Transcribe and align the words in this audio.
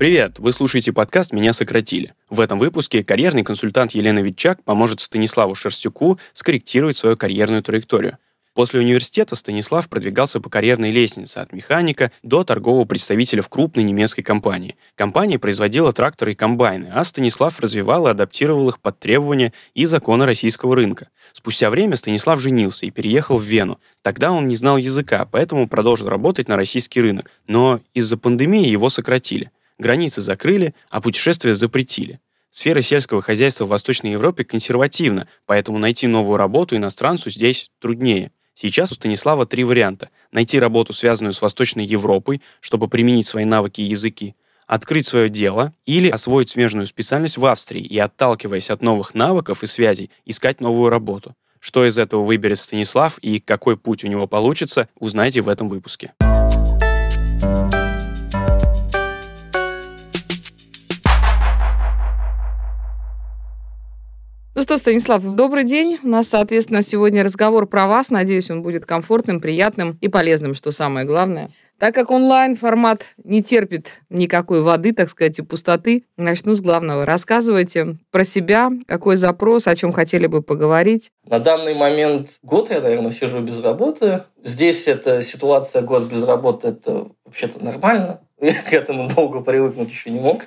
Привет! 0.00 0.38
Вы 0.38 0.52
слушаете 0.52 0.94
подкаст 0.94 1.30
«Меня 1.30 1.52
сократили». 1.52 2.14
В 2.30 2.40
этом 2.40 2.58
выпуске 2.58 3.04
карьерный 3.04 3.42
консультант 3.44 3.92
Елена 3.92 4.20
Витчак 4.20 4.64
поможет 4.64 5.02
Станиславу 5.02 5.54
Шерстюку 5.54 6.18
скорректировать 6.32 6.96
свою 6.96 7.18
карьерную 7.18 7.62
траекторию. 7.62 8.16
После 8.54 8.80
университета 8.80 9.36
Станислав 9.36 9.90
продвигался 9.90 10.40
по 10.40 10.48
карьерной 10.48 10.90
лестнице 10.90 11.36
от 11.36 11.52
механика 11.52 12.12
до 12.22 12.44
торгового 12.44 12.86
представителя 12.86 13.42
в 13.42 13.50
крупной 13.50 13.84
немецкой 13.84 14.22
компании. 14.22 14.74
Компания 14.94 15.38
производила 15.38 15.92
тракторы 15.92 16.32
и 16.32 16.34
комбайны, 16.34 16.90
а 16.94 17.04
Станислав 17.04 17.60
развивал 17.60 18.06
и 18.06 18.10
адаптировал 18.10 18.70
их 18.70 18.80
под 18.80 18.98
требования 18.98 19.52
и 19.74 19.84
законы 19.84 20.24
российского 20.24 20.76
рынка. 20.76 21.08
Спустя 21.34 21.68
время 21.68 21.96
Станислав 21.96 22.40
женился 22.40 22.86
и 22.86 22.90
переехал 22.90 23.36
в 23.36 23.44
Вену. 23.44 23.78
Тогда 24.00 24.32
он 24.32 24.48
не 24.48 24.56
знал 24.56 24.78
языка, 24.78 25.28
поэтому 25.30 25.68
продолжил 25.68 26.08
работать 26.08 26.48
на 26.48 26.56
российский 26.56 27.02
рынок. 27.02 27.30
Но 27.46 27.80
из-за 27.92 28.16
пандемии 28.16 28.66
его 28.66 28.88
сократили. 28.88 29.50
Границы 29.80 30.20
закрыли, 30.20 30.74
а 30.90 31.00
путешествия 31.00 31.54
запретили. 31.54 32.20
Сфера 32.50 32.82
сельского 32.82 33.22
хозяйства 33.22 33.64
в 33.64 33.68
Восточной 33.68 34.12
Европе 34.12 34.44
консервативна, 34.44 35.26
поэтому 35.46 35.78
найти 35.78 36.06
новую 36.06 36.36
работу 36.36 36.76
иностранцу 36.76 37.30
здесь 37.30 37.70
труднее. 37.78 38.30
Сейчас 38.54 38.92
у 38.92 38.94
Станислава 38.94 39.46
три 39.46 39.64
варианта. 39.64 40.10
Найти 40.32 40.58
работу, 40.58 40.92
связанную 40.92 41.32
с 41.32 41.40
Восточной 41.40 41.86
Европой, 41.86 42.42
чтобы 42.60 42.88
применить 42.88 43.26
свои 43.26 43.46
навыки 43.46 43.80
и 43.80 43.84
языки, 43.84 44.34
открыть 44.66 45.06
свое 45.06 45.30
дело 45.30 45.72
или 45.86 46.10
освоить 46.10 46.50
смежную 46.50 46.84
специальность 46.84 47.38
в 47.38 47.46
Австрии 47.46 47.80
и, 47.82 47.98
отталкиваясь 47.98 48.68
от 48.68 48.82
новых 48.82 49.14
навыков 49.14 49.62
и 49.62 49.66
связей, 49.66 50.10
искать 50.26 50.60
новую 50.60 50.90
работу. 50.90 51.34
Что 51.58 51.86
из 51.86 51.96
этого 51.96 52.22
выберет 52.22 52.58
Станислав 52.58 53.16
и 53.18 53.40
какой 53.40 53.78
путь 53.78 54.04
у 54.04 54.08
него 54.08 54.26
получится, 54.26 54.90
узнаете 54.98 55.40
в 55.40 55.48
этом 55.48 55.70
выпуске. 55.70 56.12
Ну 64.60 64.64
что, 64.64 64.76
Станислав, 64.76 65.22
добрый 65.22 65.64
день. 65.64 65.98
У 66.02 66.08
нас, 66.08 66.28
соответственно, 66.28 66.82
сегодня 66.82 67.24
разговор 67.24 67.66
про 67.66 67.86
вас. 67.86 68.10
Надеюсь, 68.10 68.50
он 68.50 68.60
будет 68.60 68.84
комфортным, 68.84 69.40
приятным 69.40 69.96
и 70.02 70.08
полезным, 70.08 70.54
что 70.54 70.70
самое 70.70 71.06
главное. 71.06 71.50
Так 71.78 71.94
как 71.94 72.10
онлайн-формат 72.10 73.06
не 73.24 73.42
терпит 73.42 73.96
никакой 74.10 74.60
воды, 74.60 74.92
так 74.92 75.08
сказать, 75.08 75.38
и 75.38 75.42
пустоты, 75.42 76.04
начну 76.18 76.54
с 76.54 76.60
главного. 76.60 77.06
Рассказывайте 77.06 77.96
про 78.10 78.22
себя, 78.22 78.70
какой 78.86 79.16
запрос, 79.16 79.66
о 79.66 79.74
чем 79.74 79.92
хотели 79.92 80.26
бы 80.26 80.42
поговорить. 80.42 81.10
На 81.24 81.38
данный 81.38 81.72
момент 81.74 82.32
год 82.42 82.68
я, 82.68 82.82
наверное, 82.82 83.12
сижу 83.12 83.40
без 83.40 83.62
работы. 83.62 84.24
Здесь 84.44 84.86
эта 84.86 85.22
ситуация 85.22 85.80
год 85.80 86.02
без 86.02 86.22
работы, 86.24 86.68
это 86.68 87.06
вообще-то 87.24 87.64
нормально. 87.64 88.20
Я 88.40 88.62
к 88.62 88.72
этому 88.72 89.08
долго 89.08 89.40
привыкнуть 89.40 89.90
еще 89.90 90.10
не 90.10 90.20
мог. 90.20 90.46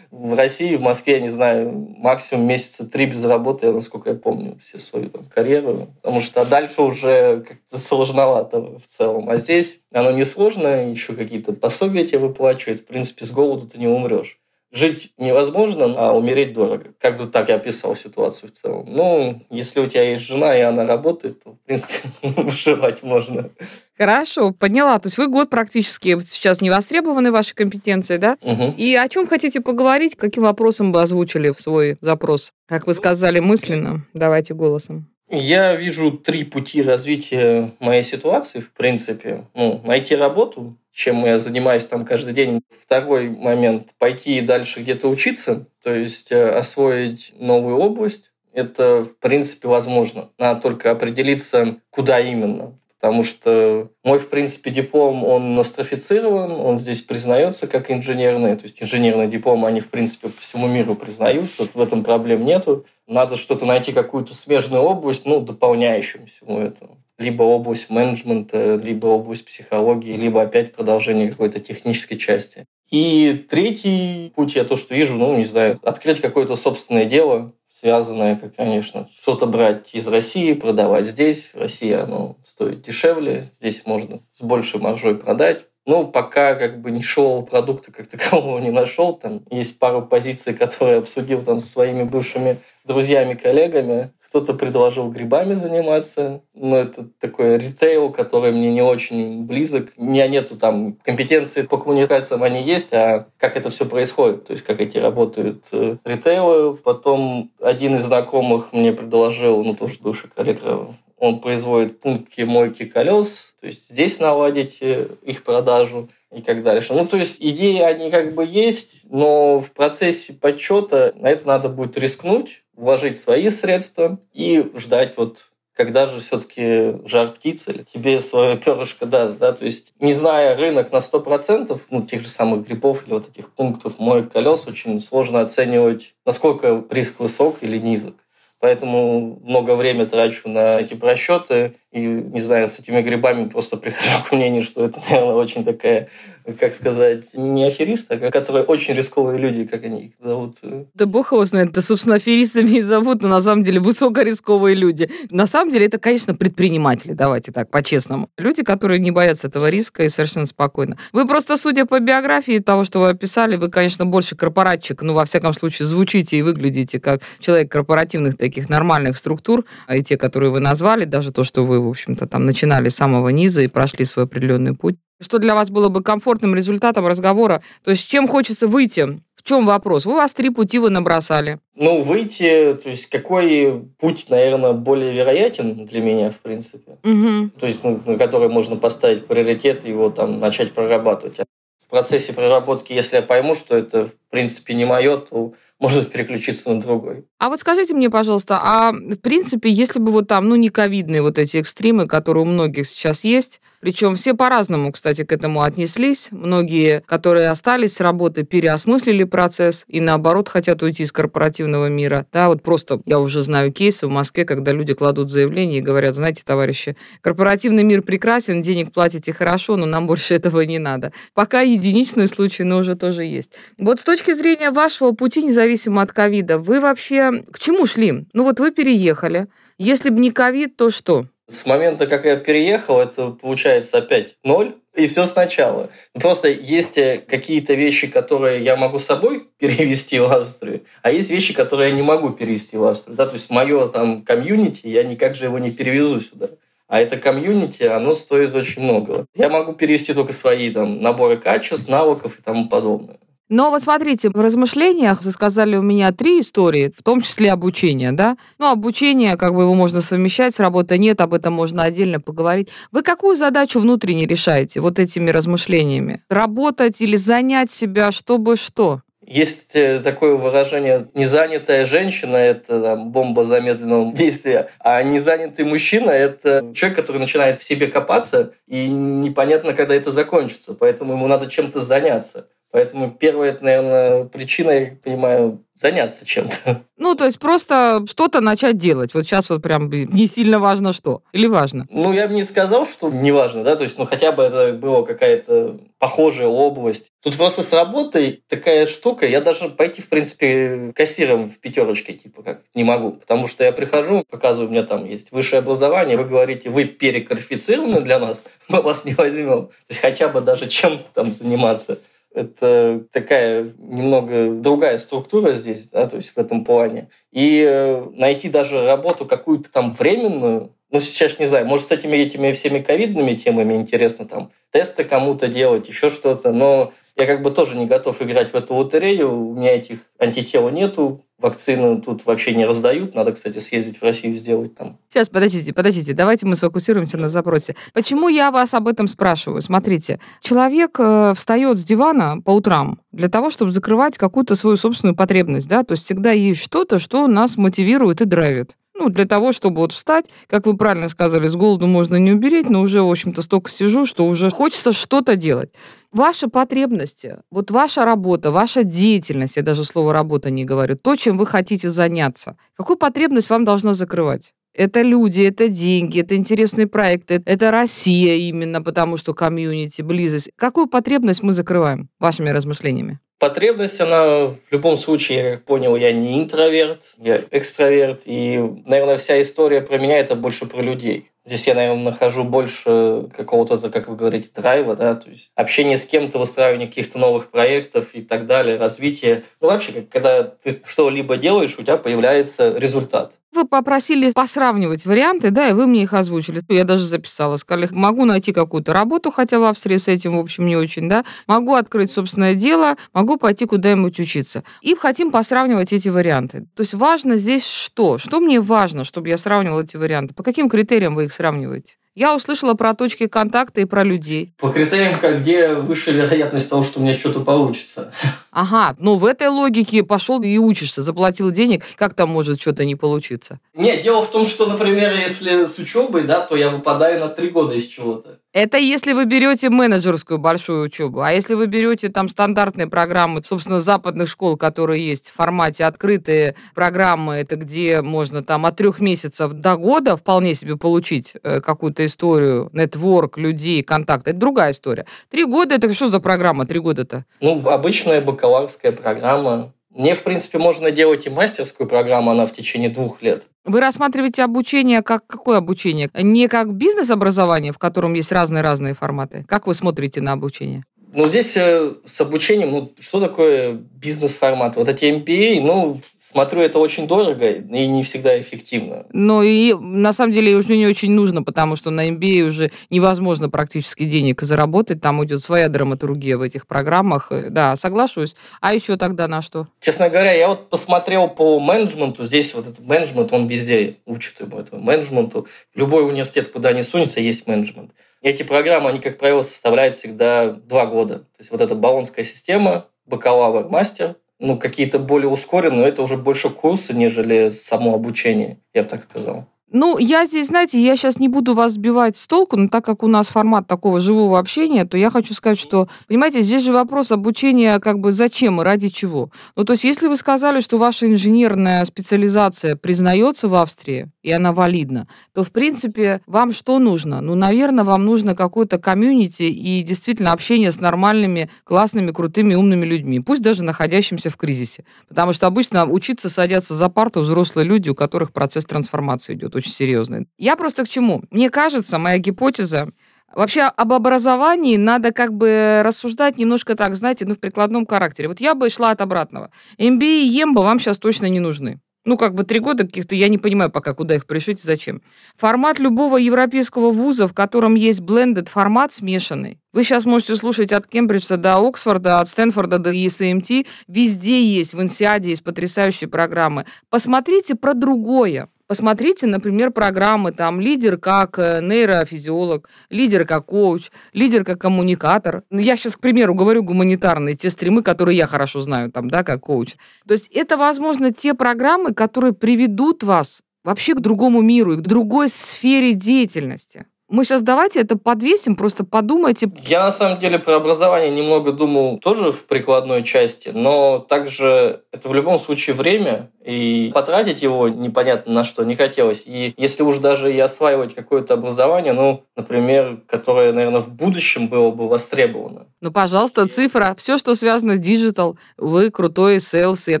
В 0.10 0.34
России, 0.34 0.76
в 0.76 0.80
Москве, 0.80 1.14
я 1.14 1.20
не 1.20 1.28
знаю, 1.28 1.72
максимум 1.98 2.46
месяца 2.46 2.88
три 2.88 3.06
без 3.06 3.24
работы, 3.24 3.66
я, 3.66 3.72
насколько 3.72 4.10
я 4.10 4.16
помню, 4.16 4.58
всю 4.58 4.78
свою 4.78 5.10
там, 5.10 5.24
карьеру. 5.24 5.88
Потому 6.02 6.20
что 6.20 6.44
дальше 6.44 6.82
уже 6.82 7.44
как-то 7.46 7.78
сложновато 7.78 8.78
в 8.78 8.86
целом. 8.88 9.28
А 9.28 9.36
здесь 9.36 9.82
оно 9.92 10.10
не 10.10 10.24
сложно, 10.24 10.90
еще 10.90 11.14
какие-то 11.14 11.52
пособия 11.52 12.06
тебе 12.06 12.20
выплачивают. 12.20 12.80
В 12.80 12.86
принципе, 12.86 13.24
с 13.24 13.30
голоду 13.30 13.66
ты 13.66 13.78
не 13.78 13.88
умрешь 13.88 14.39
жить 14.72 15.12
невозможно, 15.18 15.94
а 15.96 16.12
умереть 16.12 16.52
дорого. 16.52 16.92
Как 17.00 17.18
бы 17.18 17.26
так 17.26 17.48
я 17.48 17.56
описал 17.56 17.96
ситуацию 17.96 18.50
в 18.50 18.52
целом. 18.52 18.86
Ну, 18.88 19.42
если 19.50 19.80
у 19.80 19.86
тебя 19.86 20.10
есть 20.10 20.24
жена, 20.24 20.56
и 20.56 20.60
она 20.60 20.86
работает, 20.86 21.42
то, 21.42 21.52
в 21.52 21.58
принципе, 21.66 21.94
выживать 22.22 23.02
можно. 23.02 23.50
Хорошо, 23.98 24.52
поняла. 24.52 24.98
То 24.98 25.08
есть 25.08 25.18
вы 25.18 25.28
год 25.28 25.50
практически 25.50 26.18
сейчас 26.20 26.60
не 26.60 26.70
востребованы 26.70 27.32
ваши 27.32 27.54
компетенции, 27.54 28.16
да? 28.16 28.36
Угу. 28.40 28.74
И 28.76 28.94
о 28.94 29.08
чем 29.08 29.26
хотите 29.26 29.60
поговорить? 29.60 30.16
Каким 30.16 30.44
вопросом 30.44 30.92
бы 30.92 31.02
озвучили 31.02 31.52
свой 31.52 31.98
запрос? 32.00 32.52
Как 32.66 32.86
вы 32.86 32.94
сказали 32.94 33.40
мысленно, 33.40 34.06
давайте 34.14 34.54
голосом. 34.54 35.10
Я 35.32 35.76
вижу 35.76 36.10
три 36.10 36.44
пути 36.44 36.82
развития 36.82 37.72
моей 37.78 38.02
ситуации, 38.02 38.58
в 38.58 38.72
принципе. 38.72 39.44
Ну, 39.54 39.80
найти 39.84 40.16
работу, 40.16 40.76
чем 40.92 41.24
я 41.24 41.38
занимаюсь 41.38 41.86
там 41.86 42.04
каждый 42.04 42.34
день. 42.34 42.62
Второй 42.82 43.30
момент– 43.30 43.90
пойти 43.98 44.40
дальше 44.40 44.80
где-то 44.80 45.08
учиться, 45.08 45.66
то 45.84 45.94
есть 45.94 46.32
э, 46.32 46.50
освоить 46.50 47.32
новую 47.38 47.76
область. 47.76 48.32
Это, 48.52 49.04
в 49.04 49.16
принципе, 49.20 49.68
возможно. 49.68 50.30
Надо 50.36 50.62
только 50.62 50.90
определиться, 50.90 51.76
куда 51.90 52.18
именно. 52.18 52.76
Потому 53.00 53.24
что 53.24 53.88
мой, 54.04 54.18
в 54.18 54.28
принципе, 54.28 54.70
диплом, 54.70 55.24
он 55.24 55.54
нострифицирован, 55.54 56.52
он 56.52 56.76
здесь 56.76 57.00
признается 57.00 57.66
как 57.66 57.90
инженерный. 57.90 58.56
То 58.56 58.64
есть 58.64 58.82
инженерные 58.82 59.26
дипломы, 59.26 59.68
они, 59.68 59.80
в 59.80 59.88
принципе, 59.88 60.28
по 60.28 60.40
всему 60.42 60.68
миру 60.68 60.94
признаются. 60.94 61.66
В 61.72 61.80
этом 61.80 62.04
проблем 62.04 62.44
нету. 62.44 62.84
Надо 63.06 63.36
что-то 63.36 63.64
найти, 63.64 63.92
какую-то 63.92 64.34
смежную 64.34 64.82
область, 64.82 65.24
ну, 65.24 65.40
дополняющую 65.40 66.26
всему 66.26 66.58
этому 66.58 66.98
либо 67.20 67.42
область 67.42 67.90
менеджмента, 67.90 68.76
либо 68.76 69.06
область 69.06 69.44
психологии, 69.44 70.14
либо 70.14 70.40
опять 70.40 70.72
продолжение 70.72 71.30
какой-то 71.30 71.60
технической 71.60 72.16
части. 72.16 72.64
И 72.90 73.46
третий 73.48 74.32
путь, 74.34 74.56
я 74.56 74.64
то, 74.64 74.74
что 74.74 74.94
вижу, 74.94 75.16
ну, 75.16 75.36
не 75.36 75.44
знаю, 75.44 75.78
открыть 75.82 76.20
какое-то 76.20 76.56
собственное 76.56 77.04
дело, 77.04 77.52
связанное, 77.80 78.36
как, 78.36 78.56
конечно, 78.56 79.08
что-то 79.18 79.46
брать 79.46 79.94
из 79.94 80.06
России, 80.06 80.52
продавать 80.52 81.06
здесь. 81.06 81.50
В 81.54 81.58
России 81.58 81.92
оно 81.92 82.36
стоит 82.44 82.82
дешевле, 82.82 83.50
здесь 83.58 83.86
можно 83.86 84.20
с 84.34 84.42
большей 84.42 84.80
маржой 84.80 85.14
продать. 85.14 85.64
Ну, 85.86 86.06
пока 86.06 86.54
как 86.56 86.82
бы 86.82 87.02
шел 87.02 87.42
продукта 87.42 87.90
как 87.90 88.06
такового 88.06 88.58
не 88.58 88.70
нашел. 88.70 89.14
Там 89.14 89.44
есть 89.50 89.78
пару 89.78 90.02
позиций, 90.02 90.52
которые 90.52 90.98
обсудил 90.98 91.42
там 91.42 91.60
со 91.60 91.68
своими 91.68 92.02
бывшими 92.02 92.58
друзьями, 92.84 93.34
коллегами 93.34 94.12
кто-то 94.30 94.54
предложил 94.54 95.10
грибами 95.10 95.54
заниматься. 95.54 96.42
Но 96.54 96.78
это 96.78 97.08
такой 97.18 97.58
ритейл, 97.58 98.10
который 98.10 98.52
мне 98.52 98.72
не 98.72 98.80
очень 98.82 99.42
близок. 99.42 99.92
У 99.96 100.04
меня 100.04 100.28
нету 100.28 100.56
там 100.56 100.94
компетенции 101.02 101.62
по 101.62 101.78
коммуникациям, 101.78 102.44
они 102.44 102.62
есть, 102.62 102.92
а 102.92 103.26
как 103.38 103.56
это 103.56 103.70
все 103.70 103.86
происходит, 103.86 104.44
то 104.46 104.52
есть 104.52 104.64
как 104.64 104.80
эти 104.80 104.98
работают 104.98 105.64
э, 105.72 105.96
ритейлы. 106.04 106.74
Потом 106.76 107.50
один 107.60 107.96
из 107.96 108.04
знакомых 108.04 108.72
мне 108.72 108.92
предложил, 108.92 109.64
ну 109.64 109.74
тоже 109.74 109.96
бывший 110.00 110.30
коллега, 110.30 110.94
он 111.18 111.40
производит 111.40 112.00
пункты 112.00 112.46
мойки 112.46 112.84
колес, 112.84 113.54
то 113.60 113.66
есть 113.66 113.90
здесь 113.90 114.20
наладить 114.20 114.78
э, 114.80 115.08
их 115.22 115.42
продажу 115.42 116.08
и 116.32 116.40
как 116.40 116.62
дальше. 116.62 116.94
Ну, 116.94 117.04
то 117.06 117.16
есть 117.16 117.36
идеи, 117.40 117.80
они 117.80 118.10
как 118.10 118.34
бы 118.34 118.46
есть, 118.46 119.02
но 119.10 119.58
в 119.58 119.72
процессе 119.72 120.32
подсчета 120.32 121.12
на 121.16 121.28
это 121.28 121.46
надо 121.46 121.68
будет 121.68 121.98
рискнуть, 121.98 122.62
вложить 122.80 123.20
свои 123.20 123.50
средства 123.50 124.18
и 124.32 124.70
ждать 124.74 125.16
вот 125.16 125.46
когда 125.74 126.06
же 126.06 126.20
все-таки 126.20 126.98
жар 127.06 127.32
птицы 127.32 127.86
тебе 127.94 128.20
свое 128.20 128.58
перышко 128.58 129.06
даст, 129.06 129.38
да, 129.38 129.52
то 129.52 129.64
есть 129.64 129.94
не 129.98 130.12
зная 130.12 130.54
рынок 130.54 130.92
на 130.92 130.98
100%, 130.98 131.80
ну, 131.88 132.02
тех 132.02 132.20
же 132.20 132.28
самых 132.28 132.66
грибов 132.66 133.06
или 133.06 133.14
вот 133.14 133.28
этих 133.30 133.50
пунктов 133.50 133.98
моих 133.98 134.30
колес, 134.30 134.66
очень 134.66 135.00
сложно 135.00 135.40
оценивать, 135.40 136.14
насколько 136.26 136.84
риск 136.90 137.20
высок 137.20 137.62
или 137.62 137.78
низок. 137.78 138.14
Поэтому 138.60 139.40
много 139.42 139.74
времени 139.74 140.04
трачу 140.04 140.50
на 140.50 140.80
эти 140.80 140.92
просчеты. 140.92 141.76
И, 141.90 142.02
не 142.02 142.42
знаю, 142.42 142.68
с 142.68 142.78
этими 142.78 143.00
грибами 143.00 143.48
просто 143.48 143.76
прихожу 143.78 144.22
к 144.28 144.32
мнению, 144.32 144.62
что 144.62 144.84
это, 144.84 145.00
наверное, 145.08 145.34
очень 145.34 145.64
такая 145.64 146.10
как 146.58 146.74
сказать, 146.74 147.34
не 147.34 147.66
аферисты, 147.66 148.14
а 148.14 148.30
которые 148.30 148.64
очень 148.64 148.94
рисковые 148.94 149.38
люди, 149.38 149.64
как 149.64 149.84
они 149.84 150.06
их 150.06 150.12
зовут. 150.20 150.58
Да 150.94 151.06
бог 151.06 151.32
его 151.32 151.44
знает, 151.44 151.72
да, 151.72 151.80
собственно, 151.80 152.16
аферистами 152.16 152.78
и 152.78 152.80
зовут, 152.80 153.22
но 153.22 153.28
на 153.28 153.40
самом 153.40 153.62
деле 153.62 153.80
высокорисковые 153.80 154.74
люди. 154.74 155.10
На 155.30 155.46
самом 155.46 155.72
деле 155.72 155.86
это, 155.86 155.98
конечно, 155.98 156.34
предприниматели, 156.34 157.12
давайте 157.12 157.52
так, 157.52 157.70
по-честному. 157.70 158.28
Люди, 158.38 158.62
которые 158.62 159.00
не 159.00 159.10
боятся 159.10 159.48
этого 159.48 159.68
риска 159.68 160.04
и 160.04 160.08
совершенно 160.08 160.46
спокойно. 160.46 160.96
Вы 161.12 161.26
просто, 161.26 161.56
судя 161.56 161.86
по 161.86 162.00
биографии 162.00 162.58
того, 162.58 162.84
что 162.84 163.00
вы 163.00 163.08
описали, 163.10 163.56
вы, 163.56 163.68
конечно, 163.68 164.06
больше 164.06 164.36
корпоратчик, 164.36 165.02
ну, 165.02 165.14
во 165.14 165.24
всяком 165.24 165.52
случае, 165.52 165.86
звучите 165.86 166.36
и 166.36 166.42
выглядите 166.42 167.00
как 167.00 167.22
человек 167.40 167.70
корпоративных 167.70 168.36
таких 168.36 168.68
нормальных 168.68 169.16
структур, 169.16 169.64
а 169.86 169.96
и 169.96 170.02
те, 170.02 170.16
которые 170.16 170.50
вы 170.50 170.60
назвали, 170.60 171.04
даже 171.04 171.32
то, 171.32 171.44
что 171.44 171.64
вы, 171.64 171.80
в 171.80 171.88
общем-то, 171.88 172.26
там 172.26 172.46
начинали 172.46 172.88
с 172.88 172.96
самого 172.96 173.28
низа 173.28 173.62
и 173.62 173.68
прошли 173.68 174.04
свой 174.04 174.24
определенный 174.24 174.74
путь. 174.74 174.96
Что 175.20 175.38
для 175.38 175.54
вас 175.54 175.70
было 175.70 175.88
бы 175.88 176.02
комфортным 176.02 176.54
результатом 176.54 177.06
разговора? 177.06 177.62
То 177.84 177.90
есть 177.90 178.08
чем 178.08 178.26
хочется 178.26 178.66
выйти? 178.66 179.20
В 179.36 179.42
чем 179.42 179.64
вопрос? 179.64 180.04
Вы 180.04 180.12
у 180.12 180.16
вас 180.16 180.34
три 180.34 180.50
пути 180.50 180.78
вы 180.78 180.90
набросали. 180.90 181.60
Ну, 181.74 182.02
выйти, 182.02 182.76
то 182.82 182.90
есть 182.90 183.06
какой 183.06 183.84
путь, 183.98 184.26
наверное, 184.28 184.72
более 184.72 185.14
вероятен 185.14 185.86
для 185.86 186.00
меня, 186.00 186.30
в 186.30 186.38
принципе. 186.38 186.98
Угу. 187.02 187.50
То 187.58 187.66
есть, 187.66 187.82
ну, 187.82 188.00
на 188.04 188.18
который 188.18 188.48
можно 188.48 188.76
поставить 188.76 189.26
приоритет 189.26 189.84
и 189.84 189.88
его 189.88 190.10
там 190.10 190.40
начать 190.40 190.72
прорабатывать. 190.72 191.38
В 191.38 191.90
процессе 191.90 192.32
проработки, 192.34 192.92
если 192.92 193.16
я 193.16 193.22
пойму, 193.22 193.54
что 193.54 193.76
это 193.76 194.08
в 194.30 194.32
принципе, 194.32 194.74
не 194.74 194.84
мое, 194.84 195.16
то 195.16 195.54
можно 195.80 196.04
переключиться 196.04 196.72
на 196.72 196.80
другой. 196.80 197.24
А 197.38 197.48
вот 197.48 197.58
скажите 197.58 197.94
мне, 197.94 198.08
пожалуйста, 198.10 198.60
а 198.62 198.92
в 198.92 199.16
принципе, 199.16 199.70
если 199.70 199.98
бы 199.98 200.12
вот 200.12 200.28
там, 200.28 200.48
ну, 200.48 200.54
не 200.54 200.68
ковидные 200.68 201.20
вот 201.20 201.36
эти 201.36 201.56
экстримы, 201.56 202.06
которые 202.06 202.44
у 202.44 202.46
многих 202.46 202.86
сейчас 202.86 203.24
есть, 203.24 203.60
причем 203.80 204.14
все 204.14 204.34
по-разному, 204.34 204.92
кстати, 204.92 205.24
к 205.24 205.32
этому 205.32 205.62
отнеслись. 205.62 206.28
Многие, 206.32 207.00
которые 207.06 207.48
остались 207.48 207.94
с 207.94 208.00
работы, 208.00 208.42
переосмыслили 208.42 209.24
процесс 209.24 209.84
и, 209.88 210.00
наоборот, 210.00 210.50
хотят 210.50 210.82
уйти 210.82 211.04
из 211.04 211.12
корпоративного 211.12 211.88
мира. 211.88 212.26
Да, 212.30 212.48
вот 212.48 212.62
просто 212.62 213.00
я 213.06 213.18
уже 213.18 213.40
знаю 213.40 213.72
кейсы 213.72 214.06
в 214.06 214.10
Москве, 214.10 214.44
когда 214.44 214.72
люди 214.72 214.92
кладут 214.92 215.30
заявление 215.30 215.78
и 215.78 215.82
говорят, 215.82 216.14
знаете, 216.14 216.42
товарищи, 216.44 216.94
корпоративный 217.22 217.82
мир 217.82 218.02
прекрасен, 218.02 218.60
денег 218.60 218.92
платите 218.92 219.32
хорошо, 219.32 219.76
но 219.76 219.86
нам 219.86 220.06
больше 220.06 220.34
этого 220.34 220.60
не 220.60 220.78
надо. 220.78 221.14
Пока 221.32 221.62
единичные 221.62 222.26
случаи, 222.26 222.64
но 222.64 222.76
уже 222.76 222.96
тоже 222.96 223.24
есть. 223.24 223.52
Вот 223.78 224.00
с 224.00 224.02
точки 224.02 224.19
зрения 224.28 224.70
вашего 224.70 225.12
пути, 225.12 225.42
независимо 225.42 226.02
от 226.02 226.12
ковида, 226.12 226.58
вы 226.58 226.80
вообще 226.80 227.42
к 227.50 227.58
чему 227.58 227.86
шли? 227.86 228.26
Ну 228.32 228.44
вот 228.44 228.60
вы 228.60 228.70
переехали. 228.70 229.46
Если 229.78 230.10
бы 230.10 230.20
не 230.20 230.30
ковид, 230.30 230.76
то 230.76 230.90
что? 230.90 231.26
С 231.48 231.66
момента, 231.66 232.06
как 232.06 232.24
я 232.26 232.36
переехал, 232.36 233.00
это 233.00 233.30
получается 233.30 233.98
опять 233.98 234.36
ноль, 234.44 234.76
и 234.94 235.06
все 235.08 235.24
сначала. 235.24 235.90
Просто 236.12 236.48
есть 236.48 236.98
э, 236.98 237.18
какие-то 237.26 237.74
вещи, 237.74 238.06
которые 238.06 238.62
я 238.62 238.76
могу 238.76 238.98
с 238.98 239.06
собой 239.06 239.48
перевести 239.58 240.18
в 240.18 240.30
Австрию, 240.30 240.84
а 241.02 241.10
есть 241.10 241.30
вещи, 241.30 241.52
которые 241.52 241.90
я 241.90 241.96
не 241.96 242.02
могу 242.02 242.30
перевести 242.30 242.76
в 242.76 242.84
Австрию. 242.84 243.16
Да? 243.16 243.26
То 243.26 243.34
есть 243.34 243.50
мое 243.50 243.88
там 243.88 244.22
комьюнити, 244.22 244.86
я 244.86 245.02
никак 245.02 245.34
же 245.34 245.46
его 245.46 245.58
не 245.58 245.70
перевезу 245.70 246.20
сюда. 246.20 246.50
А 246.86 247.00
это 247.00 247.16
комьюнити, 247.16 247.84
оно 247.84 248.14
стоит 248.14 248.54
очень 248.54 248.82
много. 248.82 249.26
Я 249.34 249.48
могу 249.48 249.74
перевести 249.74 250.12
только 250.12 250.32
свои 250.32 250.72
там 250.72 251.00
наборы 251.00 251.36
качеств, 251.36 251.88
навыков 251.88 252.36
и 252.38 252.42
тому 252.42 252.68
подобное. 252.68 253.18
Но 253.50 253.70
вот 253.70 253.82
смотрите, 253.82 254.30
в 254.30 254.40
размышлениях 254.40 255.22
вы 255.24 255.32
сказали 255.32 255.74
у 255.74 255.82
меня 255.82 256.12
три 256.12 256.40
истории, 256.40 256.94
в 256.96 257.02
том 257.02 257.20
числе 257.20 257.50
обучение, 257.50 258.12
да? 258.12 258.36
Ну, 258.58 258.70
обучение, 258.70 259.36
как 259.36 259.54
бы 259.54 259.62
его 259.62 259.74
можно 259.74 260.00
совмещать 260.02 260.54
с 260.54 260.60
нет, 260.90 261.20
об 261.20 261.34
этом 261.34 261.52
можно 261.52 261.82
отдельно 261.82 262.20
поговорить. 262.20 262.68
Вы 262.92 263.02
какую 263.02 263.36
задачу 263.36 263.80
внутренне 263.80 264.26
решаете 264.26 264.80
вот 264.80 265.00
этими 265.00 265.30
размышлениями? 265.30 266.22
Работать 266.30 267.00
или 267.00 267.16
занять 267.16 267.72
себя, 267.72 268.12
чтобы 268.12 268.54
что? 268.54 269.00
Есть 269.26 269.74
э, 269.74 269.98
такое 269.98 270.36
выражение 270.36 271.08
«незанятая 271.14 271.86
женщина»— 271.86 272.36
это 272.36 272.80
там, 272.80 273.10
бомба 273.10 273.42
замедленного 273.42 274.12
действия, 274.12 274.70
а 274.78 275.02
незанятый 275.02 275.64
мужчина— 275.64 276.10
это 276.10 276.72
человек, 276.74 276.98
который 276.98 277.18
начинает 277.18 277.58
в 277.58 277.64
себе 277.64 277.88
копаться, 277.88 278.52
и 278.68 278.88
непонятно, 278.88 279.72
когда 279.72 279.94
это 279.94 280.10
закончится, 280.10 280.74
поэтому 280.74 281.14
ему 281.14 281.26
надо 281.26 281.48
чем-то 281.48 281.80
заняться. 281.80 282.48
Поэтому 282.72 283.10
первая, 283.10 283.50
это, 283.50 283.64
наверное, 283.64 284.24
причина, 284.24 284.70
я 284.70 284.96
понимаю, 285.02 285.64
заняться 285.74 286.26
чем-то. 286.26 286.82
Ну, 286.98 287.14
то 287.14 287.24
есть 287.24 287.38
просто 287.38 288.04
что-то 288.06 288.40
начать 288.40 288.76
делать. 288.76 289.14
Вот 289.14 289.24
сейчас 289.24 289.48
вот 289.48 289.62
прям 289.62 289.90
не 289.90 290.26
сильно 290.26 290.58
важно 290.58 290.92
что. 290.92 291.22
Или 291.32 291.46
важно? 291.46 291.86
Ну, 291.90 292.12
я 292.12 292.28
бы 292.28 292.34
не 292.34 292.44
сказал, 292.44 292.86
что 292.86 293.10
не 293.10 293.32
важно, 293.32 293.64
да, 293.64 293.74
то 293.76 293.84
есть, 293.84 293.98
ну, 293.98 294.04
хотя 294.04 294.32
бы 294.32 294.42
это 294.42 294.74
была 294.74 295.02
какая-то 295.02 295.78
похожая 295.98 296.46
область. 296.46 297.10
Тут 297.22 297.36
просто 297.36 297.62
с 297.62 297.72
работой 297.72 298.42
такая 298.48 298.86
штука, 298.86 299.26
я 299.26 299.40
даже 299.40 299.70
пойти, 299.70 300.02
в 300.02 300.08
принципе, 300.08 300.92
кассиром 300.94 301.48
в 301.50 301.58
пятерочке, 301.58 302.12
типа, 302.12 302.42
как 302.42 302.62
не 302.74 302.84
могу. 302.84 303.12
Потому 303.12 303.46
что 303.46 303.64
я 303.64 303.72
прихожу, 303.72 304.24
показываю, 304.28 304.68
у 304.68 304.72
меня 304.72 304.82
там 304.82 305.06
есть 305.06 305.32
высшее 305.32 305.60
образование, 305.60 306.16
вы 306.16 306.24
говорите, 306.24 306.68
вы 306.68 306.84
переквалифицированы 306.84 308.00
для 308.02 308.18
нас, 308.18 308.44
мы 308.68 308.82
вас 308.82 309.04
не 309.04 309.14
возьмем. 309.14 309.66
То 309.66 309.72
есть 309.88 310.00
хотя 310.00 310.28
бы 310.28 310.40
даже 310.40 310.68
чем-то 310.68 311.04
там 311.14 311.32
заниматься. 311.32 311.98
Это 312.32 313.04
такая 313.10 313.72
немного 313.78 314.50
другая 314.54 314.98
структура 314.98 315.52
здесь, 315.52 315.88
да, 315.88 316.08
то 316.08 316.16
есть 316.16 316.30
в 316.30 316.38
этом 316.38 316.64
плане. 316.64 317.08
И 317.32 317.64
э, 317.68 318.06
найти 318.12 318.48
даже 318.48 318.84
работу 318.84 319.26
какую-то 319.26 319.70
там 319.70 319.94
временную, 319.94 320.72
ну, 320.90 321.00
сейчас 321.00 321.40
не 321.40 321.46
знаю, 321.46 321.66
может, 321.66 321.88
с 321.88 321.90
этими 321.90 322.16
этими 322.16 322.52
всеми 322.52 322.80
ковидными 322.80 323.34
темами 323.34 323.74
интересно 323.74 324.26
там 324.26 324.52
тесты 324.70 325.02
кому-то 325.04 325.48
делать, 325.48 325.88
еще 325.88 326.08
что-то, 326.08 326.52
но 326.52 326.92
я 327.20 327.26
как 327.26 327.42
бы 327.42 327.50
тоже 327.50 327.76
не 327.76 327.86
готов 327.86 328.20
играть 328.22 328.52
в 328.52 328.54
эту 328.54 328.74
лотерею, 328.74 329.32
у 329.32 329.54
меня 329.54 329.76
этих 329.76 330.00
антител 330.18 330.68
нету, 330.70 331.22
Вакцины 331.40 332.02
тут 332.02 332.26
вообще 332.26 332.54
не 332.54 332.66
раздают. 332.66 333.14
Надо, 333.14 333.32
кстати, 333.32 333.58
съездить 333.58 333.98
в 333.98 334.02
Россию 334.02 334.36
сделать 334.36 334.76
там. 334.76 334.98
Сейчас, 335.08 335.30
подождите, 335.30 335.72
подождите. 335.72 336.12
Давайте 336.12 336.44
мы 336.44 336.54
сфокусируемся 336.54 337.16
на 337.16 337.28
запросе. 337.28 337.76
Почему 337.94 338.28
я 338.28 338.50
вас 338.50 338.74
об 338.74 338.86
этом 338.86 339.08
спрашиваю? 339.08 339.62
Смотрите, 339.62 340.20
человек 340.40 340.96
э, 340.98 341.32
встает 341.34 341.78
с 341.78 341.84
дивана 341.84 342.42
по 342.44 342.50
утрам 342.50 343.00
для 343.10 343.28
того, 343.28 343.48
чтобы 343.48 343.72
закрывать 343.72 344.18
какую-то 344.18 344.54
свою 344.54 344.76
собственную 344.76 345.16
потребность, 345.16 345.68
да, 345.68 345.82
то 345.82 345.92
есть 345.92 346.04
всегда 346.04 346.32
есть 346.32 346.62
что-то, 346.62 346.98
что 346.98 347.26
нас 347.26 347.56
мотивирует 347.56 348.20
и 348.20 348.26
драйвит. 348.26 348.76
Ну, 349.00 349.08
для 349.08 349.24
того, 349.24 349.52
чтобы 349.52 349.78
вот 349.80 349.92
встать, 349.92 350.26
как 350.46 350.66
вы 350.66 350.76
правильно 350.76 351.08
сказали, 351.08 351.48
с 351.48 351.56
голоду 351.56 351.86
можно 351.86 352.16
не 352.16 352.32
убереть, 352.32 352.68
но 352.68 352.82
уже, 352.82 353.00
в 353.00 353.10
общем-то, 353.10 353.40
столько 353.40 353.70
сижу, 353.70 354.04
что 354.04 354.26
уже 354.26 354.50
хочется 354.50 354.92
что-то 354.92 355.36
делать. 355.36 355.70
Ваши 356.12 356.48
потребности, 356.48 357.38
вот 357.50 357.70
ваша 357.70 358.04
работа, 358.04 358.50
ваша 358.50 358.84
деятельность, 358.84 359.56
я 359.56 359.62
даже 359.62 359.84
слово 359.84 360.12
работа 360.12 360.50
не 360.50 360.66
говорю, 360.66 360.98
то, 360.98 361.16
чем 361.16 361.38
вы 361.38 361.46
хотите 361.46 361.88
заняться, 361.88 362.58
какую 362.76 362.98
потребность 362.98 363.48
вам 363.48 363.64
должна 363.64 363.94
закрывать? 363.94 364.52
Это 364.74 365.00
люди, 365.00 365.40
это 365.40 365.68
деньги, 365.68 366.20
это 366.20 366.36
интересные 366.36 366.86
проекты, 366.86 367.42
это 367.46 367.70
Россия 367.70 368.36
именно, 368.36 368.82
потому 368.82 369.16
что 369.16 369.32
комьюнити, 369.32 370.02
близость. 370.02 370.50
Какую 370.56 370.88
потребность 370.88 371.42
мы 371.42 371.54
закрываем 371.54 372.10
вашими 372.18 372.50
размышлениями? 372.50 373.18
Потребность, 373.40 373.98
она 374.02 374.48
в 374.48 374.58
любом 374.70 374.98
случае, 374.98 375.56
как 375.56 375.64
понял, 375.64 375.96
я 375.96 376.12
не 376.12 376.38
интроверт, 376.38 377.00
я 377.16 377.40
экстраверт. 377.50 378.20
И, 378.26 378.58
наверное, 378.84 379.16
вся 379.16 379.40
история 379.40 379.80
про 379.80 379.96
меня 379.96 380.18
это 380.18 380.34
больше 380.34 380.66
про 380.66 380.82
людей. 380.82 381.30
Здесь 381.46 381.66
я, 381.66 381.74
наверное, 381.74 382.04
нахожу 382.04 382.44
больше 382.44 383.30
какого-то, 383.34 383.88
как 383.88 384.08
вы 384.08 384.16
говорите, 384.16 384.50
драйва, 384.54 384.94
да, 384.94 385.14
то 385.14 385.30
есть 385.30 385.50
общение 385.54 385.96
с 385.96 386.04
кем-то, 386.04 386.38
выстраивание 386.38 386.86
каких-то 386.86 387.18
новых 387.18 387.50
проектов 387.50 388.10
и 388.12 388.20
так 388.20 388.44
далее, 388.44 388.76
развитие. 388.76 389.42
Ну, 389.62 389.68
вообще, 389.68 390.02
когда 390.02 390.42
ты 390.42 390.82
что-либо 390.84 391.38
делаешь, 391.38 391.76
у 391.78 391.82
тебя 391.82 391.96
появляется 391.96 392.76
результат. 392.76 393.38
Вы 393.60 393.66
попросили 393.66 394.32
посравнивать 394.32 395.04
варианты, 395.04 395.50
да, 395.50 395.68
и 395.68 395.74
вы 395.74 395.86
мне 395.86 396.04
их 396.04 396.14
озвучили. 396.14 396.62
Я 396.70 396.84
даже 396.84 397.04
записала, 397.04 397.58
сказали, 397.58 397.90
могу 397.92 398.24
найти 398.24 398.54
какую-то 398.54 398.94
работу, 398.94 399.30
хотя 399.30 399.58
в 399.58 399.64
Австрии 399.64 399.98
с 399.98 400.08
этим, 400.08 400.38
в 400.38 400.40
общем, 400.40 400.66
не 400.66 400.76
очень, 400.76 401.10
да, 401.10 401.26
могу 401.46 401.74
открыть 401.74 402.10
собственное 402.10 402.54
дело, 402.54 402.96
могу 403.12 403.36
пойти 403.36 403.66
куда-нибудь 403.66 404.18
учиться. 404.18 404.64
И 404.80 404.94
хотим 404.94 405.30
посравнивать 405.30 405.92
эти 405.92 406.08
варианты. 406.08 406.68
То 406.74 406.80
есть 406.80 406.94
важно 406.94 407.36
здесь 407.36 407.66
что? 407.66 408.16
Что 408.16 408.40
мне 408.40 408.62
важно, 408.62 409.04
чтобы 409.04 409.28
я 409.28 409.36
сравнивала 409.36 409.82
эти 409.82 409.98
варианты? 409.98 410.32
По 410.32 410.42
каким 410.42 410.70
критериям 410.70 411.14
вы 411.14 411.26
их 411.26 411.32
сравниваете? 411.34 411.99
Я 412.16 412.34
услышала 412.34 412.74
про 412.74 412.92
точки 412.94 413.28
контакта 413.28 413.80
и 413.80 413.84
про 413.84 414.02
людей. 414.02 414.52
По 414.58 414.70
критериям, 414.70 415.20
как 415.20 415.42
где 415.42 415.74
высшая 415.74 416.10
вероятность 416.12 416.68
того, 416.68 416.82
что 416.82 416.98
у 416.98 417.02
меня 417.04 417.14
что-то 417.14 417.38
получится. 417.38 418.12
Ага, 418.50 418.96
ну 418.98 419.14
в 419.14 419.24
этой 419.24 419.46
логике 419.46 420.02
пошел 420.02 420.42
и 420.42 420.58
учишься, 420.58 421.02
заплатил 421.02 421.52
денег, 421.52 421.84
как 421.94 422.14
там 422.14 422.30
может 422.30 422.60
что-то 422.60 422.84
не 422.84 422.96
получиться? 422.96 423.60
Нет, 423.74 424.02
дело 424.02 424.22
в 424.22 424.30
том, 424.32 424.44
что, 424.44 424.66
например, 424.66 425.12
если 425.12 425.66
с 425.66 425.78
учебой, 425.78 426.24
да, 426.24 426.40
то 426.40 426.56
я 426.56 426.70
выпадаю 426.70 427.20
на 427.20 427.28
три 427.28 427.48
года 427.48 427.74
из 427.74 427.86
чего-то. 427.86 428.40
Это 428.52 428.78
если 428.78 429.12
вы 429.12 429.26
берете 429.26 429.70
менеджерскую 429.70 430.38
большую 430.38 430.82
учебу. 430.82 431.20
А 431.20 431.30
если 431.30 431.54
вы 431.54 431.68
берете 431.68 432.08
там 432.08 432.28
стандартные 432.28 432.88
программы, 432.88 433.42
собственно, 433.44 433.78
западных 433.78 434.28
школ, 434.28 434.56
которые 434.56 435.06
есть 435.06 435.28
в 435.28 435.34
формате 435.34 435.84
открытые 435.84 436.56
программы, 436.74 437.34
это 437.34 437.54
где 437.54 438.02
можно 438.02 438.42
там 438.42 438.66
от 438.66 438.74
трех 438.74 438.98
месяцев 438.98 439.52
до 439.52 439.76
года 439.76 440.16
вполне 440.16 440.54
себе 440.54 440.76
получить 440.76 441.34
э, 441.44 441.60
какую-то 441.60 442.04
историю, 442.04 442.70
нетворк, 442.72 443.38
людей, 443.38 443.84
контакт. 443.84 444.26
Это 444.26 444.36
другая 444.36 444.72
история. 444.72 445.06
Три 445.30 445.44
года, 445.44 445.76
это 445.76 445.92
что 445.94 446.08
за 446.08 446.18
программа 446.18 446.66
три 446.66 446.80
года-то? 446.80 447.26
Ну, 447.40 447.64
обычная 447.68 448.20
бакалаврская 448.20 448.90
программа. 448.90 449.72
Мне, 449.94 450.14
в 450.14 450.22
принципе, 450.22 450.58
можно 450.58 450.90
делать 450.90 451.26
и 451.26 451.30
мастерскую 451.30 451.88
программу, 451.88 452.30
она 452.30 452.46
в 452.46 452.52
течение 452.52 452.90
двух 452.90 453.22
лет. 453.22 453.44
Вы 453.64 453.80
рассматриваете 453.80 454.44
обучение 454.44 455.02
как 455.02 455.26
какое 455.26 455.58
обучение? 455.58 456.10
Не 456.14 456.48
как 456.48 456.72
бизнес-образование, 456.72 457.72
в 457.72 457.78
котором 457.78 458.14
есть 458.14 458.30
разные-разные 458.30 458.94
форматы? 458.94 459.44
Как 459.48 459.66
вы 459.66 459.74
смотрите 459.74 460.20
на 460.20 460.32
обучение? 460.32 460.84
Ну, 461.12 461.28
здесь 461.28 461.56
э, 461.56 461.94
с 462.06 462.20
обучением, 462.20 462.70
ну, 462.70 462.92
что 463.00 463.20
такое 463.20 463.72
бизнес-формат? 463.72 464.76
Вот 464.76 464.88
эти 464.88 465.06
MBA, 465.06 465.60
ну, 465.60 466.00
Смотрю, 466.30 466.60
это 466.60 466.78
очень 466.78 467.08
дорого 467.08 467.50
и 467.50 467.86
не 467.88 468.04
всегда 468.04 468.40
эффективно. 468.40 469.04
Ну 469.12 469.42
и 469.42 469.74
на 469.74 470.12
самом 470.12 470.32
деле 470.32 470.54
уже 470.54 470.76
не 470.76 470.86
очень 470.86 471.10
нужно, 471.10 471.42
потому 471.42 471.74
что 471.74 471.90
на 471.90 472.08
MBA 472.08 472.42
уже 472.42 472.70
невозможно 472.88 473.50
практически 473.50 474.04
денег 474.04 474.40
заработать. 474.42 475.00
Там 475.00 475.24
идет 475.24 475.42
своя 475.42 475.68
драматургия 475.68 476.36
в 476.36 476.42
этих 476.42 476.68
программах. 476.68 477.32
Да, 477.50 477.74
соглашусь. 477.74 478.36
А 478.60 478.72
еще 478.72 478.96
тогда 478.96 479.26
на 479.26 479.42
что? 479.42 479.66
Честно 479.80 480.08
говоря, 480.08 480.30
я 480.30 480.46
вот 480.46 480.70
посмотрел 480.70 481.26
по 481.26 481.58
менеджменту. 481.58 482.22
Здесь 482.22 482.54
вот 482.54 482.68
этот 482.68 482.86
менеджмент, 482.86 483.32
он 483.32 483.48
везде 483.48 483.96
учит 484.06 484.38
ему 484.38 484.56
этого 484.56 484.78
менеджменту. 484.78 485.48
Любой 485.74 486.06
университет, 486.06 486.52
куда 486.52 486.72
не 486.72 486.84
сунется, 486.84 487.18
есть 487.18 487.48
менеджмент. 487.48 487.90
Эти 488.22 488.44
программы, 488.44 488.90
они, 488.90 489.00
как 489.00 489.18
правило, 489.18 489.42
составляют 489.42 489.96
всегда 489.96 490.52
два 490.52 490.86
года. 490.86 491.18
То 491.18 491.40
есть 491.40 491.50
вот 491.50 491.60
эта 491.60 491.74
баллонская 491.74 492.24
система, 492.24 492.86
бакалавр, 493.06 493.68
мастер– 493.68 494.14
ну, 494.40 494.58
какие-то 494.58 494.98
более 494.98 495.28
ускоренные, 495.28 495.80
но 495.80 495.86
это 495.86 496.02
уже 496.02 496.16
больше 496.16 496.50
курсы, 496.50 496.94
нежели 496.94 497.50
само 497.50 497.94
обучение, 497.94 498.58
я 498.74 498.82
бы 498.82 498.88
так 498.88 499.04
сказал. 499.04 499.46
Ну, 499.72 499.98
я 499.98 500.26
здесь, 500.26 500.48
знаете, 500.48 500.82
я 500.82 500.96
сейчас 500.96 501.20
не 501.20 501.28
буду 501.28 501.54
вас 501.54 501.74
сбивать 501.74 502.16
с 502.16 502.26
толку, 502.26 502.56
но 502.56 502.68
так 502.68 502.84
как 502.84 503.04
у 503.04 503.06
нас 503.06 503.28
формат 503.28 503.68
такого 503.68 504.00
живого 504.00 504.36
общения, 504.40 504.84
то 504.84 504.96
я 504.96 505.10
хочу 505.10 505.32
сказать, 505.32 505.60
что, 505.60 505.88
понимаете, 506.08 506.42
здесь 506.42 506.62
же 506.62 506.72
вопрос 506.72 507.12
обучения 507.12 507.78
как 507.78 508.00
бы 508.00 508.10
зачем 508.10 508.60
и 508.60 508.64
ради 508.64 508.88
чего. 508.88 509.30
Ну, 509.54 509.64
то 509.64 509.74
есть, 509.74 509.84
если 509.84 510.08
вы 510.08 510.16
сказали, 510.16 510.58
что 510.58 510.76
ваша 510.76 511.06
инженерная 511.06 511.84
специализация 511.84 512.74
признается 512.74 513.46
в 513.46 513.54
Австрии, 513.54 514.10
и 514.24 514.32
она 514.32 514.52
валидна, 514.52 515.06
то, 515.34 515.44
в 515.44 515.52
принципе, 515.52 516.20
вам 516.26 516.52
что 516.52 516.80
нужно? 516.80 517.20
Ну, 517.20 517.36
наверное, 517.36 517.84
вам 517.84 518.04
нужно 518.04 518.34
какое-то 518.34 518.78
комьюнити 518.78 519.44
и 519.44 519.82
действительно 519.82 520.32
общение 520.32 520.72
с 520.72 520.80
нормальными, 520.80 521.48
классными, 521.62 522.10
крутыми, 522.10 522.54
умными 522.54 522.84
людьми, 522.84 523.20
пусть 523.20 523.42
даже 523.42 523.62
находящимися 523.62 524.30
в 524.30 524.36
кризисе. 524.36 524.84
Потому 525.08 525.32
что 525.32 525.46
обычно 525.46 525.86
учиться 525.86 526.28
садятся 526.28 526.74
за 526.74 526.88
парту 526.88 527.20
взрослые 527.20 527.64
люди, 527.64 527.88
у 527.88 527.94
которых 527.94 528.32
процесс 528.32 528.64
трансформации 528.64 529.34
идет 529.34 529.59
очень 529.60 529.72
серьезный. 529.72 530.26
Я 530.36 530.56
просто 530.56 530.84
к 530.84 530.88
чему? 530.88 531.22
Мне 531.30 531.50
кажется, 531.50 531.98
моя 531.98 532.18
гипотеза, 532.18 532.88
Вообще 533.32 533.62
об 533.62 533.92
образовании 533.92 534.76
надо 534.76 535.12
как 535.12 535.32
бы 535.32 535.82
рассуждать 535.84 536.36
немножко 536.36 536.74
так, 536.74 536.96
знаете, 536.96 537.26
ну, 537.26 537.34
в 537.34 537.38
прикладном 537.38 537.86
характере. 537.86 538.28
Вот 538.28 538.40
я 538.40 538.56
бы 538.56 538.68
шла 538.70 538.90
от 538.90 539.00
обратного. 539.00 539.52
MBA 539.78 540.22
и 540.24 540.42
EMBA 540.42 540.62
вам 540.64 540.80
сейчас 540.80 540.98
точно 540.98 541.26
не 541.26 541.38
нужны. 541.38 541.80
Ну, 542.06 542.16
как 542.16 542.34
бы 542.34 542.44
три 542.44 542.60
года 542.60 542.84
каких-то, 542.84 543.14
я 543.14 543.28
не 543.28 543.36
понимаю 543.36 543.70
пока, 543.70 543.92
куда 543.92 544.14
их 544.14 544.26
пришить 544.26 544.60
и 544.60 544.66
зачем. 544.66 545.02
Формат 545.36 545.78
любого 545.78 546.16
европейского 546.16 546.90
вуза, 546.90 547.26
в 547.26 547.34
котором 547.34 547.74
есть 547.74 548.00
blended 548.00 548.48
формат 548.48 548.92
смешанный. 548.92 549.58
Вы 549.72 549.84
сейчас 549.84 550.06
можете 550.06 550.34
слушать 550.36 550.72
от 550.72 550.86
Кембриджа 550.86 551.36
до 551.36 551.58
Оксфорда, 551.58 552.20
от 552.20 552.28
Стэнфорда 552.28 552.78
до 552.78 552.92
ESMT. 552.92 553.66
Везде 553.86 554.42
есть, 554.42 554.72
в 554.72 554.80
Инсиаде 554.80 555.30
есть 555.30 555.44
потрясающие 555.44 556.08
программы. 556.08 556.64
Посмотрите 556.88 557.54
про 557.54 557.74
другое. 557.74 558.48
Посмотрите, 558.70 559.26
например, 559.26 559.72
программы, 559.72 560.30
там, 560.30 560.60
лидер 560.60 560.96
как 560.96 561.40
э, 561.40 561.60
нейрофизиолог, 561.60 562.68
лидер 562.88 563.26
как 563.26 563.46
коуч, 563.46 563.90
лидер 564.12 564.44
как 564.44 564.60
коммуникатор. 564.60 565.42
Ну, 565.50 565.58
я 565.58 565.74
сейчас, 565.74 565.96
к 565.96 566.00
примеру, 566.00 566.36
говорю 566.36 566.62
гуманитарные, 566.62 567.34
те 567.34 567.50
стримы, 567.50 567.82
которые 567.82 568.16
я 568.16 568.28
хорошо 568.28 568.60
знаю, 568.60 568.92
там, 568.92 569.10
да, 569.10 569.24
как 569.24 569.40
коуч. 569.40 569.74
То 570.06 570.12
есть 570.12 570.28
это, 570.28 570.56
возможно, 570.56 571.12
те 571.12 571.34
программы, 571.34 571.94
которые 571.94 572.32
приведут 572.32 573.02
вас 573.02 573.40
вообще 573.64 573.94
к 573.94 574.00
другому 574.00 574.40
миру 574.40 574.74
и 574.74 574.76
к 574.76 574.82
другой 574.82 575.28
сфере 575.30 575.92
деятельности. 575.94 576.86
Мы 577.10 577.24
сейчас 577.24 577.42
давайте 577.42 577.80
это 577.80 577.98
подвесим, 577.98 578.54
просто 578.54 578.84
подумайте. 578.84 579.50
Я 579.66 579.82
на 579.82 579.90
самом 579.90 580.20
деле 580.20 580.38
про 580.38 580.54
образование 580.54 581.10
немного 581.10 581.50
думал 581.50 581.98
тоже 581.98 582.30
в 582.30 582.44
прикладной 582.46 583.02
части, 583.02 583.50
но 583.52 583.98
также 583.98 584.84
это 584.92 585.08
в 585.08 585.14
любом 585.14 585.40
случае 585.40 585.74
время, 585.74 586.30
и 586.50 586.90
потратить 586.92 587.42
его 587.42 587.68
непонятно 587.68 588.32
на 588.32 588.44
что 588.44 588.64
не 588.64 588.74
хотелось. 588.74 589.22
И 589.24 589.54
если 589.56 589.84
уж 589.84 589.98
даже 589.98 590.34
и 590.34 590.38
осваивать 590.40 590.94
какое-то 590.94 591.34
образование, 591.34 591.92
ну, 591.92 592.24
например, 592.36 593.02
которое, 593.06 593.52
наверное, 593.52 593.80
в 593.80 593.88
будущем 593.88 594.48
было 594.48 594.72
бы 594.72 594.88
востребовано. 594.88 595.66
Ну, 595.80 595.92
пожалуйста, 595.92 596.48
цифра. 596.48 596.94
Все, 596.98 597.18
что 597.18 597.36
связано 597.36 597.76
с 597.76 597.78
digital, 597.78 598.36
вы 598.56 598.90
крутой 598.90 599.40
sales. 599.40 599.86
Я 599.86 600.00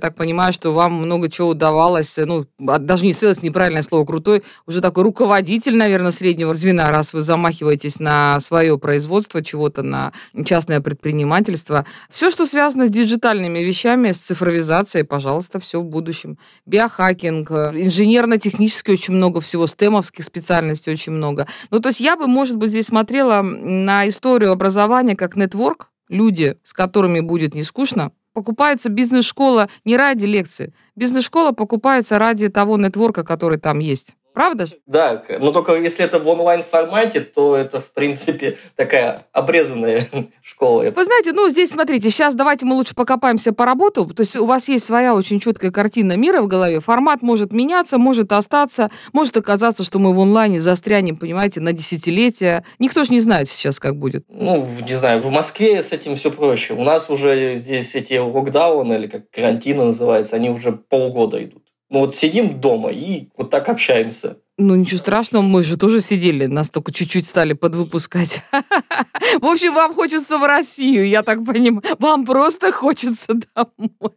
так 0.00 0.16
понимаю, 0.16 0.52
что 0.52 0.72
вам 0.72 0.94
много 0.94 1.30
чего 1.30 1.50
удавалось. 1.50 2.16
Ну, 2.16 2.46
а, 2.66 2.78
даже 2.78 3.04
не 3.04 3.12
sales, 3.12 3.42
неправильное 3.42 3.82
слово, 3.82 4.04
крутой. 4.04 4.42
Уже 4.66 4.80
такой 4.80 5.04
руководитель, 5.04 5.76
наверное, 5.76 6.10
среднего 6.10 6.52
звена, 6.52 6.90
раз 6.90 7.12
вы 7.12 7.20
замахиваетесь 7.20 8.00
на 8.00 8.40
свое 8.40 8.76
производство 8.76 9.42
чего-то, 9.42 9.82
на 9.82 10.12
частное 10.44 10.80
предпринимательство. 10.80 11.86
Все, 12.10 12.30
что 12.30 12.44
связано 12.44 12.86
с 12.86 12.90
диджитальными 12.90 13.60
вещами, 13.60 14.10
с 14.10 14.18
цифровизацией, 14.18 15.04
пожалуйста, 15.04 15.60
все 15.60 15.80
в 15.80 15.84
будущем. 15.84 16.36
Биохакинг, 16.66 17.50
инженерно-технически 17.50 18.92
очень 18.92 19.14
много 19.14 19.40
всего, 19.40 19.66
STEM-овских 19.66 20.24
специальностей 20.24 20.92
очень 20.92 21.12
много. 21.12 21.46
Ну, 21.70 21.80
то 21.80 21.88
есть 21.88 22.00
я 22.00 22.16
бы, 22.16 22.26
может 22.26 22.56
быть, 22.56 22.70
здесь 22.70 22.86
смотрела 22.86 23.42
на 23.42 24.08
историю 24.08 24.52
образования 24.52 25.16
как 25.16 25.36
network, 25.36 25.90
люди, 26.08 26.56
с 26.64 26.72
которыми 26.72 27.20
будет 27.20 27.54
не 27.54 27.62
скучно, 27.62 28.12
покупается 28.32 28.88
бизнес-школа 28.88 29.68
не 29.84 29.96
ради 29.96 30.26
лекции. 30.26 30.72
Бизнес-школа 30.96 31.52
покупается 31.52 32.18
ради 32.18 32.48
того 32.48 32.76
network 32.76 33.10
-а, 33.10 33.24
который 33.24 33.58
там 33.58 33.78
есть. 33.78 34.16
Правда 34.40 34.64
же? 34.64 34.76
Да, 34.86 35.22
но 35.38 35.52
только 35.52 35.74
если 35.74 36.02
это 36.02 36.18
в 36.18 36.26
онлайн-формате, 36.26 37.20
то 37.20 37.54
это, 37.54 37.78
в 37.78 37.92
принципе, 37.92 38.56
такая 38.74 39.26
обрезанная 39.32 40.08
школа. 40.42 40.90
Вы 40.96 41.04
знаете, 41.04 41.32
ну, 41.32 41.50
здесь, 41.50 41.72
смотрите, 41.72 42.08
сейчас 42.08 42.34
давайте 42.34 42.64
мы 42.64 42.74
лучше 42.76 42.94
покопаемся 42.94 43.52
по 43.52 43.66
работу. 43.66 44.06
То 44.06 44.22
есть 44.22 44.36
у 44.36 44.46
вас 44.46 44.70
есть 44.70 44.86
своя 44.86 45.14
очень 45.14 45.40
четкая 45.40 45.70
картина 45.70 46.16
мира 46.16 46.40
в 46.40 46.46
голове. 46.46 46.80
Формат 46.80 47.20
может 47.20 47.52
меняться, 47.52 47.98
может 47.98 48.32
остаться, 48.32 48.90
может 49.12 49.36
оказаться, 49.36 49.84
что 49.84 49.98
мы 49.98 50.14
в 50.14 50.18
онлайне 50.18 50.58
застрянем, 50.58 51.18
понимаете, 51.18 51.60
на 51.60 51.74
десятилетия. 51.74 52.64
Никто 52.78 53.04
же 53.04 53.10
не 53.10 53.20
знает 53.20 53.46
сейчас, 53.46 53.78
как 53.78 53.96
будет. 53.96 54.24
Ну, 54.30 54.66
не 54.88 54.94
знаю, 54.94 55.20
в 55.20 55.28
Москве 55.28 55.82
с 55.82 55.92
этим 55.92 56.16
все 56.16 56.30
проще. 56.30 56.72
У 56.72 56.82
нас 56.82 57.10
уже 57.10 57.58
здесь 57.58 57.94
эти 57.94 58.14
локдауны, 58.14 58.94
или 58.94 59.06
как 59.06 59.28
карантины 59.30 59.84
называется, 59.84 60.36
они 60.36 60.48
уже 60.48 60.72
полгода 60.72 61.44
идут. 61.44 61.69
Мы 61.90 62.00
вот 62.00 62.14
сидим 62.14 62.60
дома 62.60 62.90
и 62.90 63.28
вот 63.36 63.50
так 63.50 63.68
общаемся. 63.68 64.36
Ну, 64.62 64.74
ничего 64.74 64.98
страшного, 64.98 65.42
мы 65.42 65.62
же 65.62 65.78
тоже 65.78 66.02
сидели, 66.02 66.44
нас 66.44 66.68
только 66.68 66.92
чуть-чуть 66.92 67.26
стали 67.26 67.54
подвыпускать. 67.54 68.42
В 69.40 69.46
общем, 69.46 69.74
вам 69.74 69.94
хочется 69.94 70.36
в 70.36 70.44
Россию, 70.44 71.08
я 71.08 71.22
так 71.22 71.44
понимаю. 71.46 71.82
Вам 71.98 72.26
просто 72.26 72.70
хочется 72.70 73.34
домой. 73.56 74.12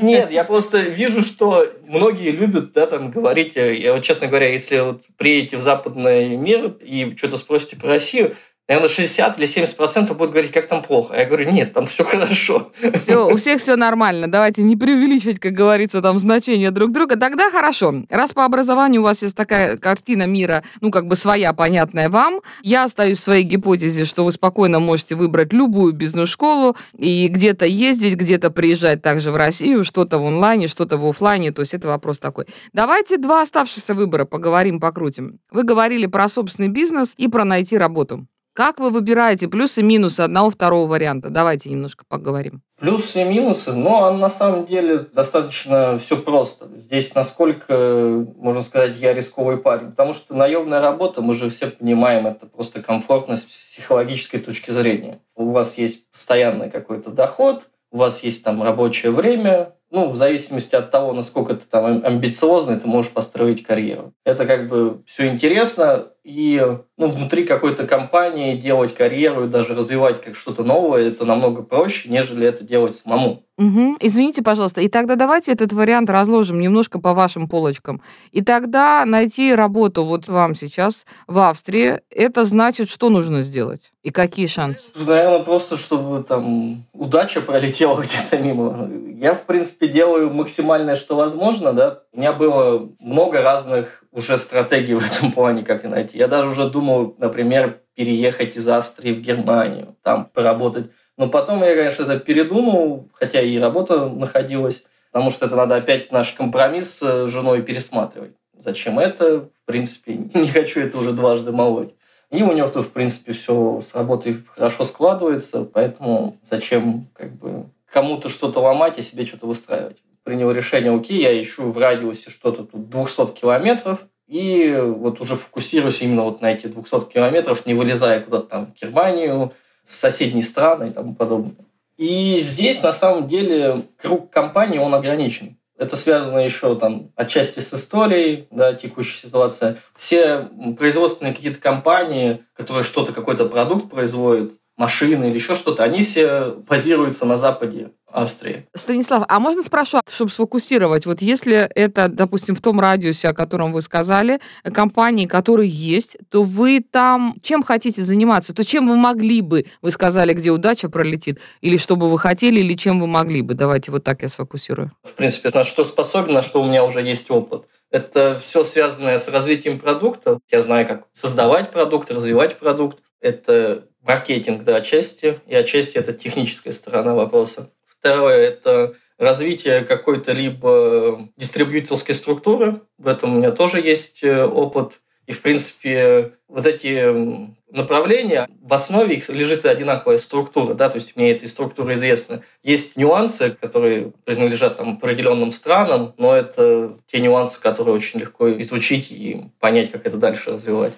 Нет, 0.00 0.30
я 0.30 0.44
просто 0.44 0.80
вижу, 0.80 1.22
что 1.22 1.66
многие 1.86 2.30
любят, 2.30 2.72
да, 2.72 2.86
там, 2.86 3.10
говорить, 3.10 3.56
я 3.56 3.94
вот, 3.94 4.04
честно 4.04 4.28
говоря, 4.28 4.52
если 4.52 4.78
вот 4.78 5.02
приедете 5.16 5.56
в 5.56 5.62
западный 5.62 6.36
мир 6.36 6.76
и 6.80 7.16
что-то 7.16 7.36
спросите 7.36 7.76
про 7.76 7.88
Россию, 7.88 8.36
наверное, 8.68 8.88
60 8.88 9.38
или 9.38 9.46
70 9.46 9.76
процентов 9.76 10.16
будут 10.16 10.32
говорить, 10.32 10.52
как 10.52 10.68
там 10.68 10.82
плохо. 10.82 11.14
А 11.14 11.20
я 11.20 11.24
говорю, 11.24 11.50
нет, 11.50 11.72
там 11.72 11.86
все 11.86 12.04
хорошо. 12.04 12.70
Все, 12.94 13.26
у 13.26 13.36
всех 13.36 13.60
все 13.60 13.76
нормально. 13.76 14.30
Давайте 14.30 14.62
не 14.62 14.76
преувеличивать, 14.76 15.40
как 15.40 15.52
говорится, 15.52 16.02
там 16.02 16.18
значение 16.18 16.70
друг 16.70 16.92
друга. 16.92 17.16
Тогда 17.16 17.50
хорошо. 17.50 17.94
Раз 18.10 18.32
по 18.32 18.44
образованию 18.44 19.00
у 19.00 19.04
вас 19.04 19.22
есть 19.22 19.34
такая 19.34 19.78
картина 19.78 20.26
мира, 20.26 20.62
ну, 20.80 20.90
как 20.90 21.06
бы 21.06 21.16
своя, 21.16 21.52
понятная 21.54 22.10
вам, 22.10 22.40
я 22.62 22.84
остаюсь 22.84 23.18
в 23.18 23.22
своей 23.22 23.44
гипотезе, 23.44 24.04
что 24.04 24.24
вы 24.24 24.32
спокойно 24.32 24.80
можете 24.80 25.14
выбрать 25.14 25.52
любую 25.52 25.94
бизнес-школу 25.94 26.76
и 26.96 27.28
где-то 27.28 27.64
ездить, 27.64 28.16
где-то 28.16 28.50
приезжать 28.50 29.00
также 29.00 29.32
в 29.32 29.36
Россию, 29.36 29.84
что-то 29.84 30.18
в 30.18 30.26
онлайне, 30.26 30.66
что-то 30.66 30.98
в 30.98 31.06
офлайне. 31.06 31.52
То 31.52 31.62
есть 31.62 31.72
это 31.72 31.88
вопрос 31.88 32.18
такой. 32.18 32.46
Давайте 32.74 33.16
два 33.16 33.42
оставшихся 33.42 33.94
выбора 33.94 34.26
поговорим, 34.26 34.78
покрутим. 34.78 35.38
Вы 35.50 35.62
говорили 35.62 36.06
про 36.06 36.28
собственный 36.28 36.68
бизнес 36.68 37.14
и 37.16 37.28
про 37.28 37.44
найти 37.44 37.78
работу. 37.78 38.26
Как 38.58 38.80
вы 38.80 38.90
выбираете 38.90 39.46
плюсы 39.46 39.82
и 39.82 39.84
минусы 39.84 40.22
одного 40.22 40.50
второго 40.50 40.88
варианта? 40.88 41.30
Давайте 41.30 41.70
немножко 41.70 42.04
поговорим. 42.08 42.60
Плюсы 42.80 43.22
и 43.22 43.24
минусы, 43.24 43.72
но 43.72 44.12
на 44.12 44.28
самом 44.28 44.66
деле 44.66 45.06
достаточно 45.12 45.96
все 46.00 46.16
просто. 46.16 46.66
Здесь 46.74 47.14
насколько, 47.14 48.24
можно 48.36 48.62
сказать, 48.62 48.98
я 48.98 49.14
рисковый 49.14 49.58
парень. 49.58 49.90
Потому 49.90 50.12
что 50.12 50.34
наемная 50.34 50.80
работа, 50.80 51.22
мы 51.22 51.34
же 51.34 51.50
все 51.50 51.68
понимаем, 51.68 52.26
это 52.26 52.46
просто 52.46 52.82
комфортность 52.82 53.48
с 53.48 53.74
психологической 53.74 54.40
точки 54.40 54.72
зрения. 54.72 55.20
У 55.36 55.52
вас 55.52 55.78
есть 55.78 56.10
постоянный 56.10 56.68
какой-то 56.68 57.10
доход, 57.10 57.62
у 57.92 57.98
вас 57.98 58.24
есть 58.24 58.42
там 58.42 58.60
рабочее 58.64 59.12
время, 59.12 59.72
ну, 59.90 60.10
в 60.10 60.16
зависимости 60.16 60.74
от 60.74 60.90
того, 60.90 61.12
насколько 61.12 61.54
ты 61.54 61.64
там 61.64 62.04
амбициозный, 62.04 62.78
ты 62.78 62.86
можешь 62.86 63.10
построить 63.10 63.64
карьеру. 63.64 64.12
Это 64.24 64.44
как 64.46 64.68
бы 64.68 65.02
все 65.06 65.28
интересно, 65.28 66.08
и 66.28 66.62
ну, 66.98 67.08
внутри 67.08 67.44
какой-то 67.44 67.86
компании 67.86 68.54
делать 68.54 68.94
карьеру 68.94 69.46
и 69.46 69.48
даже 69.48 69.74
развивать 69.74 70.20
как 70.20 70.36
что-то 70.36 70.62
новое, 70.62 71.08
это 71.08 71.24
намного 71.24 71.62
проще, 71.62 72.10
нежели 72.10 72.46
это 72.46 72.64
делать 72.64 72.94
самому. 72.94 73.44
Угу. 73.56 73.96
Извините, 74.00 74.42
пожалуйста. 74.42 74.82
И 74.82 74.88
тогда 74.88 75.16
давайте 75.16 75.52
этот 75.52 75.72
вариант 75.72 76.10
разложим 76.10 76.60
немножко 76.60 77.00
по 77.00 77.14
вашим 77.14 77.48
полочкам. 77.48 78.02
И 78.30 78.42
тогда 78.42 79.04
найти 79.06 79.54
работу 79.54 80.04
вот 80.04 80.28
вам 80.28 80.54
сейчас 80.54 81.06
в 81.26 81.38
Австрии, 81.38 82.00
это 82.10 82.44
значит, 82.44 82.90
что 82.90 83.08
нужно 83.08 83.42
сделать? 83.42 83.90
И 84.02 84.10
какие 84.10 84.46
шансы? 84.46 84.90
Наверное, 84.94 85.40
просто, 85.40 85.78
чтобы 85.78 86.22
там 86.22 86.84
удача 86.92 87.40
пролетела 87.40 88.00
где-то 88.02 88.38
мимо. 88.38 88.90
Я, 89.16 89.34
в 89.34 89.44
принципе, 89.44 89.88
делаю 89.88 90.30
максимальное, 90.30 90.94
что 90.94 91.16
возможно, 91.16 91.72
да. 91.72 92.02
У 92.12 92.20
меня 92.20 92.34
было 92.34 92.86
много 93.00 93.40
разных 93.40 94.04
уже 94.12 94.36
стратегий 94.36 94.94
в 94.94 95.04
этом 95.04 95.32
плане, 95.32 95.62
как 95.62 95.84
и 95.84 95.88
найти. 95.88 96.18
Я 96.18 96.28
даже 96.28 96.48
уже 96.48 96.68
думал, 96.68 97.14
например, 97.18 97.80
переехать 97.94 98.56
из 98.56 98.68
Австрии 98.68 99.12
в 99.12 99.20
Германию, 99.20 99.96
там 100.02 100.26
поработать. 100.26 100.90
Но 101.16 101.28
потом 101.28 101.62
я, 101.62 101.74
конечно, 101.74 102.04
это 102.04 102.18
передумал, 102.18 103.08
хотя 103.12 103.40
и 103.40 103.58
работа 103.58 104.08
находилась, 104.08 104.84
потому 105.10 105.30
что 105.30 105.46
это 105.46 105.56
надо 105.56 105.76
опять 105.76 106.12
наш 106.12 106.32
компромисс 106.32 106.98
с 106.98 107.26
женой 107.26 107.62
пересматривать. 107.62 108.32
Зачем 108.56 108.98
это? 108.98 109.40
В 109.40 109.64
принципе, 109.66 110.14
не 110.34 110.48
хочу 110.48 110.80
это 110.80 110.98
уже 110.98 111.12
дважды 111.12 111.52
молоть. 111.52 111.94
И 112.30 112.42
у 112.42 112.52
него 112.52 112.68
тут, 112.68 112.86
в 112.86 112.90
принципе, 112.90 113.32
все 113.32 113.80
с 113.80 113.94
работой 113.94 114.44
хорошо 114.54 114.84
складывается, 114.84 115.64
поэтому 115.64 116.38
зачем 116.42 117.08
как 117.14 117.32
бы 117.34 117.70
кому-то 117.90 118.28
что-то 118.28 118.60
ломать 118.60 118.98
и 118.98 119.02
себе 119.02 119.24
что-то 119.24 119.46
выстраивать. 119.46 119.96
Принял 120.28 120.50
решение, 120.50 120.94
окей, 120.94 121.22
я 121.22 121.40
ищу 121.40 121.70
в 121.70 121.78
радиусе 121.78 122.28
что-то 122.28 122.64
тут 122.64 122.90
200 122.90 123.32
километров, 123.32 124.00
и 124.26 124.78
вот 124.78 125.22
уже 125.22 125.36
фокусируюсь 125.36 126.02
именно 126.02 126.24
вот 126.24 126.42
на 126.42 126.52
эти 126.52 126.66
200 126.66 127.10
километров, 127.10 127.64
не 127.64 127.72
вылезая 127.72 128.20
куда-то 128.20 128.46
там 128.46 128.66
в 128.66 128.78
Германию, 128.78 129.54
в 129.86 129.94
соседние 129.94 130.42
страны 130.42 130.88
и 130.88 130.92
тому 130.92 131.14
подобное. 131.14 131.64
И 131.96 132.40
здесь, 132.42 132.82
на 132.82 132.92
самом 132.92 133.26
деле, 133.26 133.84
круг 133.96 134.28
компаний, 134.28 134.78
он 134.78 134.94
ограничен. 134.94 135.56
Это 135.78 135.96
связано 135.96 136.40
еще 136.40 136.76
там 136.76 137.10
отчасти 137.16 137.60
с 137.60 137.72
историей, 137.72 138.48
да, 138.50 138.74
текущей 138.74 139.26
ситуации. 139.26 139.78
Все 139.96 140.50
производственные 140.76 141.34
какие-то 141.34 141.58
компании, 141.58 142.44
которые 142.52 142.84
что-то, 142.84 143.14
какой-то 143.14 143.46
продукт 143.46 143.88
производят, 143.88 144.52
машины 144.78 145.26
или 145.26 145.34
еще 145.34 145.54
что-то, 145.54 145.84
они 145.84 146.02
все 146.02 146.52
базируются 146.66 147.26
на 147.26 147.36
Западе 147.36 147.90
Австрии. 148.10 148.66
Станислав, 148.74 149.24
а 149.28 149.38
можно 149.38 149.62
спрошу, 149.62 150.00
чтобы 150.10 150.30
сфокусировать, 150.30 151.04
вот 151.04 151.20
если 151.20 151.56
это, 151.56 152.08
допустим, 152.08 152.54
в 152.54 152.62
том 152.62 152.80
радиусе, 152.80 153.28
о 153.28 153.34
котором 153.34 153.72
вы 153.72 153.82
сказали, 153.82 154.40
компании, 154.72 155.26
которые 155.26 155.68
есть, 155.68 156.16
то 156.30 156.42
вы 156.42 156.80
там 156.80 157.34
чем 157.42 157.62
хотите 157.62 158.02
заниматься? 158.02 158.54
То 158.54 158.64
чем 158.64 158.88
вы 158.88 158.96
могли 158.96 159.42
бы, 159.42 159.66
вы 159.82 159.90
сказали, 159.90 160.32
где 160.32 160.50
удача 160.50 160.88
пролетит, 160.88 161.38
или 161.60 161.76
что 161.76 161.96
бы 161.96 162.10
вы 162.10 162.18
хотели, 162.18 162.60
или 162.60 162.74
чем 162.74 163.00
вы 163.00 163.06
могли 163.06 163.42
бы? 163.42 163.52
Давайте 163.52 163.90
вот 163.90 164.04
так 164.04 164.22
я 164.22 164.28
сфокусирую. 164.28 164.90
В 165.02 165.12
принципе, 165.12 165.50
на 165.52 165.64
что 165.64 165.84
способен, 165.84 166.32
на 166.32 166.42
что 166.42 166.62
у 166.62 166.66
меня 166.66 166.84
уже 166.84 167.02
есть 167.02 167.30
опыт. 167.30 167.64
Это 167.90 168.40
все 168.44 168.64
связанное 168.64 169.18
с 169.18 169.28
развитием 169.28 169.80
продукта. 169.80 170.38
Я 170.50 170.60
знаю, 170.60 170.86
как 170.86 171.04
создавать 171.12 171.72
продукт, 171.72 172.10
развивать 172.10 172.58
продукт. 172.58 172.98
Это 173.20 173.87
маркетинг, 174.02 174.64
да, 174.64 174.76
отчасти, 174.76 175.40
и 175.46 175.54
отчасти 175.54 175.98
это 175.98 176.12
техническая 176.12 176.72
сторона 176.72 177.14
вопроса. 177.14 177.70
Второе– 177.86 178.36
это 178.48 178.94
развитие 179.18 179.82
какой-то 179.82 180.32
либо 180.32 181.28
дистрибьюторской 181.36 182.14
структуры. 182.14 182.80
В 182.96 183.08
этом 183.08 183.34
у 183.34 183.38
меня 183.38 183.50
тоже 183.50 183.80
есть 183.80 184.22
э, 184.22 184.44
опыт. 184.44 185.00
И, 185.26 185.32
в 185.32 185.42
принципе, 185.42 186.32
вот 186.48 186.64
эти 186.64 187.50
направления, 187.70 188.48
в 188.62 188.72
основе 188.72 189.16
их 189.16 189.28
лежит 189.28 189.66
одинаковая 189.66 190.16
структура, 190.16 190.72
да, 190.72 190.88
то 190.88 190.96
есть 190.96 191.16
мне 191.16 191.32
эта 191.32 191.46
структура 191.46 191.94
известна. 191.94 192.42
Есть 192.62 192.96
нюансы, 192.96 193.50
которые 193.50 194.12
принадлежат 194.24 194.78
там, 194.78 194.94
определенным 194.94 195.52
странам, 195.52 196.14
но 196.16 196.34
это 196.34 196.96
те 197.12 197.20
нюансы, 197.20 197.60
которые 197.60 197.94
очень 197.94 198.20
легко 198.20 198.50
изучить 198.62 199.10
и 199.10 199.42
понять, 199.60 199.90
как 199.90 200.06
это 200.06 200.16
дальше 200.16 200.52
развивать. 200.52 200.94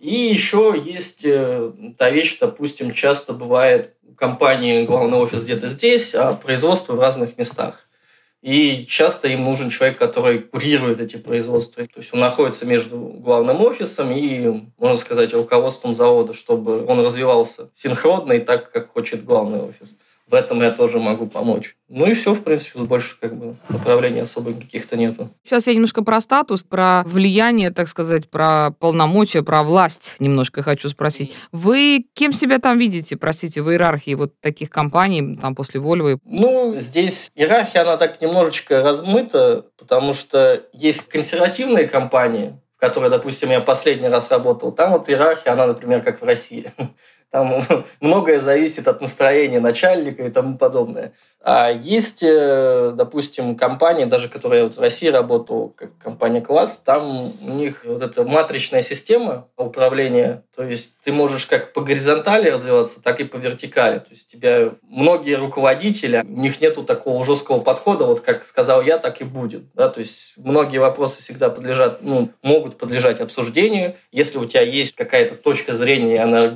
И 0.00 0.14
еще 0.14 0.80
есть 0.82 1.20
э, 1.24 1.72
та 1.96 2.10
вещь, 2.10 2.38
допустим, 2.38 2.92
часто 2.92 3.32
бывает 3.32 3.94
компании 4.16 4.84
главный 4.84 5.18
офис 5.18 5.44
где-то 5.44 5.66
здесь, 5.66 6.14
а 6.14 6.34
производство 6.34 6.94
в 6.94 7.00
разных 7.00 7.38
местах. 7.38 7.84
И 8.40 8.86
часто 8.86 9.28
им 9.28 9.44
нужен 9.44 9.70
человек, 9.70 9.98
который 9.98 10.40
курирует 10.40 11.00
эти 11.00 11.16
производства. 11.16 11.84
То 11.86 11.98
есть 11.98 12.14
он 12.14 12.20
находится 12.20 12.64
между 12.66 12.96
главным 12.98 13.60
офисом 13.62 14.12
и, 14.12 14.68
можно 14.78 14.96
сказать, 14.96 15.34
руководством 15.34 15.94
завода, 15.94 16.34
чтобы 16.34 16.84
он 16.86 17.00
развивался 17.00 17.70
синхронно 17.74 18.34
и 18.34 18.40
так, 18.40 18.70
как 18.70 18.92
хочет 18.92 19.24
главный 19.24 19.60
офис 19.60 19.94
в 20.28 20.34
этом 20.34 20.60
я 20.60 20.70
тоже 20.70 20.98
могу 20.98 21.26
помочь. 21.26 21.74
Ну 21.88 22.06
и 22.06 22.12
все, 22.12 22.34
в 22.34 22.42
принципе, 22.42 22.80
больше 22.80 23.18
как 23.18 23.34
бы 23.34 23.56
направлений 23.68 24.20
особо 24.20 24.52
каких-то 24.52 24.96
нету. 24.96 25.30
Сейчас 25.42 25.66
я 25.66 25.74
немножко 25.74 26.02
про 26.02 26.20
статус, 26.20 26.62
про 26.62 27.02
влияние, 27.06 27.70
так 27.70 27.88
сказать, 27.88 28.28
про 28.28 28.72
полномочия, 28.78 29.42
про 29.42 29.62
власть 29.62 30.16
немножко 30.18 30.62
хочу 30.62 30.90
спросить. 30.90 31.34
Вы 31.50 32.04
кем 32.14 32.32
себя 32.32 32.58
там 32.58 32.78
видите, 32.78 33.16
простите, 33.16 33.62
в 33.62 33.70
иерархии 33.70 34.14
вот 34.14 34.38
таких 34.40 34.68
компаний, 34.68 35.38
там 35.40 35.54
после 35.54 35.80
Volvo? 35.80 36.18
Ну, 36.24 36.74
здесь 36.76 37.30
иерархия, 37.34 37.82
она 37.82 37.96
так 37.96 38.20
немножечко 38.20 38.82
размыта, 38.82 39.64
потому 39.78 40.12
что 40.12 40.62
есть 40.74 41.08
консервативные 41.08 41.88
компании, 41.88 42.60
в 42.76 42.80
которые, 42.80 43.10
допустим, 43.10 43.50
я 43.50 43.60
последний 43.60 44.08
раз 44.08 44.30
работал, 44.30 44.72
там 44.72 44.92
вот 44.92 45.08
иерархия, 45.08 45.52
она, 45.52 45.66
например, 45.66 46.02
как 46.02 46.20
в 46.20 46.24
России. 46.24 46.66
Там 47.30 47.62
многое 48.00 48.40
зависит 48.40 48.88
от 48.88 49.00
настроения 49.00 49.60
начальника 49.60 50.22
и 50.24 50.30
тому 50.30 50.56
подобное. 50.56 51.12
А 51.40 51.70
есть, 51.70 52.22
э, 52.22 52.92
допустим, 52.94 53.56
компании, 53.56 54.06
даже 54.06 54.28
которые 54.28 54.64
вот 54.64 54.76
в 54.76 54.80
России 54.80 55.06
работал, 55.06 55.72
как 55.76 55.96
компания 55.96 56.40
«Класс», 56.40 56.82
там 56.84 57.32
у 57.40 57.50
них 57.50 57.84
вот 57.84 58.02
эта 58.02 58.24
матричная 58.24 58.82
система 58.82 59.46
управления, 59.56 60.42
то 60.56 60.64
есть 60.64 60.94
ты 61.04 61.12
можешь 61.12 61.46
как 61.46 61.72
по 61.72 61.80
горизонтали 61.80 62.50
развиваться, 62.50 63.00
так 63.00 63.20
и 63.20 63.24
по 63.24 63.36
вертикали. 63.36 64.00
То 64.00 64.10
есть 64.10 64.28
тебя 64.28 64.72
многие 64.82 65.34
руководители, 65.34 66.24
у 66.28 66.40
них 66.40 66.60
нету 66.60 66.82
такого 66.82 67.24
жесткого 67.24 67.60
подхода, 67.60 68.04
вот 68.04 68.20
как 68.20 68.44
сказал 68.44 68.82
я, 68.82 68.98
так 68.98 69.20
и 69.20 69.24
будет. 69.24 69.72
Да? 69.74 69.88
То 69.88 70.00
есть 70.00 70.34
многие 70.36 70.78
вопросы 70.78 71.22
всегда 71.22 71.48
подлежат, 71.48 72.02
ну, 72.02 72.30
могут 72.42 72.76
подлежать 72.76 73.20
обсуждению. 73.20 73.94
Если 74.10 74.38
у 74.38 74.46
тебя 74.46 74.62
есть 74.62 74.96
какая-то 74.96 75.36
точка 75.36 75.72
зрения, 75.72 76.20
она 76.20 76.48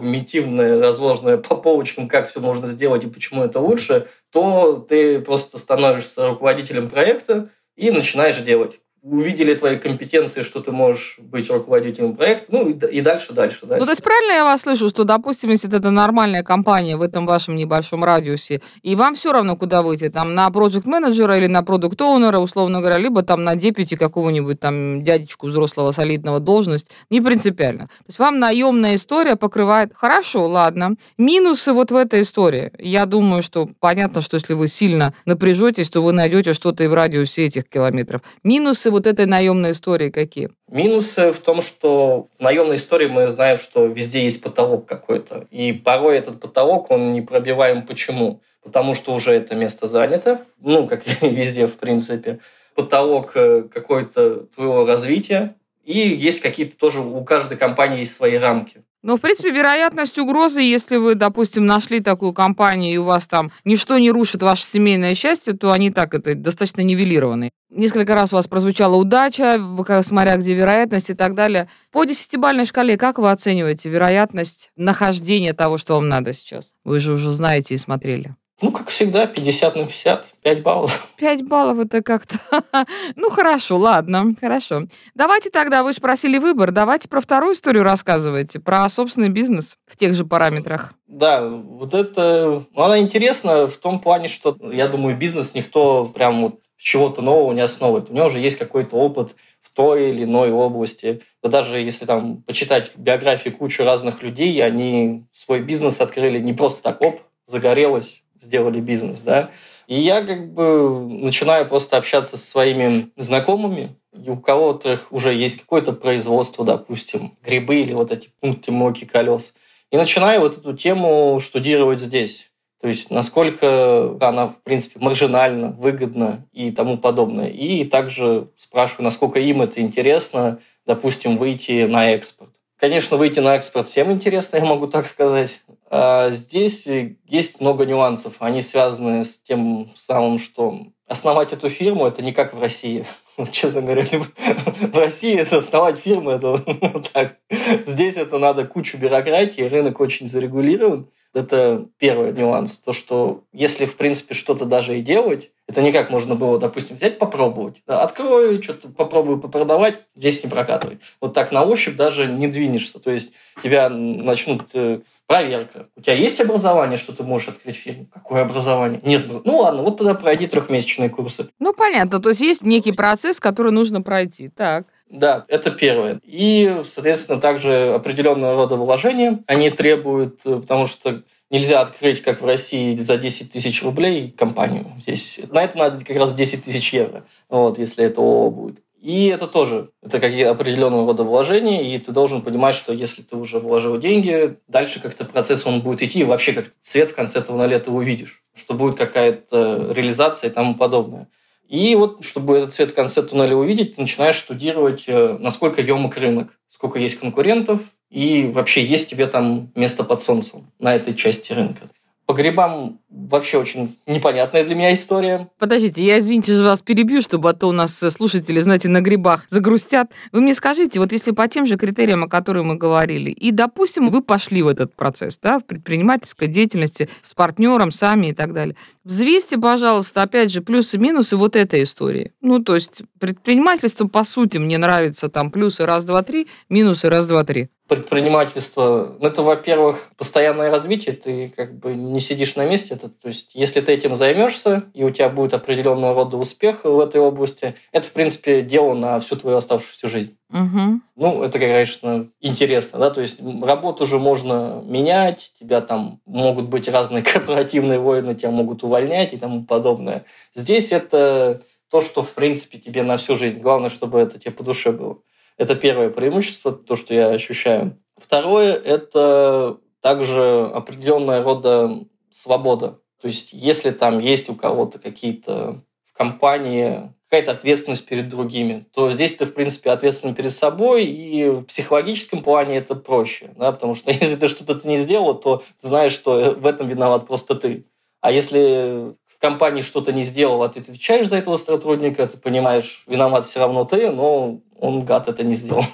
аргументивная, 0.62 0.81
разложенная 0.81 1.37
по 1.38 1.57
полочкам, 1.57 2.09
как 2.09 2.29
все 2.29 2.40
можно 2.40 2.66
сделать 2.66 3.05
и 3.05 3.09
почему 3.09 3.44
это 3.44 3.61
лучше, 3.61 4.09
то 4.31 4.85
ты 4.88 5.20
просто 5.20 5.59
становишься 5.59 6.29
руководителем 6.29 6.88
проекта 6.88 7.51
и 7.77 7.90
начинаешь 7.90 8.38
делать 8.38 8.81
увидели 9.02 9.54
твои 9.54 9.78
компетенции, 9.78 10.42
что 10.42 10.60
ты 10.60 10.70
можешь 10.70 11.16
быть 11.18 11.50
руководителем 11.50 12.14
проекта, 12.14 12.46
ну 12.50 12.68
и, 12.68 13.00
дальше, 13.00 13.32
дальше, 13.32 13.66
дальше. 13.66 13.80
Ну, 13.80 13.84
то 13.84 13.90
есть 13.90 14.02
правильно 14.02 14.32
я 14.32 14.44
вас 14.44 14.62
слышу, 14.62 14.88
что, 14.88 15.02
допустим, 15.02 15.50
если 15.50 15.68
это 15.76 15.90
нормальная 15.90 16.44
компания 16.44 16.96
в 16.96 17.02
этом 17.02 17.26
вашем 17.26 17.56
небольшом 17.56 18.04
радиусе, 18.04 18.62
и 18.82 18.94
вам 18.94 19.16
все 19.16 19.32
равно, 19.32 19.56
куда 19.56 19.82
выйти, 19.82 20.08
там, 20.08 20.34
на 20.36 20.48
проект 20.50 20.86
менеджера 20.86 21.36
или 21.36 21.48
на 21.48 21.64
продукт 21.64 22.00
оунера 22.00 22.38
условно 22.38 22.78
говоря, 22.78 22.98
либо 22.98 23.22
там 23.22 23.42
на 23.42 23.56
депити 23.56 23.96
какого-нибудь 23.96 24.60
там 24.60 25.02
дядечку 25.02 25.48
взрослого 25.48 25.90
солидного 25.90 26.38
должность, 26.38 26.90
не 27.10 27.20
принципиально. 27.20 27.86
То 27.86 28.04
есть 28.08 28.20
вам 28.20 28.38
наемная 28.38 28.94
история 28.94 29.34
покрывает, 29.34 29.92
хорошо, 29.94 30.46
ладно. 30.46 30.94
Минусы 31.18 31.72
вот 31.72 31.90
в 31.90 31.96
этой 31.96 32.22
истории. 32.22 32.70
Я 32.78 33.06
думаю, 33.06 33.42
что 33.42 33.68
понятно, 33.80 34.20
что 34.20 34.36
если 34.36 34.54
вы 34.54 34.68
сильно 34.68 35.12
напряжетесь, 35.26 35.90
то 35.90 36.00
вы 36.00 36.12
найдете 36.12 36.52
что-то 36.52 36.84
и 36.84 36.86
в 36.86 36.94
радиусе 36.94 37.46
этих 37.46 37.68
километров. 37.68 38.22
Минусы 38.44 38.91
вот 38.92 39.07
этой 39.07 39.26
наемной 39.26 39.72
истории 39.72 40.11
какие? 40.11 40.50
Минусы 40.68 41.33
в 41.33 41.38
том, 41.38 41.61
что 41.61 42.28
в 42.38 42.42
наемной 42.42 42.76
истории 42.76 43.09
мы 43.09 43.28
знаем, 43.28 43.59
что 43.59 43.87
везде 43.87 44.24
есть 44.24 44.42
потолок 44.42 44.87
какой-то. 44.87 45.46
И 45.50 45.72
порой 45.72 46.18
этот 46.18 46.40
потолок, 46.40 46.90
он 46.90 47.12
не 47.12 47.20
пробиваем. 47.22 47.87
Почему? 47.87 48.40
Потому 48.62 48.94
что 48.94 49.12
уже 49.14 49.33
это 49.33 49.57
место 49.57 49.87
занято. 49.88 50.42
Ну, 50.61 50.87
как 50.87 51.02
и 51.22 51.28
везде, 51.28 51.66
в 51.66 51.76
принципе. 51.76 52.38
Потолок 52.74 53.33
э, 53.35 53.64
какой-то 53.72 54.46
твоего 54.55 54.87
развития. 54.87 55.57
И 55.85 55.99
есть 55.99 56.40
какие-то 56.40 56.77
тоже, 56.77 57.01
у 57.01 57.25
каждой 57.25 57.59
компании 57.59 58.01
есть 58.01 58.14
свои 58.14 58.37
рамки. 58.37 58.85
Но, 59.03 59.16
в 59.16 59.21
принципе, 59.21 59.51
вероятность 59.51 60.16
угрозы, 60.18 60.61
если 60.61 60.97
вы, 60.97 61.16
допустим, 61.16 61.66
нашли 61.66 61.99
такую 61.99 62.33
компанию, 62.33 62.95
и 62.95 62.99
у 62.99 63.03
вас 63.03 63.27
там 63.27 63.51
ничто 63.64 63.99
не 63.99 64.12
рушит 64.12 64.45
ваше 64.45 64.64
семейное 64.64 65.16
счастье, 65.16 65.55
то 65.55 65.73
они 65.73 65.90
так, 65.90 66.14
это 66.14 66.37
достаточно 66.37 66.83
нивелированы. 66.83 67.51
Несколько 67.68 68.14
раз 68.14 68.33
у 68.33 68.37
вас 68.37 68.47
прозвучала 68.47 68.95
удача, 68.95 69.61
смотря 70.03 70.37
где 70.37 70.55
вероятность 70.55 71.11
и 71.11 71.14
так 71.14 71.35
далее. 71.35 71.68
По 71.90 72.05
десятибальной 72.05 72.64
шкале 72.64 72.97
как 72.97 73.18
вы 73.18 73.31
оцениваете 73.31 73.90
вероятность 73.90 74.71
нахождения 74.77 75.53
того, 75.53 75.79
что 75.79 75.95
вам 75.95 76.09
надо 76.09 76.33
сейчас? 76.33 76.73
Вы 76.85 77.01
же 77.01 77.14
уже 77.14 77.33
знаете 77.33 77.75
и 77.75 77.79
смотрели. 77.79 78.37
Ну, 78.62 78.70
как 78.70 78.90
всегда, 78.90 79.27
50 79.27 79.75
на 79.75 79.87
50, 79.87 80.27
5 80.40 80.62
баллов. 80.62 81.09
5 81.16 81.48
баллов 81.48 81.81
это 81.81 82.01
как-то... 82.01 82.38
ну, 83.16 83.29
хорошо, 83.29 83.77
ладно, 83.77 84.37
хорошо. 84.40 84.83
Давайте 85.16 85.51
тогда, 85.51 85.83
вы 85.83 85.92
же 85.92 86.01
просили 86.01 86.38
выбор, 86.38 86.70
давайте 86.70 87.09
про 87.09 87.20
вторую 87.20 87.55
историю 87.55 87.83
рассказывайте, 87.83 88.61
про 88.61 88.88
собственный 88.88 89.31
бизнес 89.31 89.79
в 89.87 89.96
тех 89.96 90.14
же 90.14 90.25
параметрах. 90.25 90.94
Да, 91.09 91.48
вот 91.48 91.92
это... 91.92 92.64
Ну, 92.72 92.83
она 92.83 93.01
интересна 93.01 93.66
в 93.66 93.77
том 93.79 93.98
плане, 93.98 94.29
что, 94.29 94.57
я 94.72 94.87
думаю, 94.87 95.16
бизнес 95.18 95.55
никто 95.55 96.05
прям 96.05 96.42
вот 96.42 96.61
чего-то 96.79 97.20
нового 97.20 97.53
не 97.53 97.62
основывает. 97.62 98.11
У 98.11 98.14
него 98.14 98.27
уже 98.27 98.38
есть 98.38 98.59
какой-то 98.59 98.94
опыт 98.94 99.35
в 99.61 99.70
той 99.72 100.11
или 100.11 100.22
иной 100.22 100.53
области. 100.53 101.22
Да 101.42 101.48
даже 101.48 101.81
если 101.81 102.07
там 102.07 102.42
почитать 102.42 102.92
биографии 102.96 103.51
кучу 103.51 103.83
разных 103.83 104.22
людей, 104.22 104.62
они 104.62 105.25
свой 105.33 105.61
бизнес 105.61 106.01
открыли 106.01 106.38
не 106.38 106.53
просто 106.53 106.81
так, 106.83 107.01
оп, 107.01 107.20
загорелось, 107.46 108.22
сделали 108.42 108.81
бизнес, 108.81 109.20
да. 109.20 109.50
И 109.87 109.98
я 109.98 110.22
как 110.22 110.52
бы 110.52 111.07
начинаю 111.07 111.68
просто 111.68 111.96
общаться 111.96 112.37
со 112.37 112.46
своими 112.46 113.11
знакомыми, 113.16 113.96
и 114.12 114.31
у 114.31 114.37
кого-то 114.37 115.00
уже 115.11 115.35
есть 115.35 115.61
какое-то 115.61 115.92
производство, 115.92 116.64
допустим, 116.64 117.37
грибы 117.42 117.76
или 117.76 117.94
вот 117.94 118.11
эти 118.11 118.31
пункты 118.40 118.72
моки 118.72 119.05
колес. 119.05 119.55
И 119.90 119.96
начинаю 119.96 120.40
вот 120.40 120.59
эту 120.59 120.76
тему 120.76 121.40
штудировать 121.40 122.00
здесь. 122.00 122.50
То 122.81 122.88
есть 122.88 123.11
насколько 123.11 124.16
она, 124.20 124.48
в 124.48 124.57
принципе, 124.62 124.98
маржинальна, 124.98 125.68
выгодна 125.68 126.46
и 126.52 126.72
тому 126.72 126.98
подобное. 126.98 127.48
И 127.48 127.85
также 127.85 128.48
спрашиваю, 128.57 129.05
насколько 129.05 129.38
им 129.38 129.62
это 129.62 129.81
интересно, 129.81 130.59
допустим, 130.85 131.37
выйти 131.37 131.87
на 131.87 132.11
экспорт. 132.12 132.50
Конечно, 132.76 133.16
выйти 133.16 133.38
на 133.38 133.55
экспорт 133.55 133.87
всем 133.87 134.11
интересно, 134.11 134.57
я 134.57 134.64
могу 134.64 134.88
так 134.88 135.07
сказать. 135.07 135.61
А 135.94 136.31
здесь 136.31 136.88
есть 137.26 137.61
много 137.61 137.85
нюансов. 137.85 138.37
Они 138.38 138.62
связаны 138.62 139.26
с 139.26 139.38
тем 139.38 139.90
самым, 139.94 140.38
что 140.38 140.87
основать 141.07 141.52
эту 141.52 141.68
фирму– 141.68 142.07
это 142.07 142.22
не 142.22 142.33
как 142.33 142.55
в 142.55 142.61
России. 142.62 143.05
Честно 143.52 143.83
говоря, 143.83 144.07
в 144.07 144.96
России 144.96 145.38
это 145.38 145.59
основать 145.59 145.98
фирму, 145.98 146.31
это 146.31 146.52
вот 146.94 147.11
так. 147.12 147.37
Здесь 147.85 148.16
это 148.16 148.38
надо 148.38 148.64
кучу 148.64 148.96
бюрократии, 148.96 149.61
рынок 149.61 150.00
очень 150.00 150.26
зарегулирован. 150.26 151.11
Это 151.35 151.87
первый 151.98 152.33
нюанс. 152.33 152.78
То, 152.78 152.94
что 152.94 153.44
если, 153.52 153.85
в 153.85 153.96
принципе, 153.96 154.35
что-то 154.35 154.64
даже 154.64 154.98
и 154.98 155.02
делать, 155.02 155.50
это 155.66 155.83
не 155.83 155.92
как 155.92 156.09
можно 156.09 156.35
было, 156.35 156.59
допустим, 156.59 156.96
взять, 156.96 157.18
попробовать. 157.18 157.83
Да, 157.87 158.02
открою, 158.02 158.62
что-то 158.62 158.88
попробую 158.88 159.40
попродавать, 159.40 159.96
здесь 160.14 160.42
не 160.42 160.50
прокатывать. 160.50 161.00
Вот 161.20 161.33
так 161.35 161.52
на 161.52 161.64
ощупь 161.64 161.96
даже 161.96 162.26
не 162.26 162.48
двинешься. 162.48 162.98
То 162.98 163.11
есть 163.11 163.33
тебя 163.62 163.88
начнут 163.88 164.70
э, 164.74 165.00
проверка. 165.33 165.87
У 165.97 166.03
тебя 166.03 166.14
есть 166.14 166.40
образование, 166.40 166.99
что 166.99 167.12
ты 167.12 167.23
можешь 167.23 167.49
открыть 167.49 167.77
фирму? 167.77 168.07
Какое 168.12 168.42
образование? 168.42 169.01
Нет. 169.03 169.27
Ну 169.45 169.59
ладно, 169.59 169.83
вот 169.83 169.97
тогда 169.97 170.14
пройди 170.14 170.47
трехмесячные 170.47 171.09
курсы. 171.09 171.49
Ну 171.59 171.73
понятно, 171.73 172.21
то 172.21 172.29
есть 172.29 172.40
есть 172.40 172.62
некий 172.62 172.92
процесс, 172.92 173.40
который 173.40 173.73
нужно 173.73 174.03
пройти. 174.03 174.49
Так. 174.49 174.87
Да, 175.09 175.45
это 175.49 175.71
первое. 175.71 176.21
И, 176.25 176.83
соответственно, 176.90 177.40
также 177.40 177.95
определенного 177.95 178.57
рода 178.57 178.77
вложения 178.77 179.40
они 179.47 179.71
требуют, 179.71 180.40
э, 180.45 180.57
потому 180.61 180.87
что 180.87 181.23
нельзя 181.51 181.83
открыть, 181.83 182.23
как 182.23 182.40
в 182.40 182.47
России, 182.47 182.97
за 182.97 183.18
10 183.18 183.53
тысяч 183.53 183.83
рублей 183.83 184.31
компанию. 184.31 184.87
Здесь 185.03 185.38
на 185.51 185.62
это 185.62 185.77
надо 185.77 186.05
как 186.05 186.16
раз 186.16 186.35
10 186.35 186.64
тысяч 186.64 186.92
евро, 186.95 187.25
вот, 187.51 187.79
если 187.79 188.05
это 188.05 188.21
ООО 188.23 188.51
будет. 188.51 188.83
И 189.02 189.26
это 189.26 189.48
тоже, 189.48 189.90
это 190.00 190.20
какие 190.20 190.44
определенного 190.44 191.08
рода 191.08 191.24
вложения, 191.24 191.92
и 191.92 191.98
ты 191.98 192.12
должен 192.12 192.40
понимать, 192.40 192.76
что 192.76 192.92
если 192.92 193.22
ты 193.22 193.34
уже 193.34 193.58
вложил 193.58 193.98
деньги, 193.98 194.58
дальше 194.68 195.00
как-то 195.00 195.24
процесс 195.24 195.66
он 195.66 195.80
будет 195.80 196.02
идти, 196.02 196.20
и 196.20 196.24
вообще 196.24 196.52
как 196.52 196.70
цвет 196.78 197.10
в 197.10 197.14
конце 197.16 197.42
туннеля 197.42 197.80
ты 197.80 197.90
увидишь, 197.90 198.44
что 198.54 198.74
будет 198.74 198.94
какая-то 198.94 199.92
реализация 199.92 200.50
и 200.50 200.52
тому 200.52 200.76
подобное. 200.76 201.26
И 201.68 201.96
вот, 201.96 202.24
чтобы 202.24 202.58
этот 202.58 202.72
цвет 202.72 202.92
в 202.92 202.94
конце 202.94 203.24
туннеля 203.24 203.56
увидеть, 203.56 203.96
ты 203.96 204.00
начинаешь 204.02 204.36
штудировать, 204.36 205.02
э, 205.08 205.36
насколько 205.40 205.80
емок 205.80 206.16
рынок, 206.16 206.56
сколько 206.68 207.00
есть 207.00 207.18
конкурентов, 207.18 207.80
и 208.08 208.44
вообще 208.54 208.84
есть 208.84 209.10
тебе 209.10 209.26
там 209.26 209.72
место 209.74 210.04
под 210.04 210.20
солнцем 210.20 210.70
на 210.78 210.94
этой 210.94 211.14
части 211.14 211.50
рынка. 211.52 211.88
По 212.33 212.35
грибам 212.35 212.99
вообще 213.11 213.59
очень 213.59 213.95
непонятная 214.07 214.64
для 214.64 214.75
меня 214.75 214.95
история. 214.95 215.51
Подождите, 215.59 216.03
я, 216.03 216.18
извините 216.18 216.55
же, 216.55 216.64
вас 216.64 216.81
перебью, 216.81 217.21
чтобы 217.21 217.51
а 217.51 217.53
то 217.53 217.68
у 217.68 217.73
нас 217.73 217.95
слушатели, 217.95 218.59
знаете, 218.62 218.88
на 218.88 219.03
грибах 219.03 219.45
загрустят. 219.51 220.11
Вы 220.33 220.40
мне 220.40 220.55
скажите, 220.55 220.99
вот 220.99 221.12
если 221.12 221.33
по 221.33 221.47
тем 221.47 221.66
же 221.66 221.77
критериям, 221.77 222.25
о 222.25 222.29
которых 222.29 222.64
мы 222.64 222.77
говорили, 222.77 223.31
и, 223.31 223.51
допустим, 223.51 224.09
вы 224.09 224.23
пошли 224.23 224.62
в 224.62 224.68
этот 224.68 224.95
процесс, 224.97 225.38
да, 225.42 225.59
в 225.59 225.66
предпринимательской 225.66 226.49
деятельности 226.49 227.11
с 227.23 227.35
партнером, 227.35 227.90
сами 227.90 228.29
и 228.29 228.33
так 228.33 228.55
далее, 228.55 228.77
взвесьте, 229.05 229.59
пожалуйста, 229.59 230.23
опять 230.23 230.51
же, 230.51 230.62
плюсы 230.62 230.97
и 230.97 231.01
минусы 231.01 231.37
вот 231.37 231.55
этой 231.55 231.83
истории. 231.83 232.33
Ну, 232.40 232.61
то 232.61 232.75
есть 232.75 233.03
предпринимательство, 233.21 234.09
по 234.09 234.25
сути, 234.25 234.57
мне 234.57 234.79
нравится 234.79 235.29
там 235.29 235.51
плюсы 235.51 235.85
раз, 235.85 236.07
два, 236.07 236.23
три, 236.23 236.49
минусы 236.71 237.11
раз, 237.11 237.27
два, 237.27 237.45
три 237.45 237.68
предпринимательство, 237.92 239.16
ну, 239.20 239.28
это, 239.28 239.42
во-первых, 239.42 240.12
постоянное 240.16 240.70
развитие, 240.70 241.14
ты 241.14 241.52
как 241.55 241.78
бы 241.78 241.94
не 241.94 242.22
сидишь 242.22 242.57
на 242.57 242.64
месте. 242.64 242.94
Это, 242.94 243.11
то 243.11 243.28
есть, 243.28 243.50
если 243.52 243.83
ты 243.83 243.92
этим 243.92 244.14
займешься, 244.14 244.85
и 244.94 245.05
у 245.05 245.11
тебя 245.11 245.28
будет 245.28 245.52
определенного 245.52 246.14
рода 246.14 246.38
успех 246.38 246.85
в 246.85 246.98
этой 247.00 247.20
области, 247.20 247.74
это, 247.92 248.07
в 248.07 248.12
принципе, 248.12 248.62
дело 248.62 248.94
на 248.94 249.20
всю 249.20 249.37
твою 249.37 249.59
оставшуюся 249.59 250.09
жизнь. 250.09 250.38
Угу. 250.50 251.00
Ну, 251.16 251.42
это, 251.42 251.59
конечно, 251.59 252.28
интересно, 252.40 252.98
да, 252.98 253.11
то 253.11 253.20
есть 253.20 253.38
работу 253.62 254.05
уже 254.05 254.18
можно 254.18 254.83
менять, 254.87 255.52
тебя 255.61 255.83
там 255.83 256.20
могут 256.24 256.70
быть 256.70 256.88
разные 256.88 257.22
корпоративные 257.22 257.98
войны, 257.98 258.35
тебя 258.35 258.50
могут 258.50 258.83
увольнять 258.85 259.35
и 259.35 259.37
тому 259.37 259.64
подобное. 259.64 260.24
Здесь 260.55 260.92
это 260.92 261.61
то, 261.90 262.00
что, 262.00 262.22
в 262.22 262.31
принципе, 262.31 262.78
тебе 262.78 263.02
на 263.02 263.18
всю 263.18 263.35
жизнь. 263.37 263.61
Главное, 263.61 263.90
чтобы 263.90 264.18
это 264.18 264.38
тебе 264.38 264.52
по 264.52 264.62
душе 264.62 264.92
было. 264.92 265.18
Это 265.56 265.74
первое 265.74 266.10
преимущество, 266.10 266.72
то, 266.72 266.96
что 266.96 267.14
я 267.14 267.28
ощущаю. 267.28 267.98
Второе– 268.16 268.72
это 268.84 269.78
также 270.00 270.70
определенная 270.74 271.42
рода 271.42 272.04
свобода. 272.30 272.98
То 273.20 273.28
есть, 273.28 273.52
если 273.52 273.90
там 273.90 274.18
есть 274.18 274.48
у 274.50 274.54
кого-то 274.54 274.98
какие-то 274.98 275.82
в 276.06 276.16
компании 276.16 277.12
какая-то 277.32 277.52
ответственность 277.52 278.06
перед 278.06 278.28
другими, 278.28 278.84
то 278.92 279.10
здесь 279.10 279.34
ты, 279.34 279.46
в 279.46 279.54
принципе, 279.54 279.90
ответственен 279.90 280.34
перед 280.34 280.52
собой, 280.52 281.06
и 281.06 281.48
в 281.48 281.62
психологическом 281.62 282.42
плане 282.42 282.76
это 282.76 282.94
проще, 282.94 283.54
да, 283.56 283.72
потому 283.72 283.94
что 283.94 284.10
если 284.10 284.36
ты 284.36 284.48
что-то 284.48 284.86
не 284.86 284.98
сделал, 284.98 285.38
то 285.38 285.62
ты 285.80 285.88
знаешь, 285.88 286.12
что 286.12 286.54
в 286.58 286.66
этом 286.66 286.88
виноват 286.88 287.26
просто 287.26 287.54
ты. 287.54 287.86
А 288.20 288.30
если 288.30 289.16
компании 289.42 289.83
что-то 289.83 290.12
не 290.12 290.22
сделал, 290.22 290.62
а 290.62 290.68
ты 290.68 290.81
отвечаешь 290.81 291.28
за 291.28 291.37
этого 291.37 291.57
сотрудника, 291.57 292.26
ты 292.28 292.38
понимаешь, 292.38 293.02
виноват 293.09 293.44
все 293.44 293.59
равно 293.59 293.85
ты, 293.85 294.11
но 294.11 294.61
он, 294.78 295.05
гад, 295.05 295.28
это 295.28 295.42
не 295.42 295.55
сделал. 295.55 295.85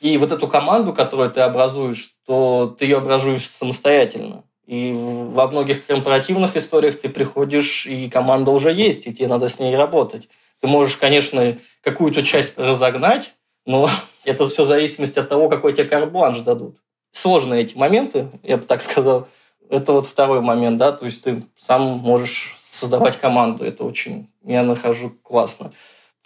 И 0.00 0.18
вот 0.18 0.32
эту 0.32 0.48
команду, 0.48 0.92
которую 0.92 1.30
ты 1.30 1.40
образуешь, 1.40 2.10
то 2.26 2.74
ты 2.76 2.86
ее 2.86 2.98
образуешь 2.98 3.48
самостоятельно. 3.48 4.42
И 4.66 4.92
во 4.94 5.46
многих 5.46 5.86
корпоративных 5.86 6.56
историях 6.56 7.00
ты 7.00 7.08
приходишь, 7.08 7.86
и 7.86 8.10
команда 8.10 8.50
уже 8.50 8.72
есть, 8.72 9.06
и 9.06 9.14
тебе 9.14 9.28
надо 9.28 9.48
с 9.48 9.60
ней 9.60 9.76
работать. 9.76 10.28
Ты 10.60 10.66
можешь, 10.66 10.96
конечно, 10.96 11.58
какую-то 11.82 12.24
часть 12.24 12.58
разогнать, 12.58 13.34
но 13.64 13.88
это 14.24 14.48
все 14.48 14.64
в 14.64 14.66
зависимости 14.66 15.20
от 15.20 15.28
того, 15.28 15.48
какой 15.48 15.72
тебе 15.72 15.84
карбланш 15.84 16.40
дадут. 16.40 16.78
Сложные 17.12 17.62
эти 17.62 17.76
моменты, 17.76 18.28
я 18.42 18.56
бы 18.56 18.64
так 18.64 18.82
сказал. 18.82 19.28
Это 19.72 19.94
вот 19.94 20.06
второй 20.06 20.42
момент, 20.42 20.76
да, 20.76 20.92
то 20.92 21.06
есть 21.06 21.24
ты 21.24 21.44
сам 21.56 21.80
можешь 21.80 22.58
создавать 22.60 23.18
команду. 23.18 23.64
Это 23.64 23.84
очень, 23.84 24.28
я 24.44 24.62
нахожу 24.64 25.14
классно. 25.22 25.72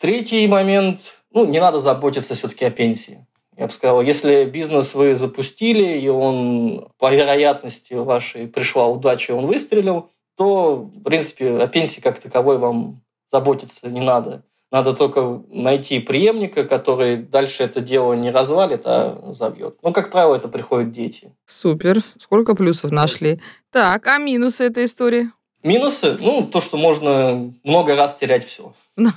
Третий 0.01 0.49
момент, 0.49 1.17
ну, 1.31 1.47
не 1.47 1.61
надо 1.61 1.79
заботиться 1.79 2.35
все-таки 2.35 2.65
о 2.65 2.73
пенсии. 2.73 3.25
Я 3.57 3.69
бы 3.69 3.73
сказал, 3.73 4.03
если 4.03 4.47
бизнес 4.47 4.95
вы 4.95 5.15
запустили, 5.15 5.97
и 5.97 6.09
он 6.09 6.89
по 6.99 7.15
вероятности 7.15 7.95
вашей 7.95 8.49
пришла 8.49 8.89
удача, 8.89 9.33
и 9.33 9.37
он 9.37 9.47
выстрелил, 9.47 10.11
то, 10.37 10.79
в 10.79 11.05
принципе, 11.05 11.57
о 11.57 11.69
пенсии 11.69 12.01
как 12.01 12.19
таковой 12.19 12.59
вам 12.59 13.05
заботиться 13.31 13.89
не 13.89 14.01
надо. 14.01 14.43
Надо 14.73 14.95
только 14.95 15.43
найти 15.49 16.01
преемника, 16.01 16.65
который 16.65 17.17
дальше 17.17 17.63
это 17.63 17.81
дело 17.81 18.15
не 18.15 18.31
развалит, 18.31 18.83
а 18.85 19.33
забьет. 19.33 19.79
Ну, 19.83 19.93
как 19.93 20.11
правило, 20.11 20.35
это 20.35 20.49
приходят 20.49 20.91
дети. 20.91 21.33
Супер. 21.47 22.01
Сколько 22.19 22.55
плюсов 22.55 22.91
нашли. 22.91 23.41
Так, 23.71 24.07
а 24.09 24.19
минусы 24.19 24.65
этой 24.65 24.87
истории? 24.87 25.31
Минусы? 25.67 26.17
Ну, 26.21 26.47
то, 26.47 26.61
что 26.61 26.77
можно 26.77 27.53
много 27.65 27.97
раз 27.97 28.17
терять 28.17 28.47
все. 28.47 28.73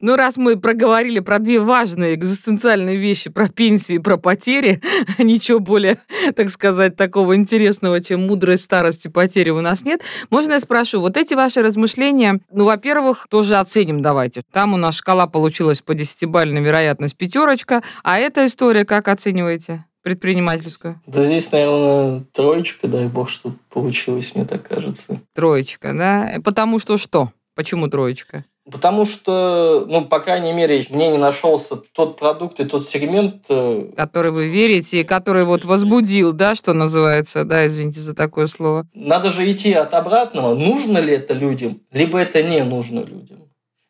Ну, 0.00 0.16
раз 0.16 0.36
мы 0.36 0.58
проговорили 0.58 1.20
про 1.20 1.38
две 1.38 1.58
важные 1.58 2.14
экзистенциальные 2.14 2.96
вещи, 2.96 3.28
про 3.28 3.48
пенсии 3.48 3.96
и 3.96 3.98
про 3.98 4.16
потери, 4.16 4.80
ничего 5.18 5.58
более, 5.58 5.98
так 6.34 6.50
сказать, 6.50 6.96
такого 6.96 7.36
интересного, 7.36 8.02
чем 8.02 8.26
мудрость 8.26 8.64
старости 8.64 9.08
потери 9.08 9.50
у 9.50 9.60
нас 9.60 9.84
нет. 9.84 10.02
Можно 10.30 10.54
я 10.54 10.60
спрошу, 10.60 11.00
вот 11.00 11.16
эти 11.16 11.34
ваши 11.34 11.62
размышления, 11.62 12.40
ну, 12.52 12.64
во-первых, 12.64 13.26
тоже 13.28 13.56
оценим 13.56 14.02
давайте. 14.02 14.42
Там 14.52 14.72
у 14.72 14.76
нас 14.76 14.96
шкала 14.96 15.26
получилась 15.26 15.82
по 15.82 15.94
десятибальной 15.94 16.62
вероятность 16.62 17.16
пятерочка, 17.16 17.82
а 18.04 18.18
эта 18.18 18.46
история 18.46 18.84
как 18.84 19.08
оцениваете? 19.08 19.84
Предпринимательскую? 20.06 21.00
Да 21.08 21.26
здесь, 21.26 21.50
наверное, 21.50 22.22
троечка, 22.32 22.86
дай 22.86 23.08
бог, 23.08 23.28
что 23.28 23.52
получилось, 23.70 24.36
мне 24.36 24.44
так 24.44 24.62
кажется. 24.62 25.20
Троечка, 25.34 25.92
да? 25.94 26.36
Потому 26.44 26.78
что 26.78 26.96
что? 26.96 27.32
Почему 27.56 27.88
троечка? 27.88 28.44
Потому 28.70 29.04
что, 29.04 29.84
ну, 29.88 30.04
по 30.04 30.20
крайней 30.20 30.52
мере, 30.52 30.86
мне 30.90 31.10
не 31.10 31.18
нашелся 31.18 31.74
тот 31.92 32.20
продукт 32.20 32.60
и 32.60 32.64
тот 32.64 32.86
сегмент... 32.86 33.46
Э, 33.48 33.90
который 33.96 34.30
вы 34.30 34.46
верите, 34.46 35.00
и 35.00 35.04
который 35.04 35.44
вот 35.44 35.64
возбудил, 35.64 36.32
да, 36.32 36.54
что 36.54 36.72
называется, 36.72 37.44
да, 37.44 37.66
извините 37.66 37.98
за 37.98 38.14
такое 38.14 38.46
слово. 38.46 38.86
Надо 38.94 39.30
же 39.32 39.50
идти 39.50 39.72
от 39.72 39.92
обратного. 39.92 40.54
Нужно 40.54 40.98
ли 40.98 41.14
это 41.14 41.34
людям, 41.34 41.80
либо 41.90 42.20
это 42.20 42.44
не 42.44 42.62
нужно 42.62 43.00
людям. 43.00 43.45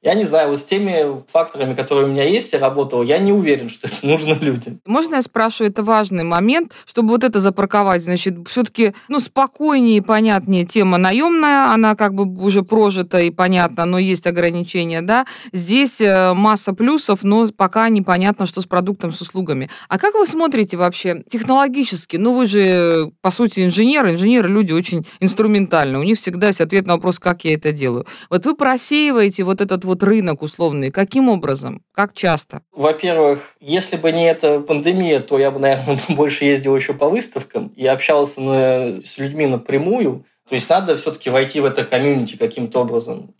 Я 0.06 0.14
не 0.14 0.22
знаю, 0.22 0.50
вот 0.50 0.60
с 0.60 0.64
теми 0.64 1.24
факторами, 1.32 1.74
которые 1.74 2.06
у 2.06 2.08
меня 2.08 2.22
есть, 2.22 2.52
я 2.52 2.60
работал, 2.60 3.02
я 3.02 3.18
не 3.18 3.32
уверен, 3.32 3.68
что 3.68 3.88
это 3.88 4.06
нужно 4.06 4.34
людям. 4.34 4.78
Можно 4.86 5.16
я 5.16 5.22
спрошу, 5.22 5.64
это 5.64 5.82
важный 5.82 6.22
момент, 6.22 6.70
чтобы 6.86 7.08
вот 7.08 7.24
это 7.24 7.40
запарковать, 7.40 8.04
значит, 8.04 8.36
все-таки, 8.48 8.94
ну, 9.08 9.18
спокойнее 9.18 9.96
и 9.96 10.00
понятнее 10.00 10.64
тема 10.64 10.96
наемная, 10.96 11.72
она 11.72 11.96
как 11.96 12.14
бы 12.14 12.40
уже 12.40 12.62
прожита 12.62 13.18
и 13.18 13.32
понятно, 13.32 13.84
но 13.84 13.98
есть 13.98 14.28
ограничения, 14.28 15.02
да. 15.02 15.26
Здесь 15.52 16.00
э, 16.00 16.34
масса 16.34 16.72
плюсов, 16.72 17.24
но 17.24 17.44
пока 17.48 17.88
непонятно, 17.88 18.46
что 18.46 18.60
с 18.60 18.66
продуктом, 18.66 19.10
с 19.10 19.20
услугами. 19.20 19.70
А 19.88 19.98
как 19.98 20.14
вы 20.14 20.24
смотрите 20.26 20.76
вообще 20.76 21.24
технологически? 21.28 22.16
Ну, 22.16 22.32
вы 22.32 22.46
же, 22.46 23.10
по 23.22 23.32
сути, 23.32 23.64
инженеры. 23.64 24.12
Инженеры 24.12 24.48
люди 24.48 24.70
очень 24.72 25.04
инструментальные. 25.18 25.98
У 25.98 26.04
них 26.04 26.16
всегда 26.16 26.46
есть 26.46 26.60
ответ 26.60 26.86
на 26.86 26.94
вопрос, 26.94 27.18
как 27.18 27.44
я 27.44 27.54
это 27.54 27.72
делаю. 27.72 28.06
Вот 28.30 28.46
вы 28.46 28.54
просеиваете 28.54 29.42
вот 29.42 29.60
этот 29.60 29.84
вот 29.84 29.95
вот 29.96 30.02
рынок 30.02 30.42
условный? 30.42 30.90
Каким 30.90 31.28
образом? 31.28 31.82
Как 31.92 32.12
часто? 32.14 32.62
Во-первых, 32.72 33.56
если 33.60 33.96
бы 33.96 34.12
не 34.12 34.28
эта 34.28 34.60
пандемия, 34.60 35.20
то 35.20 35.38
я 35.38 35.50
бы, 35.50 35.58
наверное, 35.58 35.98
больше 36.10 36.44
ездил 36.44 36.76
еще 36.76 36.92
по 36.92 37.08
выставкам 37.08 37.68
и 37.76 37.86
общался 37.86 38.40
на, 38.40 39.02
с 39.04 39.18
людьми 39.18 39.46
напрямую. 39.46 40.24
То 40.48 40.54
есть 40.54 40.68
надо 40.68 40.96
все-таки 40.96 41.28
войти 41.30 41.60
в 41.60 41.64
это 41.64 41.84
комьюнити 41.84 42.36
каким-то 42.36 42.80
образом. 42.80 43.34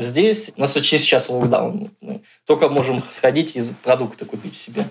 Здесь 0.00 0.50
у 0.56 0.60
нас 0.60 0.74
очень 0.74 0.98
сейчас 0.98 1.28
локдаун. 1.28 1.90
Мы 2.00 2.22
только 2.44 2.68
можем 2.68 3.02
сходить 3.10 3.54
и 3.54 3.62
продукты 3.84 4.24
купить 4.24 4.56
себе. 4.56 4.86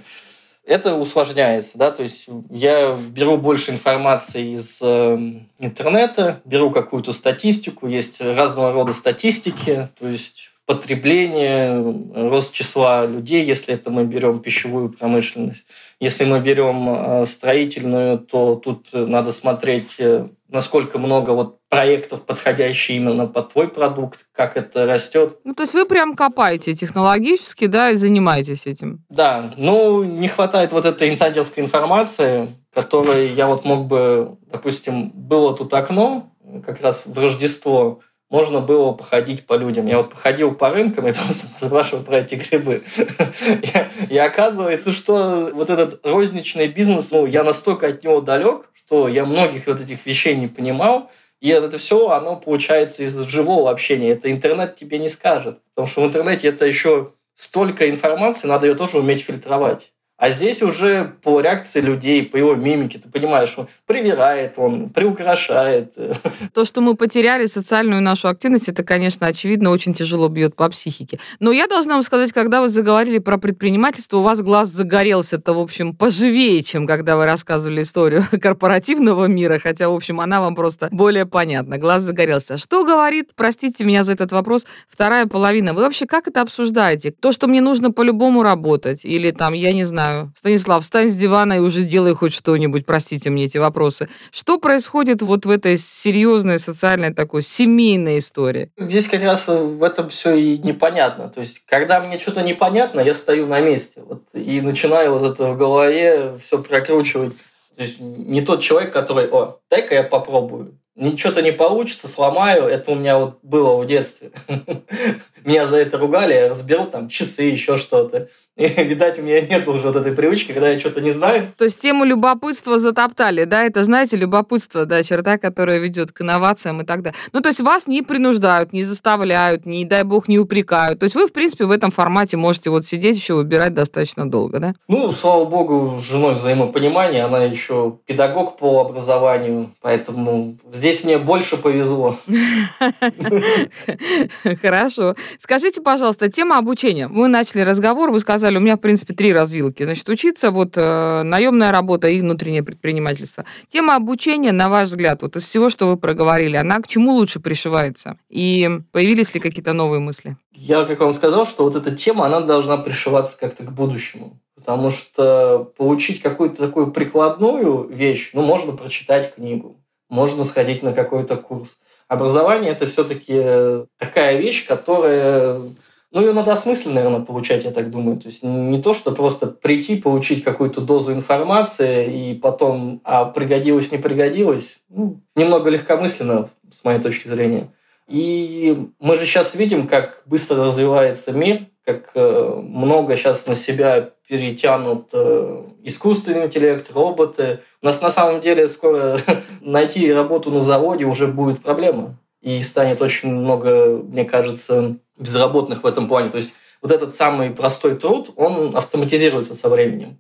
Это 0.65 0.95
усложняется, 0.95 1.79
да, 1.79 1.89
то 1.89 2.03
есть 2.03 2.27
я 2.51 2.95
беру 2.95 3.37
больше 3.37 3.71
информации 3.71 4.53
из 4.53 4.79
э, 4.83 5.17
интернета, 5.57 6.41
беру 6.45 6.69
какую-то 6.69 7.11
статистику, 7.11 7.87
есть 7.87 8.21
разного 8.21 8.71
рода 8.71 8.93
статистики, 8.93 9.89
то 9.99 10.07
есть 10.07 10.51
потребление, 10.69 11.83
рост 12.29 12.53
числа 12.53 13.07
людей, 13.07 13.43
если 13.43 13.73
это 13.73 13.89
мы 13.89 14.03
берем 14.03 14.37
пищевую 14.37 14.89
промышленность. 14.89 15.65
Если 15.99 16.25
мы 16.25 16.41
берем 16.41 16.87
э, 16.87 17.25
строительную, 17.25 18.19
то 18.19 18.53
тут 18.53 18.89
надо 18.93 19.31
смотреть, 19.31 19.95
э, 19.97 20.27
насколько 20.47 20.99
много 20.99 21.31
вот 21.31 21.57
проектов, 21.69 22.21
подходящих 22.21 22.97
именно 22.97 23.25
под 23.25 23.51
твой 23.51 23.67
продукт, 23.67 24.27
как 24.31 24.57
это 24.57 24.85
растет. 24.85 25.39
Ну, 25.43 25.55
то 25.55 25.63
есть 25.63 25.73
вы 25.73 25.87
прям 25.87 26.15
копаете 26.15 26.75
технологически, 26.75 27.65
да, 27.65 27.89
и 27.89 27.95
занимаетесь 27.95 28.67
этим? 28.67 29.03
Да, 29.09 29.51
ну, 29.57 30.03
не 30.03 30.27
хватает 30.27 30.71
вот 30.71 30.85
этой 30.85 31.09
инсайдерской 31.09 31.63
информации, 31.63 32.47
которой 32.71 33.29
я 33.29 33.47
вот 33.47 33.65
мог 33.65 33.87
бы, 33.87 34.37
допустим, 34.51 35.09
было 35.15 35.57
тут 35.57 35.73
окно, 35.73 36.29
как 36.63 36.81
раз 36.81 37.07
в 37.07 37.17
Рождество, 37.17 38.01
можно 38.29 38.59
было 38.59 38.91
походить 38.91 39.45
по 39.45 39.55
людям. 39.55 39.87
Я 39.87 39.97
вот 39.97 40.11
походил 40.11 40.53
по 40.53 40.69
рынкам 40.69 41.07
и 41.07 41.13
просто 41.13 41.47
спрашивал 41.59 42.03
про 42.03 42.19
эти 42.19 42.35
грибы. 42.35 42.83
И 44.09 44.17
оказывается, 44.17 44.91
что 44.91 45.51
вот 45.53 45.69
этот 45.69 46.05
розничный 46.05 46.67
бизнес, 46.67 47.11
ну, 47.11 47.25
я 47.25 47.43
настолько 47.43 47.87
от 47.87 48.03
него 48.03 48.21
далек, 48.21 48.69
что 48.73 49.07
я 49.07 49.25
многих 49.25 49.67
вот 49.67 49.81
этих 49.81 50.05
вещей 50.05 50.35
не 50.35 50.47
понимал, 50.47 51.11
и 51.41 51.49
это 51.49 51.77
все, 51.77 52.09
оно 52.09 52.35
получается 52.35 53.03
из 53.03 53.17
живого 53.23 53.71
общения. 53.71 54.09
Это 54.09 54.31
интернет 54.31 54.75
тебе 54.75 54.99
не 54.99 55.07
скажет. 55.07 55.59
Потому 55.73 55.87
что 55.87 56.01
в 56.01 56.05
интернете 56.05 56.49
это 56.49 56.65
еще 56.65 57.13
столько 57.33 57.89
информации, 57.89 58.47
надо 58.47 58.67
ее 58.67 58.75
тоже 58.75 58.97
уметь 58.97 59.23
фильтровать. 59.23 59.93
А 60.19 60.31
здесь 60.31 60.61
уже 60.61 61.13
по 61.23 61.39
реакции 61.39 61.79
людей, 61.79 62.23
по 62.23 62.35
его 62.35 62.53
мимике, 62.53 62.99
ты 62.99 63.07
понимаешь, 63.07 63.53
он 63.55 63.69
привирает, 63.85 64.55
он 64.57 64.89
приукрашает. 64.89 65.93
То, 66.53 66.65
что 66.65 66.81
мы 66.81 66.95
потеряли 66.95 67.45
социальную 67.45 68.01
нашу 68.01 68.27
активность, 68.27 68.67
это, 68.67 68.83
конечно, 68.83 69.27
очевидно, 69.27 69.69
очень 69.69 69.93
тяжело 69.93 70.27
бьет 70.27 70.55
по 70.55 70.67
психике. 70.67 71.19
Но 71.39 71.53
я 71.53 71.67
должна 71.67 71.93
вам 71.93 72.03
сказать, 72.03 72.33
когда 72.33 72.59
вы 72.59 72.67
заговорили 72.67 73.19
про 73.19 73.37
предпринимательство, 73.37 74.17
у 74.17 74.21
вас 74.21 74.41
глаз 74.41 74.67
загорелся 74.67 75.37
это, 75.37 75.53
в 75.53 75.59
общем, 75.59 75.95
поживее, 75.95 76.61
чем 76.63 76.85
когда 76.85 77.15
вы 77.15 77.23
рассказывали 77.23 77.83
историю 77.83 78.23
корпоративного 78.41 79.25
мира, 79.27 79.57
хотя, 79.57 79.87
в 79.87 79.95
общем, 79.95 80.19
она 80.19 80.41
вам 80.41 80.53
просто 80.53 80.89
более 80.91 81.27
понятна. 81.27 81.77
Глаз 81.77 82.01
загорелся. 82.01 82.57
Что 82.57 82.83
говорит, 82.83 83.29
простите 83.37 83.85
меня 83.85 84.03
за 84.03 84.13
этот 84.13 84.33
вопрос, 84.33 84.67
вторая 84.89 85.27
половина? 85.27 85.73
Вы 85.73 85.83
вообще 85.83 86.05
как 86.05 86.27
это 86.27 86.41
обсуждаете? 86.41 87.11
То, 87.11 87.31
что 87.31 87.47
мне 87.47 87.61
нужно 87.61 87.91
по-любому 87.93 88.43
работать, 88.43 89.05
или 89.05 89.31
там, 89.31 89.53
я 89.53 89.71
не 89.71 89.85
знаю, 89.85 90.08
знаю. 90.09 90.33
Станислав, 90.37 90.83
встань 90.83 91.09
с 91.09 91.15
дивана 91.15 91.53
и 91.53 91.59
уже 91.59 91.81
делай 91.81 92.13
хоть 92.13 92.33
что-нибудь, 92.33 92.85
простите 92.85 93.29
мне 93.29 93.45
эти 93.45 93.57
вопросы. 93.57 94.09
Что 94.31 94.59
происходит 94.59 95.21
вот 95.21 95.45
в 95.45 95.49
этой 95.49 95.77
серьезной 95.77 96.59
социальной 96.59 97.13
такой 97.13 97.41
семейной 97.41 98.19
истории? 98.19 98.71
Здесь 98.77 99.07
как 99.07 99.23
раз 99.23 99.47
в 99.47 99.83
этом 99.83 100.09
все 100.09 100.35
и 100.35 100.57
непонятно. 100.57 101.29
То 101.29 101.41
есть, 101.41 101.65
когда 101.65 101.99
мне 101.99 102.19
что-то 102.19 102.41
непонятно, 102.41 102.99
я 103.01 103.13
стою 103.13 103.47
на 103.47 103.59
месте 103.59 104.01
вот, 104.05 104.23
и 104.33 104.61
начинаю 104.61 105.17
вот 105.17 105.33
это 105.33 105.53
в 105.53 105.57
голове 105.57 106.37
все 106.43 106.59
прокручивать. 106.59 107.35
То 107.75 107.83
есть 107.83 107.99
не 107.99 108.41
тот 108.41 108.61
человек, 108.61 108.91
который, 108.91 109.27
о, 109.29 109.57
дай-ка 109.69 109.95
я 109.95 110.03
попробую. 110.03 110.77
Ничего-то 110.95 111.41
не 111.41 111.53
получится, 111.53 112.09
сломаю. 112.09 112.63
Это 112.63 112.91
у 112.91 112.95
меня 112.95 113.17
вот 113.17 113.39
было 113.41 113.77
в 113.77 113.85
детстве. 113.85 114.31
Меня 115.45 115.65
за 115.65 115.77
это 115.77 115.97
ругали, 115.97 116.33
я 116.33 116.49
разберу 116.49 116.87
там 116.87 117.07
часы, 117.07 117.43
еще 117.43 117.77
что-то. 117.77 118.27
И, 118.59 118.67
видать, 118.83 119.17
у 119.17 119.21
меня 119.21 119.39
нет 119.39 119.65
уже 119.69 119.87
вот 119.87 119.95
этой 119.95 120.11
привычки, 120.11 120.51
когда 120.51 120.69
я 120.69 120.79
что-то 120.81 120.99
не 120.99 121.11
знаю. 121.11 121.43
То 121.57 121.63
есть 121.63 121.81
тему 121.81 122.03
любопытства 122.03 122.77
затоптали, 122.77 123.45
да? 123.45 123.63
Это, 123.63 123.85
знаете, 123.85 124.17
любопытство, 124.17 124.85
да, 124.85 125.01
черта, 125.01 125.37
которая 125.37 125.79
ведет 125.79 126.11
к 126.11 126.21
инновациям 126.21 126.81
и 126.81 126.85
так 126.85 127.01
далее. 127.01 127.17
Ну, 127.31 127.39
то 127.39 127.47
есть 127.47 127.61
вас 127.61 127.87
не 127.87 128.01
принуждают, 128.01 128.73
не 128.73 128.83
заставляют, 128.83 129.65
не, 129.65 129.85
дай 129.85 130.03
бог, 130.03 130.27
не 130.27 130.39
упрекают. 130.39 130.99
То 130.99 131.05
есть 131.05 131.15
вы, 131.15 131.27
в 131.27 131.31
принципе, 131.31 131.63
в 131.63 131.71
этом 131.71 131.89
формате 131.89 132.35
можете 132.35 132.69
вот 132.69 132.85
сидеть 132.85 133.15
еще 133.15 133.35
выбирать 133.35 133.73
достаточно 133.73 134.29
долго, 134.29 134.59
да? 134.59 134.73
Ну, 134.89 135.13
слава 135.13 135.45
богу, 135.45 135.97
с 135.97 136.03
женой 136.03 136.35
взаимопонимание. 136.35 137.23
Она 137.23 137.43
еще 137.43 137.95
педагог 138.07 138.57
по 138.57 138.81
образованию, 138.81 139.71
поэтому 139.79 140.57
здесь 140.73 141.05
мне 141.05 141.17
больше 141.17 141.55
повезло. 141.55 142.17
Хорошо. 144.61 145.15
Скажите, 145.37 145.79
пожалуйста, 145.79 146.29
тема 146.29 146.57
обучения. 146.57 147.07
Мы 147.07 147.29
начали 147.29 147.61
разговор, 147.61 148.11
вы 148.11 148.19
сказали, 148.19 148.48
сказали, 148.49 148.57
у 148.57 148.61
меня, 148.61 148.77
в 148.77 148.79
принципе, 148.79 149.13
три 149.13 149.31
развилки. 149.31 149.83
Значит, 149.83 150.09
учиться, 150.09 150.49
вот 150.49 150.73
э, 150.75 151.23
наемная 151.23 151.71
работа 151.71 152.07
и 152.07 152.21
внутреннее 152.21 152.63
предпринимательство. 152.63 153.45
Тема 153.69 153.95
обучения, 153.95 154.51
на 154.51 154.69
ваш 154.69 154.89
взгляд, 154.89 155.21
вот 155.21 155.35
из 155.35 155.43
всего, 155.43 155.69
что 155.69 155.87
вы 155.87 155.97
проговорили, 155.97 156.57
она 156.57 156.79
к 156.79 156.87
чему 156.87 157.13
лучше 157.13 157.39
пришивается? 157.39 158.17
И 158.29 158.69
появились 158.91 159.33
ли 159.35 159.39
какие-то 159.39 159.73
новые 159.73 159.99
мысли? 159.99 160.35
Я, 160.51 160.85
как 160.85 160.99
вам 160.99 161.13
сказал, 161.13 161.45
что 161.45 161.63
вот 161.63 161.75
эта 161.75 161.95
тема, 161.95 162.25
она 162.25 162.41
должна 162.41 162.77
пришиваться 162.77 163.37
как-то 163.39 163.63
к 163.63 163.71
будущему. 163.71 164.39
Потому 164.55 164.91
что 164.91 165.71
получить 165.77 166.21
какую-то 166.21 166.57
такую 166.57 166.91
прикладную 166.91 167.87
вещь, 167.87 168.31
ну, 168.33 168.41
можно 168.41 168.73
прочитать 168.73 169.35
книгу, 169.35 169.77
можно 170.09 170.43
сходить 170.43 170.83
на 170.83 170.93
какой-то 170.93 171.37
курс. 171.37 171.77
Образование– 172.07 172.71
это 172.73 172.87
все-таки 172.87 173.85
такая 173.99 174.37
вещь, 174.37 174.65
которая 174.65 175.61
ну, 176.11 176.21
ее 176.21 176.33
надо 176.33 176.53
осмысленно, 176.53 176.95
наверное, 176.95 177.19
получать, 177.21 177.65
я 177.65 177.71
так 177.71 177.91
думаю. 177.91 178.17
То 178.17 178.27
есть 178.27 178.41
не 178.41 178.81
то, 178.81 178.93
что 178.93 179.11
просто 179.11 179.47
прийти, 179.47 179.95
получить 179.95 180.43
какую-то 180.43 180.81
дозу 180.81 181.13
информации 181.13 182.31
и 182.31 182.33
потом, 182.33 183.01
а 183.03 183.25
пригодилось, 183.25 183.91
не 183.91 183.99
пригодилось. 183.99 184.79
Ну, 184.89 185.21
немного 185.35 185.69
легкомысленно, 185.69 186.49
с 186.75 186.83
моей 186.83 186.99
точки 186.99 187.27
зрения. 187.27 187.67
И 188.07 188.87
мы 188.99 189.17
же 189.17 189.25
сейчас 189.27 189.53
видим, 189.53 189.87
как 189.87 190.23
быстро 190.25 190.65
развивается 190.65 191.31
мир, 191.31 191.67
как 191.85 192.09
э, 192.15 192.61
много 192.63 193.15
сейчас 193.15 193.45
на 193.45 193.55
себя 193.55 194.09
перетянут 194.27 195.09
э, 195.13 195.63
искусственный 195.83 196.45
интеллект, 196.45 196.91
роботы. 196.91 197.59
У 197.83 197.85
нас 197.85 198.01
на 198.01 198.09
самом 198.09 198.41
деле 198.41 198.67
скоро 198.67 199.19
найти 199.61 200.11
работу 200.11 200.49
на 200.49 200.63
заводе 200.63 201.05
уже 201.05 201.27
будет 201.27 201.61
проблема. 201.61 202.17
И 202.41 202.63
станет 202.63 203.01
очень 203.01 203.31
много, 203.33 204.01
мне 204.01 204.25
кажется, 204.25 204.97
безработных 205.19 205.83
в 205.83 205.85
этом 205.85 206.07
плане. 206.07 206.29
То 206.29 206.37
есть 206.37 206.53
вот 206.81 206.91
этот 206.91 207.13
самый 207.13 207.51
простой 207.51 207.95
труд, 207.95 208.31
он 208.35 208.75
автоматизируется 208.75 209.53
со 209.53 209.69
временем. 209.69 210.19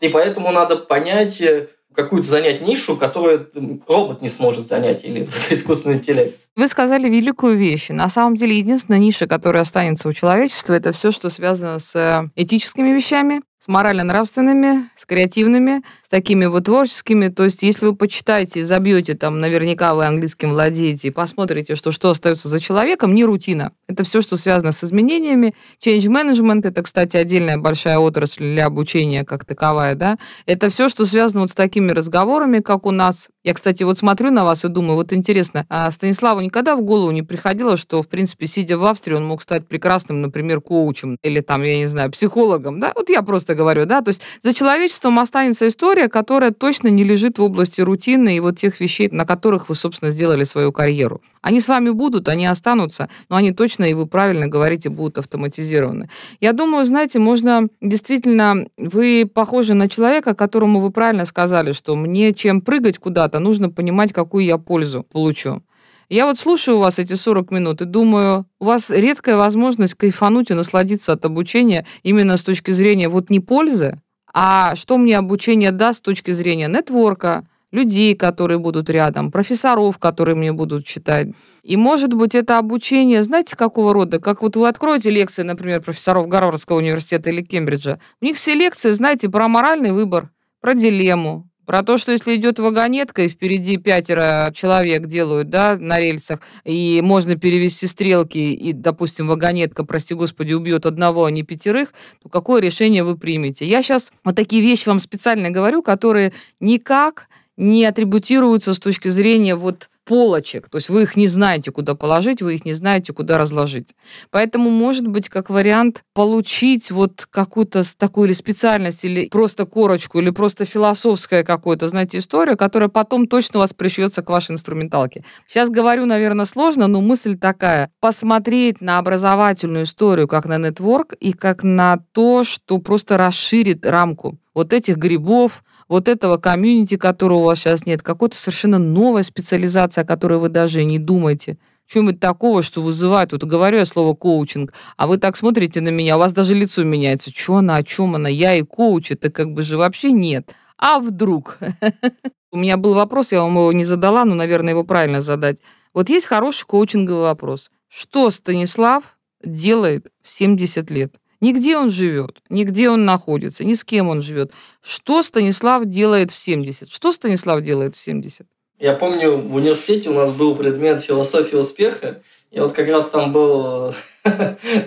И 0.00 0.08
поэтому 0.08 0.50
надо 0.50 0.76
понять, 0.76 1.40
э, 1.40 1.68
какую-то 1.94 2.28
занять 2.28 2.60
нишу, 2.60 2.96
которую 2.96 3.50
робот 3.86 4.22
не 4.22 4.28
сможет 4.28 4.66
занять 4.66 5.04
или 5.04 5.24
искусственный 5.50 5.96
интеллект. 5.96 6.38
Вы 6.56 6.68
сказали 6.68 7.08
великую 7.08 7.56
вещь. 7.56 7.88
На 7.88 8.08
самом 8.08 8.36
деле, 8.36 8.58
единственная 8.58 8.98
ниша, 8.98 9.26
которая 9.26 9.62
останется 9.62 10.08
у 10.08 10.12
человечества, 10.12 10.72
это 10.74 10.92
все, 10.92 11.10
что 11.10 11.30
связано 11.30 11.78
с 11.78 11.94
э, 11.94 12.28
этическими 12.36 12.90
вещами, 12.90 13.40
с 13.62 13.68
морально-нравственными, 13.68 14.88
с 14.96 15.04
креативными, 15.04 15.82
с 16.02 16.08
такими 16.08 16.46
вот 16.46 16.64
творческими. 16.64 17.28
То 17.28 17.44
есть, 17.44 17.62
если 17.62 17.86
вы 17.86 17.94
почитаете, 17.94 18.64
забьете 18.64 19.14
там, 19.14 19.38
наверняка 19.38 19.94
вы 19.94 20.06
английским 20.06 20.50
владеете, 20.50 21.08
и 21.08 21.10
посмотрите, 21.10 21.74
что, 21.74 21.92
что 21.92 22.08
остается 22.08 22.48
за 22.48 22.58
человеком, 22.58 23.14
не 23.14 23.24
рутина. 23.24 23.72
Это 23.86 24.02
все, 24.02 24.22
что 24.22 24.38
связано 24.38 24.72
с 24.72 24.82
изменениями. 24.82 25.54
Change 25.84 26.06
management, 26.06 26.62
это, 26.64 26.82
кстати, 26.82 27.18
отдельная 27.18 27.58
большая 27.58 27.98
отрасль 27.98 28.44
для 28.44 28.64
обучения 28.64 29.24
как 29.24 29.44
таковая, 29.44 29.94
да. 29.94 30.16
Это 30.46 30.70
все, 30.70 30.88
что 30.88 31.04
связано 31.04 31.42
вот 31.42 31.50
с 31.50 31.54
такими 31.54 31.92
разговорами, 31.92 32.60
как 32.60 32.86
у 32.86 32.90
нас. 32.92 33.28
Я, 33.44 33.52
кстати, 33.52 33.82
вот 33.82 33.98
смотрю 33.98 34.30
на 34.30 34.44
вас 34.44 34.64
и 34.64 34.68
думаю, 34.68 34.96
вот 34.96 35.12
интересно, 35.12 35.66
а 35.68 35.90
Станиславу 35.90 36.40
никогда 36.40 36.76
в 36.76 36.82
голову 36.82 37.10
не 37.10 37.22
приходило, 37.22 37.76
что, 37.76 38.02
в 38.02 38.08
принципе, 38.08 38.46
сидя 38.46 38.78
в 38.78 38.84
Австрии, 38.84 39.14
он 39.14 39.26
мог 39.26 39.42
стать 39.42 39.66
прекрасным, 39.66 40.22
например, 40.22 40.62
коучем 40.62 41.18
или 41.22 41.40
там, 41.40 41.62
я 41.62 41.76
не 41.76 41.86
знаю, 41.86 42.10
психологом, 42.10 42.80
да? 42.80 42.92
Вот 42.94 43.10
я 43.10 43.22
просто 43.22 43.49
просто 43.50 43.54
говорю, 43.54 43.86
да, 43.86 44.02
то 44.02 44.10
есть 44.10 44.22
за 44.42 44.52
человечеством 44.52 45.18
останется 45.18 45.66
история, 45.66 46.08
которая 46.08 46.50
точно 46.50 46.88
не 46.88 47.04
лежит 47.04 47.38
в 47.38 47.42
области 47.42 47.82
рутины 47.82 48.36
и 48.36 48.40
вот 48.40 48.58
тех 48.58 48.80
вещей, 48.80 49.08
на 49.12 49.24
которых 49.24 49.68
вы, 49.68 49.74
собственно, 49.74 50.12
сделали 50.12 50.44
свою 50.44 50.72
карьеру. 50.72 51.20
Они 51.42 51.60
с 51.60 51.68
вами 51.68 51.90
будут, 51.90 52.28
они 52.28 52.46
останутся, 52.46 53.08
но 53.28 53.36
они 53.36 53.52
точно, 53.52 53.84
и 53.84 53.94
вы 53.94 54.06
правильно 54.06 54.46
говорите, 54.46 54.88
будут 54.88 55.18
автоматизированы. 55.18 56.08
Я 56.40 56.52
думаю, 56.52 56.84
знаете, 56.84 57.18
можно 57.18 57.68
действительно, 57.80 58.66
вы 58.76 59.30
похожи 59.32 59.74
на 59.74 59.88
человека, 59.88 60.34
которому 60.34 60.80
вы 60.80 60.90
правильно 60.90 61.24
сказали, 61.24 61.72
что 61.72 61.96
мне 61.96 62.32
чем 62.32 62.60
прыгать 62.60 62.98
куда-то, 62.98 63.40
нужно 63.40 63.70
понимать, 63.70 64.12
какую 64.12 64.44
я 64.44 64.58
пользу 64.58 65.02
получу. 65.02 65.62
Я 66.10 66.26
вот 66.26 66.40
слушаю 66.40 66.78
вас 66.78 66.98
эти 66.98 67.14
40 67.14 67.52
минут 67.52 67.82
и 67.82 67.84
думаю, 67.84 68.44
у 68.58 68.64
вас 68.64 68.90
редкая 68.90 69.36
возможность 69.36 69.94
кайфануть 69.94 70.50
и 70.50 70.54
насладиться 70.54 71.12
от 71.12 71.24
обучения 71.24 71.86
именно 72.02 72.36
с 72.36 72.42
точки 72.42 72.72
зрения 72.72 73.08
вот 73.08 73.30
не 73.30 73.38
пользы, 73.38 73.96
а 74.34 74.74
что 74.74 74.98
мне 74.98 75.16
обучение 75.16 75.70
даст 75.70 75.98
с 75.98 76.02
точки 76.02 76.32
зрения 76.32 76.66
нетворка, 76.66 77.46
людей, 77.70 78.16
которые 78.16 78.58
будут 78.58 78.90
рядом, 78.90 79.30
профессоров, 79.30 79.98
которые 79.98 80.34
мне 80.34 80.52
будут 80.52 80.84
читать. 80.84 81.28
И, 81.62 81.76
может 81.76 82.12
быть, 82.12 82.34
это 82.34 82.58
обучение, 82.58 83.22
знаете, 83.22 83.54
какого 83.54 83.94
рода? 83.94 84.18
Как 84.18 84.42
вот 84.42 84.56
вы 84.56 84.68
откроете 84.68 85.10
лекции, 85.10 85.42
например, 85.42 85.80
профессоров 85.80 86.26
Гарвардского 86.26 86.78
университета 86.78 87.30
или 87.30 87.42
Кембриджа. 87.42 88.00
У 88.20 88.24
них 88.24 88.36
все 88.36 88.54
лекции, 88.54 88.90
знаете, 88.90 89.28
про 89.28 89.46
моральный 89.46 89.92
выбор, 89.92 90.30
про 90.60 90.74
дилемму, 90.74 91.49
про 91.70 91.84
то, 91.84 91.98
что 91.98 92.10
если 92.10 92.34
идет 92.34 92.58
вагонетка, 92.58 93.22
и 93.22 93.28
впереди 93.28 93.76
пятеро 93.76 94.50
человек 94.52 95.06
делают, 95.06 95.50
да, 95.50 95.76
на 95.78 96.00
рельсах, 96.00 96.40
и 96.64 97.00
можно 97.00 97.36
перевести 97.36 97.86
стрелки, 97.86 98.38
и, 98.38 98.72
допустим, 98.72 99.28
вагонетка, 99.28 99.84
прости 99.84 100.14
господи, 100.14 100.52
убьет 100.52 100.84
одного, 100.84 101.26
а 101.26 101.30
не 101.30 101.44
пятерых, 101.44 101.94
то 102.24 102.28
какое 102.28 102.60
решение 102.60 103.04
вы 103.04 103.16
примете? 103.16 103.68
Я 103.68 103.82
сейчас 103.82 104.10
вот 104.24 104.34
такие 104.34 104.62
вещи 104.62 104.88
вам 104.88 104.98
специально 104.98 105.48
говорю, 105.50 105.80
которые 105.80 106.32
никак 106.58 107.28
не 107.60 107.84
атрибутируются 107.84 108.74
с 108.74 108.80
точки 108.80 109.08
зрения 109.08 109.54
вот 109.54 109.90
полочек. 110.04 110.68
То 110.68 110.78
есть 110.78 110.88
вы 110.88 111.02
их 111.02 111.16
не 111.16 111.28
знаете, 111.28 111.70
куда 111.70 111.94
положить, 111.94 112.42
вы 112.42 112.54
их 112.54 112.64
не 112.64 112.72
знаете, 112.72 113.12
куда 113.12 113.38
разложить. 113.38 113.94
Поэтому, 114.30 114.70
может 114.70 115.06
быть, 115.06 115.28
как 115.28 115.50
вариант 115.50 116.02
получить 116.14 116.90
вот 116.90 117.28
какую-то 117.30 117.82
такую 117.96 118.26
или 118.26 118.32
специальность, 118.32 119.04
или 119.04 119.28
просто 119.28 119.66
корочку, 119.66 120.18
или 120.18 120.30
просто 120.30 120.64
философская 120.64 121.44
какую-то, 121.44 121.86
знаете, 121.88 122.18
историю, 122.18 122.56
которая 122.56 122.88
потом 122.88 123.28
точно 123.28 123.58
у 123.58 123.60
вас 123.60 123.72
пришьется 123.72 124.22
к 124.22 124.30
вашей 124.30 124.52
инструменталке. 124.52 125.22
Сейчас 125.46 125.70
говорю, 125.70 126.06
наверное, 126.06 126.46
сложно, 126.46 126.88
но 126.88 127.00
мысль 127.00 127.36
такая. 127.36 127.92
Посмотреть 128.00 128.80
на 128.80 128.98
образовательную 128.98 129.84
историю 129.84 130.26
как 130.26 130.46
на 130.46 130.58
нетворк 130.58 131.12
и 131.12 131.32
как 131.32 131.62
на 131.62 131.98
то, 132.12 132.42
что 132.42 132.78
просто 132.78 133.16
расширит 133.16 133.86
рамку 133.86 134.38
вот 134.54 134.72
этих 134.72 134.96
грибов, 134.96 135.62
вот 135.90 136.06
этого 136.06 136.38
комьюнити, 136.38 136.96
которого 136.96 137.38
у 137.38 137.44
вас 137.44 137.58
сейчас 137.58 137.84
нет, 137.84 138.00
какой-то 138.00 138.36
совершенно 138.36 138.78
новая 138.78 139.24
специализация, 139.24 140.04
о 140.04 140.06
которой 140.06 140.38
вы 140.38 140.48
даже 140.48 140.84
не 140.84 141.00
думаете. 141.00 141.58
Чем-нибудь 141.88 142.20
такого, 142.20 142.62
что 142.62 142.80
вызывает, 142.80 143.32
вот 143.32 143.42
говорю 143.42 143.78
я 143.78 143.84
слово 143.84 144.14
коучинг, 144.14 144.72
а 144.96 145.08
вы 145.08 145.18
так 145.18 145.36
смотрите 145.36 145.80
на 145.80 145.88
меня, 145.88 146.14
у 146.14 146.20
вас 146.20 146.32
даже 146.32 146.54
лицо 146.54 146.84
меняется. 146.84 147.32
Что 147.34 147.56
она, 147.56 147.74
о 147.74 147.82
чем 147.82 148.14
она? 148.14 148.28
Я 148.28 148.54
и 148.54 148.62
коуч, 148.62 149.10
это 149.10 149.30
как 149.30 149.52
бы 149.52 149.62
же 149.62 149.76
вообще 149.76 150.12
нет. 150.12 150.54
А 150.78 151.00
вдруг? 151.00 151.58
У 152.52 152.56
меня 152.56 152.76
был 152.76 152.94
вопрос, 152.94 153.32
я 153.32 153.42
вам 153.42 153.56
его 153.56 153.72
не 153.72 153.84
задала, 153.84 154.24
но, 154.24 154.36
наверное, 154.36 154.70
его 154.70 154.84
правильно 154.84 155.20
задать. 155.20 155.58
Вот 155.92 156.08
есть 156.08 156.26
хороший 156.26 156.66
коучинговый 156.66 157.22
вопрос. 157.24 157.70
Что 157.88 158.30
Станислав 158.30 159.18
делает 159.44 160.12
в 160.22 160.30
70 160.30 160.88
лет? 160.90 161.16
Нигде 161.40 161.76
он 161.76 161.90
живет, 161.90 162.42
нигде 162.50 162.90
он 162.90 163.04
находится, 163.06 163.64
ни 163.64 163.74
с 163.74 163.82
кем 163.82 164.08
он 164.08 164.20
живет. 164.20 164.52
Что 164.82 165.22
Станислав 165.22 165.86
делает 165.86 166.30
в 166.30 166.38
70? 166.38 166.90
Что 166.90 167.12
Станислав 167.12 167.62
делает 167.62 167.96
в 167.96 167.98
70? 167.98 168.46
Я 168.78 168.94
помню, 168.94 169.36
в 169.36 169.54
университете 169.54 170.10
у 170.10 170.14
нас 170.14 170.32
был 170.32 170.54
предмет 170.54 171.00
философия 171.00 171.58
успеха, 171.58 172.22
и 172.50 172.60
вот 172.60 172.72
как 172.72 172.88
раз 172.88 173.08
там 173.08 173.32
был 173.32 173.94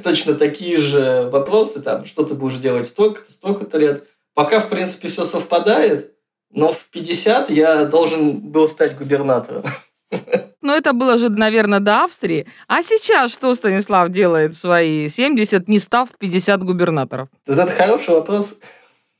точно 0.03 0.35
такие 0.35 0.77
же 0.77 1.29
вопросы, 1.31 1.81
там, 1.81 2.05
что 2.05 2.23
ты 2.23 2.33
будешь 2.33 2.57
делать 2.57 2.87
столько-то, 2.87 3.31
столько-то 3.31 3.77
лет. 3.77 4.07
Пока, 4.33 4.59
в 4.59 4.69
принципе, 4.69 5.07
все 5.07 5.23
совпадает, 5.23 6.13
но 6.51 6.71
в 6.71 6.85
50 6.85 7.49
я 7.49 7.85
должен 7.85 8.39
был 8.39 8.67
стать 8.67 8.97
губернатором. 8.97 9.65
Ну, 10.63 10.73
это 10.73 10.93
было 10.93 11.17
же, 11.17 11.29
наверное, 11.29 11.81
до 11.81 12.05
Австрии. 12.05 12.47
А 12.67 12.81
сейчас 12.81 13.31
что 13.31 13.53
Станислав 13.53 14.09
делает 14.09 14.53
в 14.53 14.57
свои 14.57 15.09
70, 15.09 15.67
не 15.67 15.77
став 15.77 16.09
50 16.17 16.63
губернаторов? 16.63 17.27
Это 17.45 17.67
хороший 17.67 18.15
вопрос. 18.15 18.57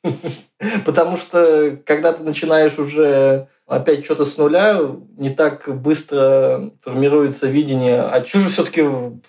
Потому 0.86 1.18
что, 1.18 1.78
когда 1.86 2.14
ты 2.14 2.24
начинаешь 2.24 2.80
уже 2.80 3.48
опять 3.68 4.06
что-то 4.06 4.24
с 4.24 4.38
нуля, 4.38 4.80
не 5.18 5.32
так 5.32 5.68
быстро 5.82 6.72
формируется 6.82 7.48
видение, 7.48 8.02
а 8.02 8.24
же 8.24 8.50
все-таки 8.50 8.84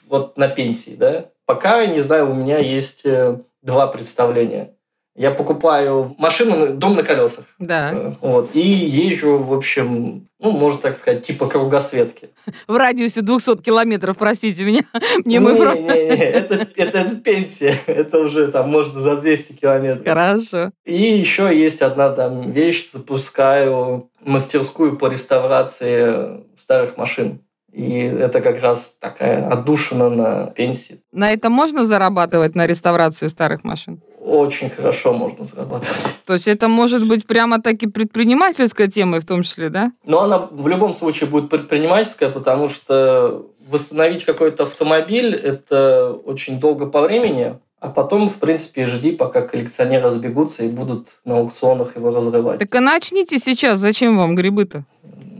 вот 0.06 0.36
на 0.36 0.48
пенсии, 0.48 0.96
да? 0.96 1.30
Пока, 1.46 1.84
не 1.86 2.00
знаю, 2.00 2.30
у 2.30 2.34
меня 2.34 2.58
есть 2.58 3.04
э, 3.04 3.40
два 3.62 3.88
представления. 3.88 4.73
Я 5.16 5.30
покупаю 5.30 6.14
машину, 6.18 6.74
дом 6.74 6.96
на 6.96 7.04
колесах. 7.04 7.44
Да. 7.60 7.92
Э, 7.92 8.12
вот, 8.20 8.50
и 8.52 8.60
езжу, 8.60 9.38
в 9.38 9.54
общем, 9.54 10.28
ну, 10.40 10.50
можно 10.50 10.80
так 10.82 10.96
сказать, 10.96 11.24
типа 11.24 11.46
кругосветки. 11.46 12.30
В 12.66 12.76
радиусе 12.76 13.22
200 13.22 13.62
километров, 13.62 14.18
простите 14.18 14.64
меня. 14.64 14.82
Мне 15.24 15.38
мы 15.38 15.52
не, 15.52 15.58
не, 15.58 15.88
не, 15.88 16.16
это, 16.16 16.66
это, 16.76 16.98
это 16.98 17.16
пенсия. 17.16 17.78
Это 17.86 18.18
уже 18.18 18.48
там 18.48 18.70
можно 18.70 19.00
за 19.00 19.16
200 19.16 19.52
километров. 19.52 20.04
Хорошо. 20.04 20.72
И 20.84 20.96
еще 20.96 21.56
есть 21.56 21.80
одна 21.80 22.10
там 22.10 22.50
вещь. 22.50 22.90
Запускаю 22.92 24.10
мастерскую 24.20 24.98
по 24.98 25.06
реставрации 25.06 26.44
старых 26.58 26.96
машин. 26.96 27.40
И 27.72 28.02
это 28.02 28.40
как 28.40 28.60
раз 28.62 28.96
такая 29.00 29.48
отдушина 29.48 30.08
на 30.08 30.46
пенсии. 30.46 31.00
На 31.10 31.32
это 31.32 31.50
можно 31.50 31.84
зарабатывать, 31.84 32.54
на 32.54 32.68
реставрации 32.68 33.26
старых 33.26 33.64
машин? 33.64 34.00
Очень 34.34 34.70
хорошо 34.70 35.12
можно 35.12 35.44
зарабатывать. 35.44 36.00
То 36.26 36.32
есть 36.34 36.48
это 36.48 36.68
может 36.68 37.06
быть 37.06 37.26
прямо-таки 37.26 37.86
предпринимательская 37.86 38.88
тема 38.88 39.20
в 39.20 39.24
том 39.24 39.42
числе, 39.42 39.70
да? 39.70 39.92
Но 40.04 40.22
она 40.22 40.38
в 40.38 40.68
любом 40.68 40.94
случае 40.94 41.30
будет 41.30 41.48
предпринимательская, 41.48 42.30
потому 42.30 42.68
что 42.68 43.46
восстановить 43.68 44.24
какой-то 44.24 44.64
автомобиль– 44.64 45.34
это 45.42 46.12
очень 46.24 46.60
долго 46.60 46.86
по 46.86 47.02
времени, 47.02 47.56
а 47.80 47.88
потом, 47.88 48.28
в 48.28 48.36
принципе, 48.36 48.86
жди, 48.86 49.12
пока 49.12 49.42
коллекционеры 49.42 50.04
разбегутся 50.04 50.64
и 50.64 50.68
будут 50.68 51.08
на 51.24 51.38
аукционах 51.38 51.96
его 51.96 52.10
разрывать. 52.10 52.58
Так 52.58 52.74
и 52.74 52.78
начните 52.78 53.38
сейчас. 53.38 53.78
Зачем 53.78 54.16
вам 54.16 54.34
грибы-то? 54.34 54.84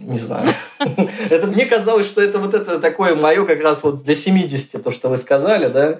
не 0.07 0.19
знаю. 0.19 0.53
Это 1.31 1.47
мне 1.47 1.67
казалось, 1.67 2.07
что 2.07 2.21
это 2.21 2.39
вот 2.39 2.55
это 2.55 2.79
такое 2.79 3.15
мое 3.15 3.45
как 3.45 3.63
раз 3.63 3.83
вот 3.83 4.05
для 4.05 4.15
70, 4.15 4.83
то, 4.83 4.91
что 4.91 5.09
вы 5.09 5.17
сказали, 5.17 5.69
да? 5.69 5.99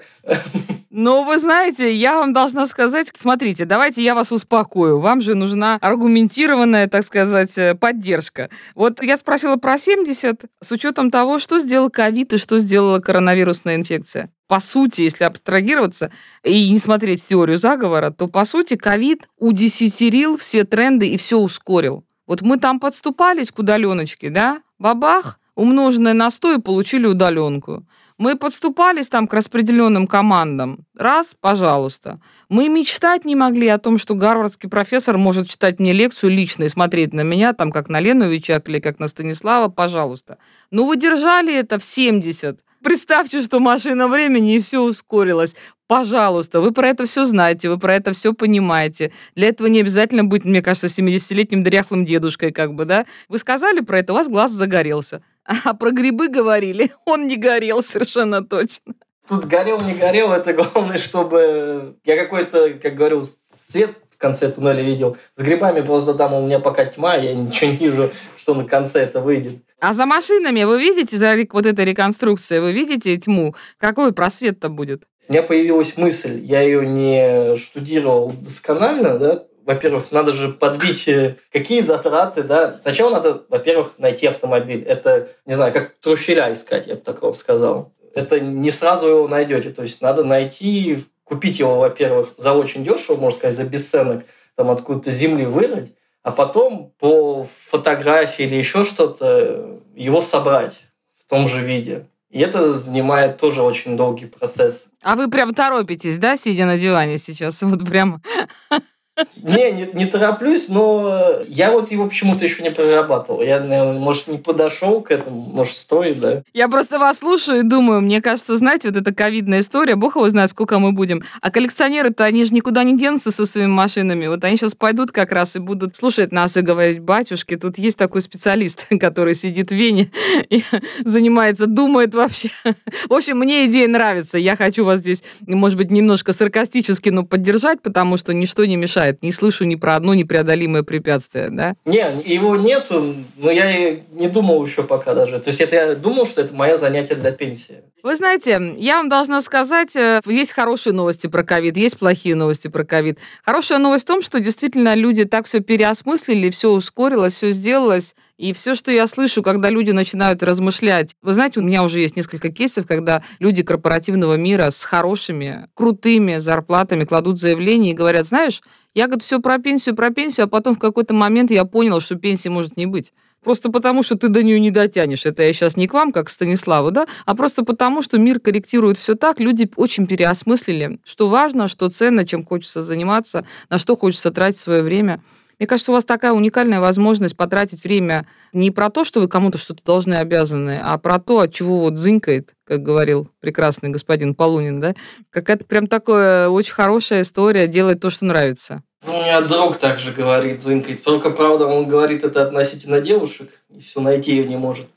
Ну, 0.97 1.25
вы 1.25 1.39
знаете, 1.39 1.93
я 1.93 2.15
вам 2.15 2.31
должна 2.31 2.65
сказать, 2.65 3.11
смотрите, 3.13 3.65
давайте 3.65 4.01
я 4.01 4.15
вас 4.15 4.31
успокою. 4.31 5.01
Вам 5.01 5.19
же 5.19 5.35
нужна 5.35 5.77
аргументированная, 5.81 6.87
так 6.87 7.03
сказать, 7.03 7.57
э, 7.57 7.75
поддержка. 7.75 8.49
Вот 8.75 9.03
я 9.03 9.17
спросила 9.17 9.57
про 9.57 9.77
70 9.77 10.45
с 10.61 10.71
учетом 10.71 11.11
того, 11.11 11.37
что 11.39 11.59
сделал 11.59 11.89
ковид 11.89 12.31
и 12.31 12.37
что 12.37 12.59
сделала 12.59 12.99
коронавирусная 12.99 13.75
инфекция. 13.75 14.31
По 14.47 14.61
сути, 14.61 15.01
если 15.01 15.25
абстрагироваться 15.25 16.13
и 16.45 16.69
не 16.69 16.79
смотреть 16.79 17.21
в 17.21 17.27
теорию 17.27 17.57
заговора, 17.57 18.11
то, 18.11 18.29
по 18.29 18.45
сути, 18.45 18.77
ковид 18.77 19.27
удесятерил 19.37 20.37
все 20.37 20.63
тренды 20.63 21.09
и 21.09 21.17
все 21.17 21.37
ускорил. 21.37 22.05
Вот 22.25 22.41
мы 22.41 22.57
там 22.57 22.79
подступались 22.79 23.51
к 23.51 23.59
удаленочке, 23.59 24.29
да? 24.29 24.61
Бабах, 24.79 25.41
умноженное 25.55 26.13
на 26.13 26.31
100 26.31 26.53
и 26.53 26.61
получили 26.61 27.05
удаленку. 27.05 27.85
Мы 28.17 28.37
подступались 28.37 29.09
там 29.09 29.27
к 29.27 29.33
распределенным 29.33 30.07
командам. 30.07 30.85
Раз, 30.95 31.35
пожалуйста. 31.37 32.21
Мы 32.47 32.69
мечтать 32.69 33.25
не 33.25 33.35
могли 33.35 33.67
о 33.67 33.77
том, 33.77 33.97
что 33.97 34.15
гарвардский 34.15 34.69
профессор 34.69 35.17
может 35.17 35.49
читать 35.49 35.79
мне 35.79 35.91
лекцию 35.91 36.31
лично 36.31 36.63
и 36.63 36.69
смотреть 36.69 37.13
на 37.13 37.21
меня, 37.21 37.51
там, 37.51 37.73
как 37.73 37.89
на 37.89 37.99
Лену 37.99 38.29
Вичак 38.29 38.69
или 38.69 38.79
как 38.79 38.99
на 38.99 39.09
Станислава, 39.09 39.67
пожалуйста. 39.67 40.37
Ну, 40.71 40.85
вы 40.85 40.95
держали 40.95 41.53
это 41.53 41.77
в 41.77 41.83
70. 41.83 42.61
Представьте, 42.81 43.41
что 43.41 43.59
машина 43.59 44.07
времени 44.07 44.55
и 44.55 44.59
все 44.59 44.79
ускорилось. 44.79 45.55
Пожалуйста, 45.87 46.61
вы 46.61 46.71
про 46.71 46.87
это 46.87 47.05
все 47.05 47.25
знаете, 47.25 47.67
вы 47.69 47.77
про 47.77 47.95
это 47.95 48.13
все 48.13 48.33
понимаете. 48.33 49.11
Для 49.35 49.49
этого 49.49 49.67
не 49.67 49.81
обязательно 49.81 50.23
быть, 50.23 50.45
мне 50.45 50.61
кажется, 50.61 50.87
70-летним 50.87 51.63
дряхлым 51.63 52.05
дедушкой, 52.05 52.53
как 52.53 52.75
бы, 52.75 52.85
да? 52.85 53.05
Вы 53.27 53.39
сказали 53.39 53.81
про 53.81 53.99
это, 53.99 54.13
у 54.13 54.15
вас 54.15 54.29
глаз 54.29 54.51
загорелся. 54.51 55.21
А 55.45 55.73
про 55.73 55.91
грибы 55.91 56.27
говорили, 56.27 56.91
он 57.05 57.27
не 57.27 57.37
горел 57.37 57.83
совершенно 57.83 58.43
точно. 58.43 58.93
Тут 59.27 59.45
горел, 59.45 59.79
не 59.81 59.95
горел, 59.95 60.31
это 60.31 60.53
главное, 60.53 60.97
чтобы 60.97 61.95
я 62.03 62.17
какой-то, 62.17 62.73
как 62.81 62.95
говорил, 62.95 63.23
свет 63.57 63.91
в 64.11 64.17
конце 64.17 64.51
туннеля 64.51 64.83
видел. 64.83 65.17
С 65.35 65.43
грибами 65.43 65.81
просто 65.81 66.13
там 66.13 66.33
у 66.33 66.45
меня 66.45 66.59
пока 66.59 66.85
тьма, 66.85 67.15
я 67.15 67.33
ничего 67.33 67.71
не 67.71 67.77
вижу, 67.77 68.11
что 68.37 68.53
на 68.53 68.65
конце 68.65 69.01
это 69.01 69.19
выйдет. 69.21 69.61
А 69.79 69.93
за 69.93 70.05
машинами 70.05 70.63
вы 70.63 70.79
видите, 70.79 71.17
за 71.17 71.35
вот 71.51 71.65
этой 71.65 71.85
реконструкцией, 71.85 72.61
вы 72.61 72.71
видите 72.71 73.17
тьму? 73.17 73.55
Какой 73.77 74.13
просвет-то 74.13 74.69
будет? 74.69 75.03
У 75.27 75.33
меня 75.33 75.41
появилась 75.41 75.97
мысль, 75.97 76.39
я 76.43 76.61
ее 76.61 76.87
не 76.87 77.57
штудировал 77.57 78.31
досконально, 78.31 79.17
да, 79.17 79.43
во-первых, 79.65 80.11
надо 80.11 80.31
же 80.31 80.49
подбить, 80.49 81.07
э, 81.07 81.37
какие 81.51 81.81
затраты, 81.81 82.43
да. 82.43 82.71
Сначала 82.71 83.11
надо, 83.11 83.43
во-первых, 83.49 83.93
найти 83.97 84.27
автомобиль. 84.27 84.83
Это, 84.83 85.29
не 85.45 85.55
знаю, 85.55 85.73
как 85.73 85.95
труфеля 85.95 86.53
искать, 86.53 86.87
я 86.87 86.95
бы 86.95 87.01
так 87.01 87.21
вам 87.21 87.35
сказал. 87.35 87.91
Это 88.13 88.39
не 88.39 88.71
сразу 88.71 89.07
его 89.07 89.27
найдете. 89.27 89.71
То 89.71 89.81
есть 89.81 90.01
надо 90.01 90.23
найти, 90.23 91.03
купить 91.23 91.59
его, 91.59 91.79
во-первых, 91.79 92.29
за 92.37 92.53
очень 92.53 92.83
дешево, 92.83 93.17
можно 93.17 93.37
сказать, 93.37 93.57
за 93.57 93.63
бесценок, 93.63 94.25
там 94.55 94.69
откуда-то 94.69 95.11
земли 95.11 95.45
вырыть, 95.45 95.93
а 96.21 96.31
потом 96.31 96.93
по 96.99 97.45
фотографии 97.69 98.45
или 98.45 98.55
еще 98.55 98.83
что-то 98.83 99.79
его 99.95 100.21
собрать 100.21 100.81
в 101.17 101.29
том 101.29 101.47
же 101.47 101.61
виде. 101.61 102.05
И 102.29 102.39
это 102.39 102.73
занимает 102.73 103.37
тоже 103.37 103.61
очень 103.61 103.97
долгий 103.97 104.25
процесс. 104.25 104.85
А 105.01 105.15
вы 105.15 105.29
прям 105.29 105.53
торопитесь, 105.53 106.17
да, 106.17 106.35
сидя 106.35 106.65
на 106.65 106.77
диване 106.77 107.17
сейчас? 107.17 107.61
Вот 107.61 107.85
прям 107.87 108.21
не, 109.41 109.71
не, 109.71 109.89
не 109.93 110.05
тороплюсь, 110.05 110.67
но 110.67 111.41
я 111.47 111.71
вот 111.71 111.91
его 111.91 112.07
почему-то 112.07 112.43
еще 112.43 112.63
не 112.63 112.71
прорабатывал. 112.71 113.41
Я, 113.41 113.59
наверное, 113.59 113.99
может, 113.99 114.27
не 114.27 114.37
подошел 114.37 115.01
к 115.01 115.11
этому, 115.11 115.39
может, 115.39 115.77
стоит, 115.77 116.19
да. 116.19 116.43
Я 116.53 116.67
просто 116.67 116.99
вас 116.99 117.19
слушаю 117.19 117.59
и 117.59 117.63
думаю, 117.63 118.01
мне 118.01 118.21
кажется, 118.21 118.55
знаете, 118.55 118.89
вот 118.89 118.97
эта 118.97 119.13
ковидная 119.13 119.59
история, 119.59 119.95
бог 119.95 120.15
его 120.15 120.29
знает, 120.29 120.49
сколько 120.49 120.79
мы 120.79 120.91
будем. 120.91 121.23
А 121.41 121.49
коллекционеры-то, 121.49 122.25
они 122.25 122.43
же 122.43 122.53
никуда 122.53 122.83
не 122.83 122.97
денутся 122.97 123.31
со 123.31 123.45
своими 123.45 123.69
машинами. 123.69 124.27
Вот 124.27 124.43
они 124.43 124.57
сейчас 124.57 124.75
пойдут 124.75 125.11
как 125.11 125.31
раз 125.31 125.55
и 125.55 125.59
будут 125.59 125.95
слушать 125.95 126.31
нас 126.31 126.57
и 126.57 126.61
говорить, 126.61 126.99
батюшки, 126.99 127.55
тут 127.55 127.77
есть 127.77 127.97
такой 127.97 128.21
специалист, 128.21 128.85
который 128.99 129.35
сидит 129.35 129.69
в 129.69 129.75
Вене 129.75 130.11
и 130.49 130.63
занимается, 131.05 131.67
думает 131.67 132.13
вообще. 132.13 132.49
В 133.09 133.13
общем, 133.13 133.37
мне 133.37 133.65
идея 133.67 133.87
нравится. 133.87 134.37
Я 134.37 134.57
хочу 134.57 134.83
вас 134.83 134.99
здесь, 134.99 135.23
может 135.47 135.77
быть, 135.77 135.91
немножко 135.91 136.33
саркастически, 136.33 137.09
но 137.09 137.23
поддержать, 137.23 137.81
потому 137.81 138.17
что 138.17 138.33
ничто 138.33 138.65
не 138.65 138.75
мешает 138.75 139.04
мешает. 139.05 139.21
Не 139.23 139.31
слышу 139.31 139.65
ни 139.65 139.75
про 139.75 139.95
одно 139.95 140.13
непреодолимое 140.13 140.83
препятствие, 140.83 141.49
да? 141.49 141.75
Не, 141.85 142.21
его 142.25 142.55
нету, 142.55 143.15
но 143.37 143.51
я 143.51 143.89
и 143.89 144.01
не 144.11 144.27
думал 144.27 144.65
еще 144.65 144.83
пока 144.83 145.13
даже. 145.13 145.39
То 145.39 145.49
есть 145.49 145.61
это 145.61 145.75
я 145.75 145.95
думал, 145.95 146.25
что 146.25 146.41
это 146.41 146.53
мое 146.53 146.77
занятие 146.77 147.15
для 147.15 147.31
пенсии. 147.31 147.83
Вы 148.03 148.15
знаете, 148.15 148.73
я 148.77 148.97
вам 148.97 149.09
должна 149.09 149.41
сказать, 149.41 149.95
э, 149.95 150.21
есть 150.27 150.51
хорошие 150.51 150.93
новости 150.93 151.27
про 151.27 151.43
ковид, 151.43 151.77
есть 151.77 151.97
плохие 151.97 152.35
новости 152.35 152.67
про 152.67 152.83
ковид. 152.83 153.17
Хорошая 153.43 153.79
новость 153.79 154.03
в 154.03 154.07
том, 154.07 154.21
что 154.21 154.39
действительно 154.39 154.95
люди 154.95 155.25
так 155.25 155.47
все 155.47 155.59
переосмыслили, 155.59 156.49
все 156.49 156.71
ускорилось, 156.71 157.33
все 157.33 157.51
сделалось. 157.51 158.15
И 158.37 158.51
все, 158.51 158.75
что 158.75 158.91
я 158.91 159.07
слышу, 159.07 159.41
когда 159.41 159.69
люди 159.69 159.91
начинают 159.91 160.43
размышлять, 160.43 161.15
вы 161.21 161.31
знаете, 161.31 161.61
у 161.61 161.63
меня 161.63 161.83
уже 161.83 162.01
есть 162.01 162.17
несколько 162.17 162.51
кейсов, 162.51 162.85
когда 162.85 163.23
люди 163.39 163.63
корпоративного 163.63 164.35
мира 164.35 164.71
с 164.71 164.83
хорошими, 164.83 165.69
крутыми 165.73 166.39
зарплатами 166.39 167.05
кладут 167.05 167.39
заявление 167.39 167.93
и 167.93 167.95
говорят, 167.95 168.25
знаешь, 168.25 168.61
я, 168.93 169.05
говорю, 169.07 169.21
все 169.21 169.39
про 169.39 169.57
пенсию, 169.57 169.95
про 169.95 170.09
пенсию, 170.09 170.45
а 170.45 170.47
потом 170.47 170.75
в 170.75 170.79
какой-то 170.79 171.13
момент 171.13 171.49
я 171.49 171.63
понял, 171.63 172.01
что 172.01 172.15
пенсии 172.15 172.49
может 172.49 172.75
не 172.75 172.85
быть. 172.85 173.13
Просто 173.41 173.71
потому, 173.71 174.01
что 174.01 174.17
ты 174.17 174.27
до 174.27 174.41
нее 174.41 174.59
не 174.59 174.71
дотянешь. 174.71 175.25
Это 175.25 175.43
я 175.43 175.53
сейчас 175.53 175.77
не 175.77 175.87
к 175.87 175.93
вам, 175.93 176.11
как 176.11 176.25
к 176.25 176.29
Станиславу, 176.29 176.89
да, 176.89 177.05
а 177.25 177.35
просто 177.35 177.63
потому, 177.63 178.01
что 178.01 178.17
мир 178.17 178.39
корректирует 178.39 178.97
все 178.97 179.13
так. 179.13 179.39
Люди 179.39 179.69
очень 179.75 180.07
переосмыслили, 180.07 180.99
что 181.05 181.29
важно, 181.29 181.67
что 181.67 181.89
ценно, 181.89 182.25
чем 182.25 182.43
хочется 182.43 182.81
заниматься, 182.81 183.45
на 183.69 183.77
что 183.77 183.95
хочется 183.95 184.31
тратить 184.31 184.59
свое 184.59 184.81
время. 184.81 185.21
Мне 185.59 185.67
кажется, 185.67 185.91
у 185.91 185.95
вас 185.95 186.05
такая 186.05 186.33
уникальная 186.33 186.79
возможность 186.79 187.37
потратить 187.37 187.83
время 187.83 188.27
не 188.53 188.71
про 188.71 188.89
то, 188.89 189.03
что 189.03 189.21
вы 189.21 189.27
кому-то 189.27 189.57
что-то 189.57 189.83
должны 189.83 190.15
обязаны, 190.15 190.79
а 190.83 190.97
про 190.97 191.19
то, 191.19 191.39
от 191.39 191.53
чего 191.53 191.79
вот 191.79 191.97
зынькает, 191.97 192.53
как 192.65 192.83
говорил 192.83 193.29
прекрасный 193.39 193.89
господин 193.89 194.35
Полунин, 194.35 194.79
да? 194.79 194.95
Какая-то 195.29 195.65
прям 195.65 195.87
такая 195.87 196.49
очень 196.49 196.73
хорошая 196.73 197.21
история, 197.21 197.67
делать 197.67 197.99
то, 197.99 198.09
что 198.09 198.25
нравится. 198.25 198.83
Ну, 199.07 199.19
у 199.19 199.21
меня 199.21 199.41
друг 199.41 199.77
также 199.77 200.11
говорит, 200.11 200.61
зынкает. 200.61 201.03
Только, 201.03 201.29
правда, 201.29 201.67
он 201.67 201.87
говорит 201.87 202.23
это 202.23 202.43
относительно 202.43 203.01
девушек, 203.01 203.49
и 203.69 203.79
все 203.79 203.99
найти 204.01 204.31
ее 204.31 204.47
не 204.47 204.57
может. 204.57 204.87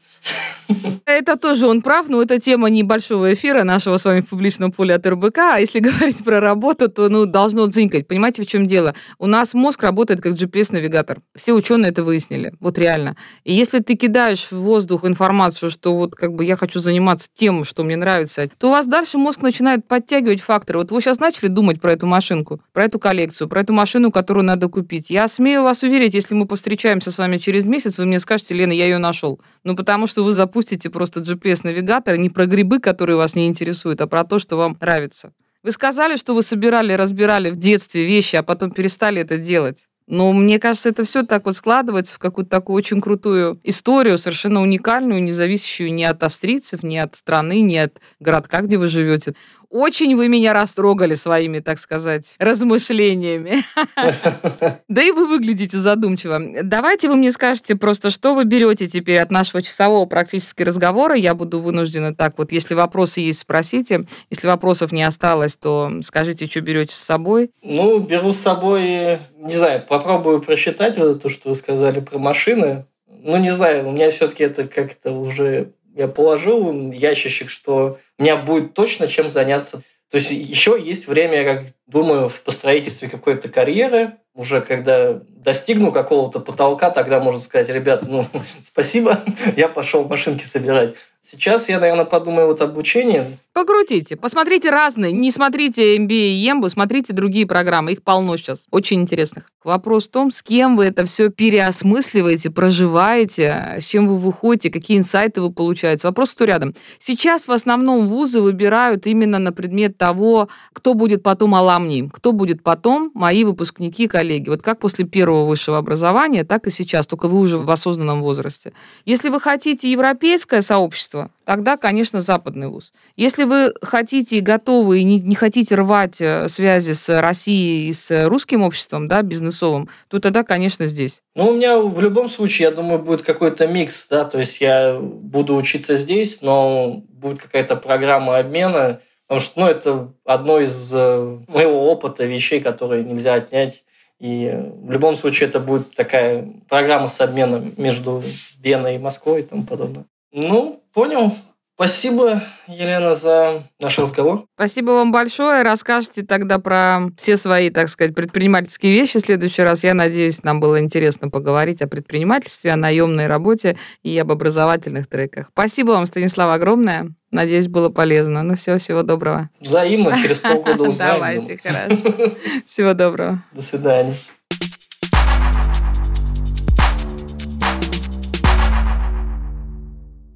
Это 1.07 1.37
тоже 1.37 1.67
он 1.67 1.83
прав, 1.83 2.09
но 2.09 2.21
это 2.23 2.39
тема 2.39 2.69
небольшого 2.69 3.33
эфира 3.33 3.65
нашего 3.65 3.97
с 3.97 4.05
вами 4.05 4.21
в 4.21 4.29
публичном 4.29 4.73
поле 4.73 4.95
от 4.95 5.07
РБК. 5.07 5.39
А 5.39 5.59
если 5.59 5.79
говорить 5.81 6.23
про 6.23 6.41
работу, 6.41 6.89
то 6.89 7.09
ну, 7.09 7.25
должно 7.27 7.67
дзынькать. 7.67 8.07
Понимаете, 8.07 8.43
в 8.43 8.47
чем 8.47 8.67
дело? 8.67 8.95
У 9.19 9.27
нас 9.27 9.55
мозг 9.55 9.83
работает 9.83 10.21
как 10.21 10.35
GPS-навигатор. 10.35 11.21
Все 11.35 11.55
ученые 11.55 11.91
это 11.91 12.05
выяснили. 12.05 12.53
Вот 12.61 12.79
реально. 12.79 13.17
И 13.45 13.55
если 13.55 13.79
ты 13.79 13.95
кидаешь 13.95 14.49
в 14.51 14.57
воздух 14.57 15.05
информацию, 15.05 15.71
что 15.71 15.97
вот 15.97 16.15
как 16.15 16.35
бы 16.35 16.45
я 16.45 16.57
хочу 16.57 16.81
заниматься 16.81 17.29
тем, 17.33 17.65
что 17.65 17.85
мне 17.85 17.97
нравится, 17.97 18.49
то 18.59 18.69
у 18.69 18.71
вас 18.71 18.87
дальше 18.87 19.19
мозг 19.19 19.41
начинает 19.41 19.87
подтягивать 19.87 20.43
факторы. 20.43 20.81
Вот 20.81 20.91
вы 20.91 21.01
сейчас 21.01 21.21
начали 21.21 21.49
думать 21.49 21.81
про 21.81 21.93
эту 21.93 22.07
машинку, 22.07 22.61
про 22.73 22.85
эту 22.85 22.99
коллекцию, 22.99 23.49
про 23.49 23.61
эту 23.61 23.73
машину, 23.73 24.13
которую 24.13 24.45
надо 24.45 24.69
купить. 24.69 25.11
Я 25.11 25.27
смею 25.29 25.63
вас 25.63 25.83
уверить, 25.83 26.15
если 26.15 26.35
мы 26.35 26.47
повстречаемся 26.47 27.11
с 27.11 27.19
вами 27.19 27.39
через 27.39 27.65
месяц, 27.65 27.99
вы 27.99 28.05
мне 28.05 28.19
скажете, 28.19 28.55
Лена, 28.55 28.73
я 28.73 28.85
ее 28.85 28.99
нашел. 28.99 29.41
Ну, 29.65 29.75
потому 29.75 30.07
что 30.07 30.25
вы 30.25 30.33
запустите 30.59 30.91
просто 30.91 31.21
GPS-навигатор 31.21 32.17
не 32.17 32.31
про 32.31 32.47
грибы, 32.47 32.81
которые 32.81 33.17
вас 33.17 33.37
не 33.37 33.47
интересуют, 33.47 34.01
а 34.01 34.09
про 34.09 34.25
то, 34.25 34.41
что 34.41 34.57
вам 34.57 34.77
нравится. 34.81 35.33
Вы 35.63 35.71
сказали, 35.71 36.17
что 36.17 36.35
вы 36.35 36.43
собирали, 36.43 36.95
разбирали 36.95 37.51
в 37.51 37.57
детстве 37.57 38.05
вещи, 38.05 38.35
а 38.35 38.43
потом 38.43 38.73
перестали 38.73 39.21
это 39.21 39.39
делать. 39.39 39.87
Но 40.09 40.33
мне 40.33 40.59
кажется, 40.59 40.89
это 40.89 41.05
все 41.05 41.23
так 41.23 41.45
вот 41.45 41.55
складывается 41.55 42.15
в 42.15 42.19
какую-то 42.19 42.51
такую 42.51 42.77
очень 42.77 43.01
крутую 43.01 43.61
историю, 43.63 44.19
совершенно 44.19 44.61
уникальную, 44.61 45.23
не 45.23 45.33
зависящую 45.33 45.95
ни 45.95 46.03
от 46.03 46.23
австрийцев, 46.25 46.83
ни 46.83 46.97
от 46.97 47.15
страны, 47.15 47.61
ни 47.61 47.77
от 47.77 48.01
городка, 48.19 48.63
где 48.63 48.79
вы 48.79 48.89
живете. 48.89 49.35
Очень 49.71 50.17
вы 50.17 50.29
меня 50.29 50.55
растрогали 50.55 51.15
своими, 51.15 51.61
так 51.61 51.79
сказать, 51.79 52.35
размышлениями. 52.39 53.59
Да 54.89 55.03
и 55.03 55.11
вы 55.11 55.27
выглядите 55.29 55.77
задумчиво. 55.77 56.41
Давайте 56.63 57.09
вы 57.09 57.17
мне 57.17 57.31
скажете 57.31 57.77
просто, 57.77 58.11
что 58.11 58.35
вы 58.35 58.45
берете 58.45 58.87
теперь 58.87 59.19
от 59.19 59.31
нашего 59.31 59.63
часового 59.63 60.07
практически 60.07 60.63
разговора. 60.63 61.15
Я 61.15 61.35
буду 61.35 61.61
вынуждена 61.61 62.15
так 62.15 62.39
вот, 62.39 62.53
если 62.53 62.75
вопросы 62.75 63.21
есть, 63.21 63.41
спросите. 63.41 64.07
Если 64.31 64.47
вопросов 64.47 64.93
не 64.93 65.03
осталось, 65.03 65.57
то 65.57 65.93
скажите, 66.03 66.47
что 66.47 66.61
берете 66.63 66.95
с 66.95 66.99
собой. 66.99 67.51
Ну, 67.63 67.99
беру 67.99 68.33
с 68.33 68.39
собой, 68.39 69.19
не 69.37 69.57
знаю, 69.57 69.83
попробую 69.87 70.41
просчитать 70.41 70.97
вот 70.97 71.23
то, 71.23 71.29
что 71.29 71.51
вы 71.51 71.55
сказали 71.55 72.01
про 72.01 72.19
машины. 72.19 72.87
Ну, 73.07 73.37
не 73.37 73.51
знаю, 73.51 73.87
у 73.87 73.93
меня 73.93 74.11
все-таки 74.11 74.45
это 74.45 74.67
как-то 74.67 75.13
уже 75.13 75.73
я 75.99 76.07
положил 76.07 76.93
ящичек, 76.93 77.51
что 77.51 77.99
у 78.19 78.23
меня 78.23 78.37
будет 78.37 78.75
точно 78.75 79.09
чем 79.09 79.31
заняться. 79.31 79.83
То 80.11 80.17
есть 80.17 80.31
еще 80.31 80.81
есть 80.83 81.07
время, 81.07 81.43
я 81.43 81.45
как 81.45 81.67
думаю, 81.87 82.29
в 82.29 82.41
построительстве 82.41 83.09
какой-то 83.09 83.49
карьеры, 83.49 84.15
уже 84.35 84.61
когда 84.61 85.21
достигну 85.27 85.93
какого-то 85.93 86.41
потолка, 86.41 86.91
тогда 86.91 87.21
можно 87.21 87.41
сказать, 87.41 87.69
ребята, 87.69 88.07
ну, 88.09 88.27
спасибо, 88.65 89.21
я 89.57 89.69
пошел 89.69 90.05
машинки 90.05 90.45
собирать. 90.45 90.95
Сейчас 91.21 91.69
я, 91.69 91.79
наверное, 91.79 92.07
подумаю 92.07 92.47
вот 92.47 92.61
об 92.63 92.71
обучении. 92.71 93.23
Покрутите, 93.59 94.15
посмотрите 94.15 94.71
разные. 94.71 95.11
Не 95.11 95.33
смотрите 95.33 95.97
MBA 95.97 96.13
и 96.13 96.49
EMBU, 96.49 96.69
смотрите 96.69 97.13
другие 97.13 97.45
программы. 97.45 97.91
Их 97.91 98.05
полно 98.05 98.37
сейчас. 98.37 98.67
Очень 98.71 99.01
интересных. 99.01 99.51
Вопрос 99.65 100.07
в 100.07 100.13
том, 100.13 100.31
с 100.31 100.45
кем 100.45 100.77
вы 100.77 100.85
это 100.85 101.05
все 101.05 101.29
переосмысливаете, 101.29 102.51
проживаете, 102.51 103.79
с 103.81 103.85
чем 103.85 104.07
вы 104.07 104.17
выходите, 104.17 104.71
какие 104.71 104.97
инсайты 104.97 105.43
вы 105.43 105.51
получаете. 105.51 106.07
Вопрос, 106.07 106.31
кто 106.31 106.45
рядом. 106.45 106.73
Сейчас 107.01 107.49
в 107.49 107.53
основном 107.53 108.07
вузы 108.07 108.41
выбирают 108.41 109.09
именно 109.09 109.41
на 109.41 109.51
предмет 109.51 109.99
того, 109.99 110.49
кто 110.73 110.95
будет 110.95 111.25
потом 111.25 111.57
аламни, 111.57 112.09
кто 112.13 112.31
будет 112.31 112.63
потом 112.63 113.11
мои 113.13 113.43
выпускники 113.43 114.07
коллеги. 114.07 114.51
Вот 114.51 114.63
как 114.63 114.79
после 114.79 115.05
первого 115.05 115.47
высшего 115.47 115.79
образования, 115.79 116.45
так 116.45 116.69
и 116.69 116.71
сейчас, 116.71 117.09
только 117.09 117.27
вы 117.27 117.41
уже 117.41 117.59
в 117.59 117.69
осознанном 117.69 118.23
возрасте. 118.23 118.73
Если 119.05 119.31
вы 119.31 119.41
хотите 119.41 119.91
европейское 119.91 120.61
сообщество, 120.61 121.31
тогда, 121.49 121.79
конечно, 121.79 122.21
западный 122.21 122.69
вуз. 122.69 122.93
Если 123.17 123.45
вы 123.45 123.73
хотите 123.81 124.37
и 124.37 124.43
готовы, 124.43 125.01
и 125.01 125.03
не, 125.03 125.19
не 125.19 125.35
хотите 125.35 125.77
рвать 125.77 126.21
э, 126.21 126.47
связи 126.47 126.93
с 126.93 127.23
Россией 127.23 127.89
и 127.89 127.93
с 127.95 128.29
русским 128.29 128.63
обществом, 128.63 129.09
да, 129.09 129.23
бизнесовым, 129.23 129.89
то 130.09 130.21
тогда, 130.21 130.45
конечно, 130.45 130.85
здесь. 130.85 131.23
Ну, 131.35 131.49
у 131.49 131.55
меня 131.55 131.79
в 131.79 132.03
любом 132.03 132.29
случае, 132.29 132.69
я 132.69 132.71
думаю, 132.71 132.99
будет 132.99 133.23
какой-то 133.23 133.67
микс, 133.67 134.09
да, 134.09 134.27
то 134.27 134.39
есть 134.39 134.61
я 134.61 134.99
буду 135.01 135.57
учиться 135.57 135.95
здесь, 135.95 136.43
но 136.43 137.03
будет 137.09 137.41
какая-то 137.41 137.77
программа 137.77 138.37
обмена, 138.37 139.01
потому 139.27 139.41
что, 139.41 139.61
ну, 139.61 139.69
это 139.69 140.13
одно 140.27 140.61
из 140.61 140.93
э, 140.95 141.39
моего 141.49 141.91
опыта 141.91 142.27
вещей, 142.27 142.61
которые 142.61 143.05
нельзя 143.05 143.33
отнять. 143.33 143.85
И 144.21 144.53
в 144.83 144.91
любом 144.91 145.17
случае 145.17 145.49
это 145.49 145.61
будет 145.61 145.95
такая 145.95 146.47
программа 146.69 147.09
с 147.09 147.19
обменом 147.23 147.73
между 147.79 148.23
Веной 148.61 148.97
и 148.97 148.99
Москвой 148.99 149.41
и 149.41 149.45
тому 149.45 149.65
подобное. 149.65 150.05
Ну, 150.33 150.83
понял. 150.93 151.37
Спасибо, 151.79 152.43
Елена, 152.67 153.15
за 153.15 153.63
наш 153.81 153.97
разговор. 154.01 154.47
Спасибо 154.57 154.91
вам 154.91 155.13
большое. 155.13 155.63
Расскажите 155.63 156.25
тогда 156.25 156.59
про 156.59 157.03
все 157.17 157.37
свои, 157.37 157.71
так 157.71 157.89
сказать, 157.89 158.17
предпринимательские 158.17 158.93
вещи 158.93 159.21
в 159.21 159.23
следующий 159.23 159.63
раз. 159.63 159.85
Я 159.85 159.95
надеюсь, 159.95 160.43
нам 160.43 160.59
было 160.59 160.81
интересно 160.81 161.31
поговорить 161.31 161.81
о 161.81 161.87
предпринимательстве, 161.87 162.73
о 162.73 162.77
наемной 162.77 163.29
работе 163.29 163.79
и 164.03 164.19
об 164.19 164.33
образовательных 164.33 165.07
треках. 165.07 165.51
Спасибо 165.53 165.93
вам, 165.93 166.07
Станислав, 166.07 166.53
огромное. 166.53 167.13
Надеюсь, 167.31 167.69
было 167.69 167.91
полезно. 167.91 168.43
Ну 168.43 168.57
все, 168.57 168.79
всего 168.79 169.05
доброго. 169.05 169.49
Взаимно, 169.61 170.21
через 170.21 170.41
полгода 170.41 170.83
узнаем. 170.89 171.15
Давайте, 171.15 171.61
хорошо. 171.63 172.33
Всего 172.67 172.93
доброго. 172.95 173.45
До 173.53 173.63
свидания. 173.63 174.17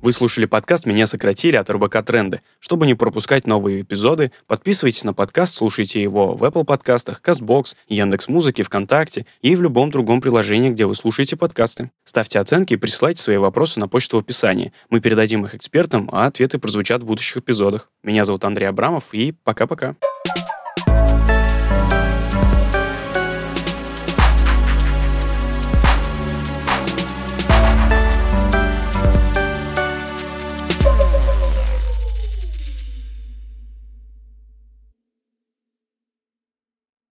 Вы 0.02 0.10
слушали 0.10 0.46
подкаст 0.46 0.84
«Меня 0.84 1.06
сократили» 1.06 1.54
от 1.54 1.70
РБК 1.70 2.04
Тренды. 2.04 2.40
Чтобы 2.58 2.88
не 2.88 2.94
пропускать 2.94 3.46
новые 3.46 3.82
эпизоды, 3.82 4.32
подписывайтесь 4.48 5.04
на 5.04 5.14
подкаст, 5.14 5.54
слушайте 5.54 6.02
его 6.02 6.34
в 6.34 6.42
Apple 6.42 6.64
подкастах, 6.64 7.22
CastBox, 7.24 7.76
Яндекс.Музыке, 7.88 8.64
ВКонтакте 8.64 9.26
и 9.42 9.54
в 9.54 9.62
любом 9.62 9.92
другом 9.92 10.20
приложении, 10.20 10.70
где 10.70 10.86
вы 10.86 10.96
слушаете 10.96 11.36
подкасты. 11.36 11.92
Ставьте 12.04 12.40
оценки 12.40 12.74
и 12.74 12.76
присылайте 12.76 13.22
свои 13.22 13.36
вопросы 13.36 13.78
на 13.78 13.86
почту 13.86 14.16
в 14.16 14.20
описании. 14.20 14.72
Мы 14.90 14.98
передадим 14.98 15.44
их 15.44 15.54
экспертам, 15.54 16.08
а 16.10 16.26
ответы 16.26 16.58
прозвучат 16.58 17.04
в 17.04 17.06
будущих 17.06 17.36
эпизодах. 17.36 17.88
Меня 18.02 18.24
зовут 18.24 18.44
Андрей 18.44 18.66
Абрамов, 18.66 19.04
и 19.12 19.32
пока-пока. 19.44 19.94